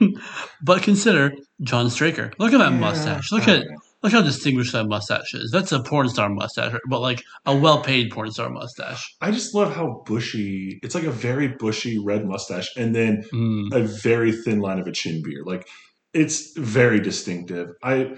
but 0.62 0.82
consider 0.82 1.32
John 1.62 1.90
Straker. 1.90 2.32
Look 2.38 2.52
at 2.52 2.58
that 2.58 2.72
Yeah. 2.72 2.78
mustache. 2.78 3.32
Look 3.32 3.48
at 3.48 3.64
look 4.02 4.12
how 4.12 4.22
distinguished 4.22 4.72
that 4.72 4.86
mustache 4.86 5.32
is. 5.34 5.50
That's 5.52 5.70
a 5.72 5.80
porn 5.82 6.08
star 6.08 6.28
mustache, 6.28 6.74
but 6.88 7.00
like 7.00 7.22
a 7.46 7.56
well-paid 7.56 8.10
porn 8.10 8.30
star 8.32 8.50
mustache. 8.50 9.14
I 9.20 9.30
just 9.30 9.54
love 9.54 9.74
how 9.74 10.02
bushy. 10.06 10.80
It's 10.82 10.94
like 10.94 11.04
a 11.04 11.12
very 11.12 11.48
bushy 11.48 11.98
red 11.98 12.26
mustache, 12.26 12.68
and 12.76 12.94
then 12.94 13.22
Mm. 13.32 13.72
a 13.72 13.82
very 13.82 14.32
thin 14.32 14.58
line 14.60 14.78
of 14.80 14.86
a 14.86 14.92
chin 14.92 15.22
beard. 15.22 15.46
Like 15.46 15.66
it's 16.12 16.56
very 16.58 17.00
distinctive. 17.00 17.68
I 17.82 18.12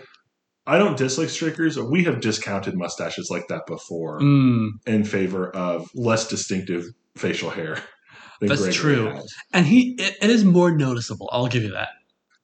I 0.67 0.79
don't 0.79 0.97
dislike 0.97 1.29
Straker's. 1.29 1.79
We 1.79 2.05
have 2.05 2.21
discounted 2.21 2.75
mustaches 2.77 3.29
like 3.31 3.49
that 3.49 3.67
before 3.67 4.21
Mm. 4.21 4.71
in 4.87 5.05
favor 5.05 5.51
of 5.51 5.91
less 5.95 6.27
distinctive 6.29 6.87
facial 7.17 7.51
hair. 7.51 7.83
That's 8.41 8.61
Gregory 8.63 8.73
true. 8.75 9.07
has. 9.11 9.33
And 9.53 9.67
he 9.67 9.95
it, 9.99 10.17
it 10.23 10.31
is 10.31 10.45
more 10.45 10.75
noticeable. 10.77 11.29
I'll 11.33 11.47
give 11.49 11.63
you 11.63 11.73
that. 11.73 11.91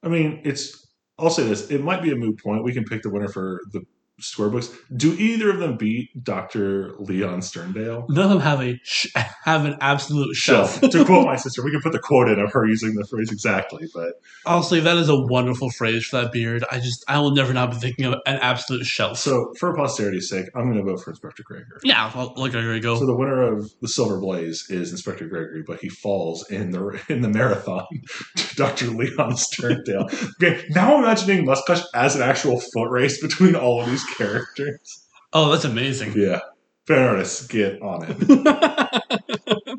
I 0.03 0.09
mean, 0.09 0.41
it's. 0.45 0.87
I'll 1.19 1.31
say 1.31 1.47
this: 1.47 1.71
it 1.71 1.83
might 1.83 2.03
be 2.03 2.11
a 2.11 2.17
moot 2.17 2.39
point. 2.43 2.63
We 2.65 2.73
can 2.73 2.85
pick 2.85 3.03
the 3.03 3.11
winner 3.11 3.29
for 3.29 3.61
the 3.73 3.83
square 4.21 4.49
books. 4.49 4.71
Do 4.95 5.13
either 5.15 5.51
of 5.51 5.59
them 5.59 5.77
beat 5.77 6.11
Doctor 6.23 6.95
Leon 6.99 7.41
Sterndale? 7.41 8.09
None 8.09 8.25
of 8.25 8.31
them 8.31 8.41
have 8.41 8.61
a 8.61 8.79
sh- 8.83 9.09
have 9.45 9.65
an 9.65 9.77
absolute 9.81 10.35
Shelf. 10.37 10.81
to 10.81 11.05
quote 11.07 11.27
my 11.27 11.37
sister, 11.37 11.63
we 11.65 11.71
can 11.71 11.81
put 11.83 11.93
the 11.93 11.99
quote 11.99 12.29
in 12.29 12.39
of 12.39 12.53
her 12.53 12.67
using 12.67 12.95
the 12.95 13.07
phrase 13.07 13.31
exactly, 13.33 13.87
but 13.95 14.13
Honestly, 14.47 14.81
that 14.81 14.97
is 14.97 15.09
a 15.09 15.17
wonderful 15.17 15.71
phrase 15.71 16.07
for 16.07 16.21
that 16.23 16.33
beard. 16.33 16.65
I 16.71 16.79
just 16.81 17.05
I 17.09 17.19
will 17.19 17.33
never 17.33 17.53
not 17.53 17.71
be 17.71 17.77
thinking 17.77 18.07
of 18.07 18.15
an 18.27 18.37
absolute 18.37 18.85
shelf. 18.87 19.19
So, 19.19 19.53
for 19.59 19.75
posterity's 19.75 20.29
sake, 20.29 20.47
I'm 20.55 20.65
going 20.73 20.85
to 20.85 20.91
vote 20.91 21.03
for 21.03 21.11
Inspector 21.11 21.43
Gregory. 21.43 21.79
yeah, 21.85 22.11
I'll 22.15 22.33
let 22.37 22.53
Gregory 22.53 22.81
go. 22.81 22.97
So 22.99 23.07
the 23.07 23.15
winner 23.17 23.43
of 23.43 23.71
the 23.81 23.89
Silver 23.89 24.19
Blaze 24.19 24.67
is 24.71 24.91
Inspector 24.93 25.27
Gregory, 25.29 25.63
but 25.67 25.81
he 25.81 25.89
falls 25.89 26.49
in 26.51 26.71
the 26.71 27.01
in 27.09 27.21
the 27.23 27.29
marathon 27.29 27.87
to 28.37 28.57
Dr. 28.57 28.87
Leon 28.87 29.33
Sterndale. 29.33 30.11
Okay, 30.43 30.65
now 30.71 30.97
I'm 30.97 31.05
imagining 31.05 31.45
Mustache 31.45 31.83
as 31.95 32.17
an 32.17 32.23
actual 32.23 32.61
foot 32.61 32.91
race 32.91 33.21
between 33.21 33.55
all 33.55 33.81
of 33.83 33.87
these 33.89 34.05
characters. 34.17 35.07
oh, 35.33 35.51
that's 35.51 35.65
amazing. 35.65 36.13
Yeah, 36.17 36.41
artists 36.89 37.47
get 37.47 37.81
on 37.83 38.07
it. 38.09 39.79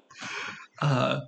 uh, 0.81 1.21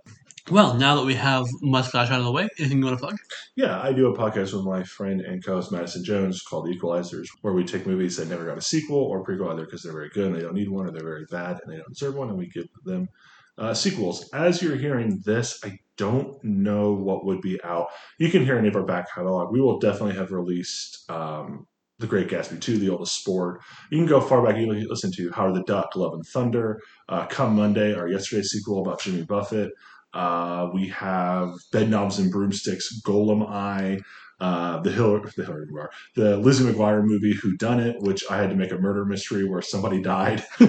well, 0.52 0.74
now 0.74 0.96
that 0.96 1.06
we 1.06 1.16
have 1.16 1.46
Mustache 1.62 2.10
out 2.12 2.20
of 2.20 2.26
the 2.26 2.32
way, 2.32 2.50
anything 2.60 2.80
you 2.80 2.86
want 2.86 3.00
to 3.00 3.06
plug? 3.06 3.18
Yeah, 3.56 3.80
I 3.82 3.94
do 3.94 4.08
a 4.08 4.18
podcast 4.18 4.54
with 4.54 4.66
my 4.66 4.84
friend 4.84 5.22
and 5.22 5.44
co-host 5.44 5.72
Madison 5.72 6.04
Jones 6.04 6.42
called 6.42 6.68
Sequelizers, 6.68 7.28
where 7.42 7.54
we 7.54 7.64
take 7.64 7.88
movies 7.88 8.18
that 8.18 8.28
never 8.28 8.46
got 8.46 8.58
a 8.58 8.62
sequel 8.62 8.98
or 8.98 9.24
prequel 9.26 9.54
either 9.54 9.66
because 9.66 9.84
they're 9.84 9.94
very 9.94 10.10
good 10.10 10.28
and 10.28 10.36
they 10.36 10.42
don't 10.42 10.54
need 10.54 10.70
one, 10.70 10.86
or 10.86 10.92
they're 10.92 11.04
very 11.04 11.26
bad 11.32 11.60
and 11.64 11.72
they 11.72 11.78
don't 11.78 11.90
deserve 11.90 12.16
one, 12.16 12.30
and 12.30 12.38
we 12.38 12.48
give 12.48 12.68
them 12.86 13.08
Uh, 13.56 13.72
sequels. 13.74 14.28
As 14.34 14.64
you're 14.64 14.76
hearing 14.76 15.22
this, 15.26 15.60
I 15.64 15.78
don't 15.96 16.44
know 16.44 16.92
what 16.94 17.24
would 17.24 17.40
be 17.40 17.60
out. 17.64 17.90
You 18.18 18.30
can 18.30 18.44
hear 18.44 18.58
any 18.58 18.68
of 18.68 18.76
our 18.76 18.84
back 18.84 19.14
catalog. 19.14 19.52
We 19.54 19.62
will 19.62 19.78
definitely 19.78 20.16
have 20.16 20.32
released 20.32 21.08
um, 21.10 21.68
The 22.00 22.08
Great 22.08 22.28
Gatsby 22.28 22.60
2, 22.60 22.78
The 22.80 22.90
Oldest 22.90 23.20
Sport. 23.20 23.62
You 23.92 23.98
can 24.00 24.08
go 24.08 24.20
far 24.20 24.44
back. 24.46 24.58
You 24.58 24.68
can 24.68 24.88
listen 24.90 25.12
to 25.14 25.32
Howard 25.32 25.56
the 25.56 25.64
Duck, 25.64 25.96
Love 25.96 26.14
and 26.14 26.26
Thunder. 26.26 26.82
Uh, 27.08 27.26
Come 27.28 27.56
Monday, 27.56 27.94
our 27.94 28.08
yesterday 28.08 28.42
sequel 28.42 28.82
about 28.82 29.00
Jimmy 29.02 29.24
Buffett. 29.24 29.72
Uh, 30.14 30.70
we 30.74 30.88
have 30.90 31.52
Bed 31.72 31.90
Knobs 31.90 32.20
and 32.20 32.32
Broomsticks, 32.32 33.02
Golem 33.02 33.48
Eye, 33.50 34.00
uh, 34.40 34.80
the 34.82 34.92
Hillary, 34.92 35.32
the 35.38 35.46
Hillary 35.46 35.68
McGuire, 35.68 35.88
the 36.16 36.38
Lizzie 36.38 36.66
McGuire 36.66 37.04
movie, 37.04 37.34
Who 37.34 37.56
Done 37.58 37.80
It, 37.80 37.96
which 38.02 38.24
I 38.30 38.38
had 38.38 38.50
to 38.50 38.56
make 38.56 38.72
a 38.72 38.78
murder 38.78 39.06
mystery 39.06 39.46
where 39.48 39.62
somebody 39.62 40.02
died. 40.02 40.44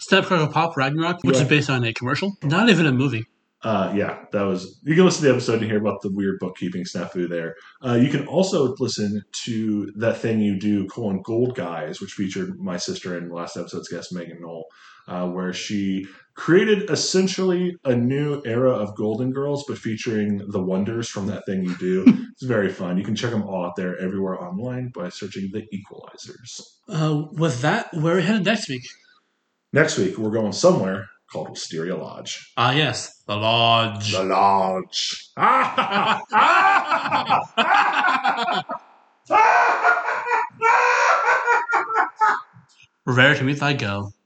Step 0.00 0.24
Snapcrackle 0.24 0.52
Pop 0.52 0.76
Ragnarok, 0.76 1.22
which 1.22 1.36
Yeah. 1.36 1.42
is 1.42 1.48
based 1.48 1.70
on 1.70 1.84
a 1.84 1.92
commercial, 1.92 2.36
not 2.42 2.68
even 2.68 2.86
a 2.86 2.92
movie. 2.92 3.26
Uh, 3.62 3.92
yeah, 3.96 4.24
that 4.32 4.42
was. 4.42 4.78
You 4.84 4.94
can 4.94 5.04
listen 5.04 5.22
to 5.22 5.28
the 5.28 5.34
episode 5.34 5.60
and 5.60 5.70
hear 5.70 5.80
about 5.80 6.02
the 6.02 6.12
weird 6.12 6.38
bookkeeping 6.38 6.84
snafu 6.84 7.28
there. 7.28 7.56
Uh, 7.84 7.94
you 7.94 8.10
can 8.10 8.26
also 8.26 8.74
listen 8.78 9.22
to 9.44 9.90
that 9.96 10.18
thing 10.18 10.40
you 10.40 10.58
do, 10.58 10.86
colon 10.88 11.22
Gold 11.22 11.56
Guys, 11.56 12.00
which 12.00 12.12
featured 12.12 12.60
my 12.60 12.76
sister 12.76 13.16
in 13.16 13.30
last 13.30 13.56
episode's 13.56 13.88
guest 13.88 14.12
Megan 14.12 14.40
Knoll, 14.40 14.66
uh, 15.08 15.26
where 15.28 15.54
she 15.54 16.06
created 16.34 16.90
essentially 16.90 17.74
a 17.84 17.96
new 17.96 18.42
era 18.44 18.72
of 18.72 18.94
Golden 18.94 19.32
Girls, 19.32 19.64
but 19.66 19.78
featuring 19.78 20.42
the 20.48 20.62
wonders 20.62 21.08
from 21.08 21.26
that 21.28 21.46
thing 21.46 21.64
you 21.64 21.74
do. 21.78 22.04
it's 22.32 22.44
very 22.44 22.68
fun. 22.68 22.98
You 22.98 23.04
can 23.04 23.16
check 23.16 23.30
them 23.30 23.42
all 23.42 23.64
out 23.64 23.76
there 23.76 23.98
everywhere 23.98 24.40
online 24.40 24.90
by 24.94 25.08
searching 25.08 25.50
the 25.50 25.62
Sequelizers. 25.62 26.60
Uh, 26.88 27.24
with 27.32 27.62
that, 27.62 27.92
where 27.94 28.14
are 28.14 28.16
we 28.16 28.22
headed 28.22 28.44
next 28.44 28.68
week? 28.68 28.82
Next 29.72 29.98
week, 29.98 30.18
we're 30.18 30.30
going 30.30 30.52
somewhere 30.52 31.08
called 31.32 31.50
Wisteria 31.50 31.96
Lodge. 31.96 32.52
Ah, 32.56 32.72
yes, 32.72 33.22
the 33.26 33.36
Lodge. 33.36 34.12
The 34.12 34.24
Lodge. 34.24 35.30
Rare 43.06 43.34
to 43.34 43.44
meet 43.44 43.60
thy 43.60 43.72
go. 43.72 44.10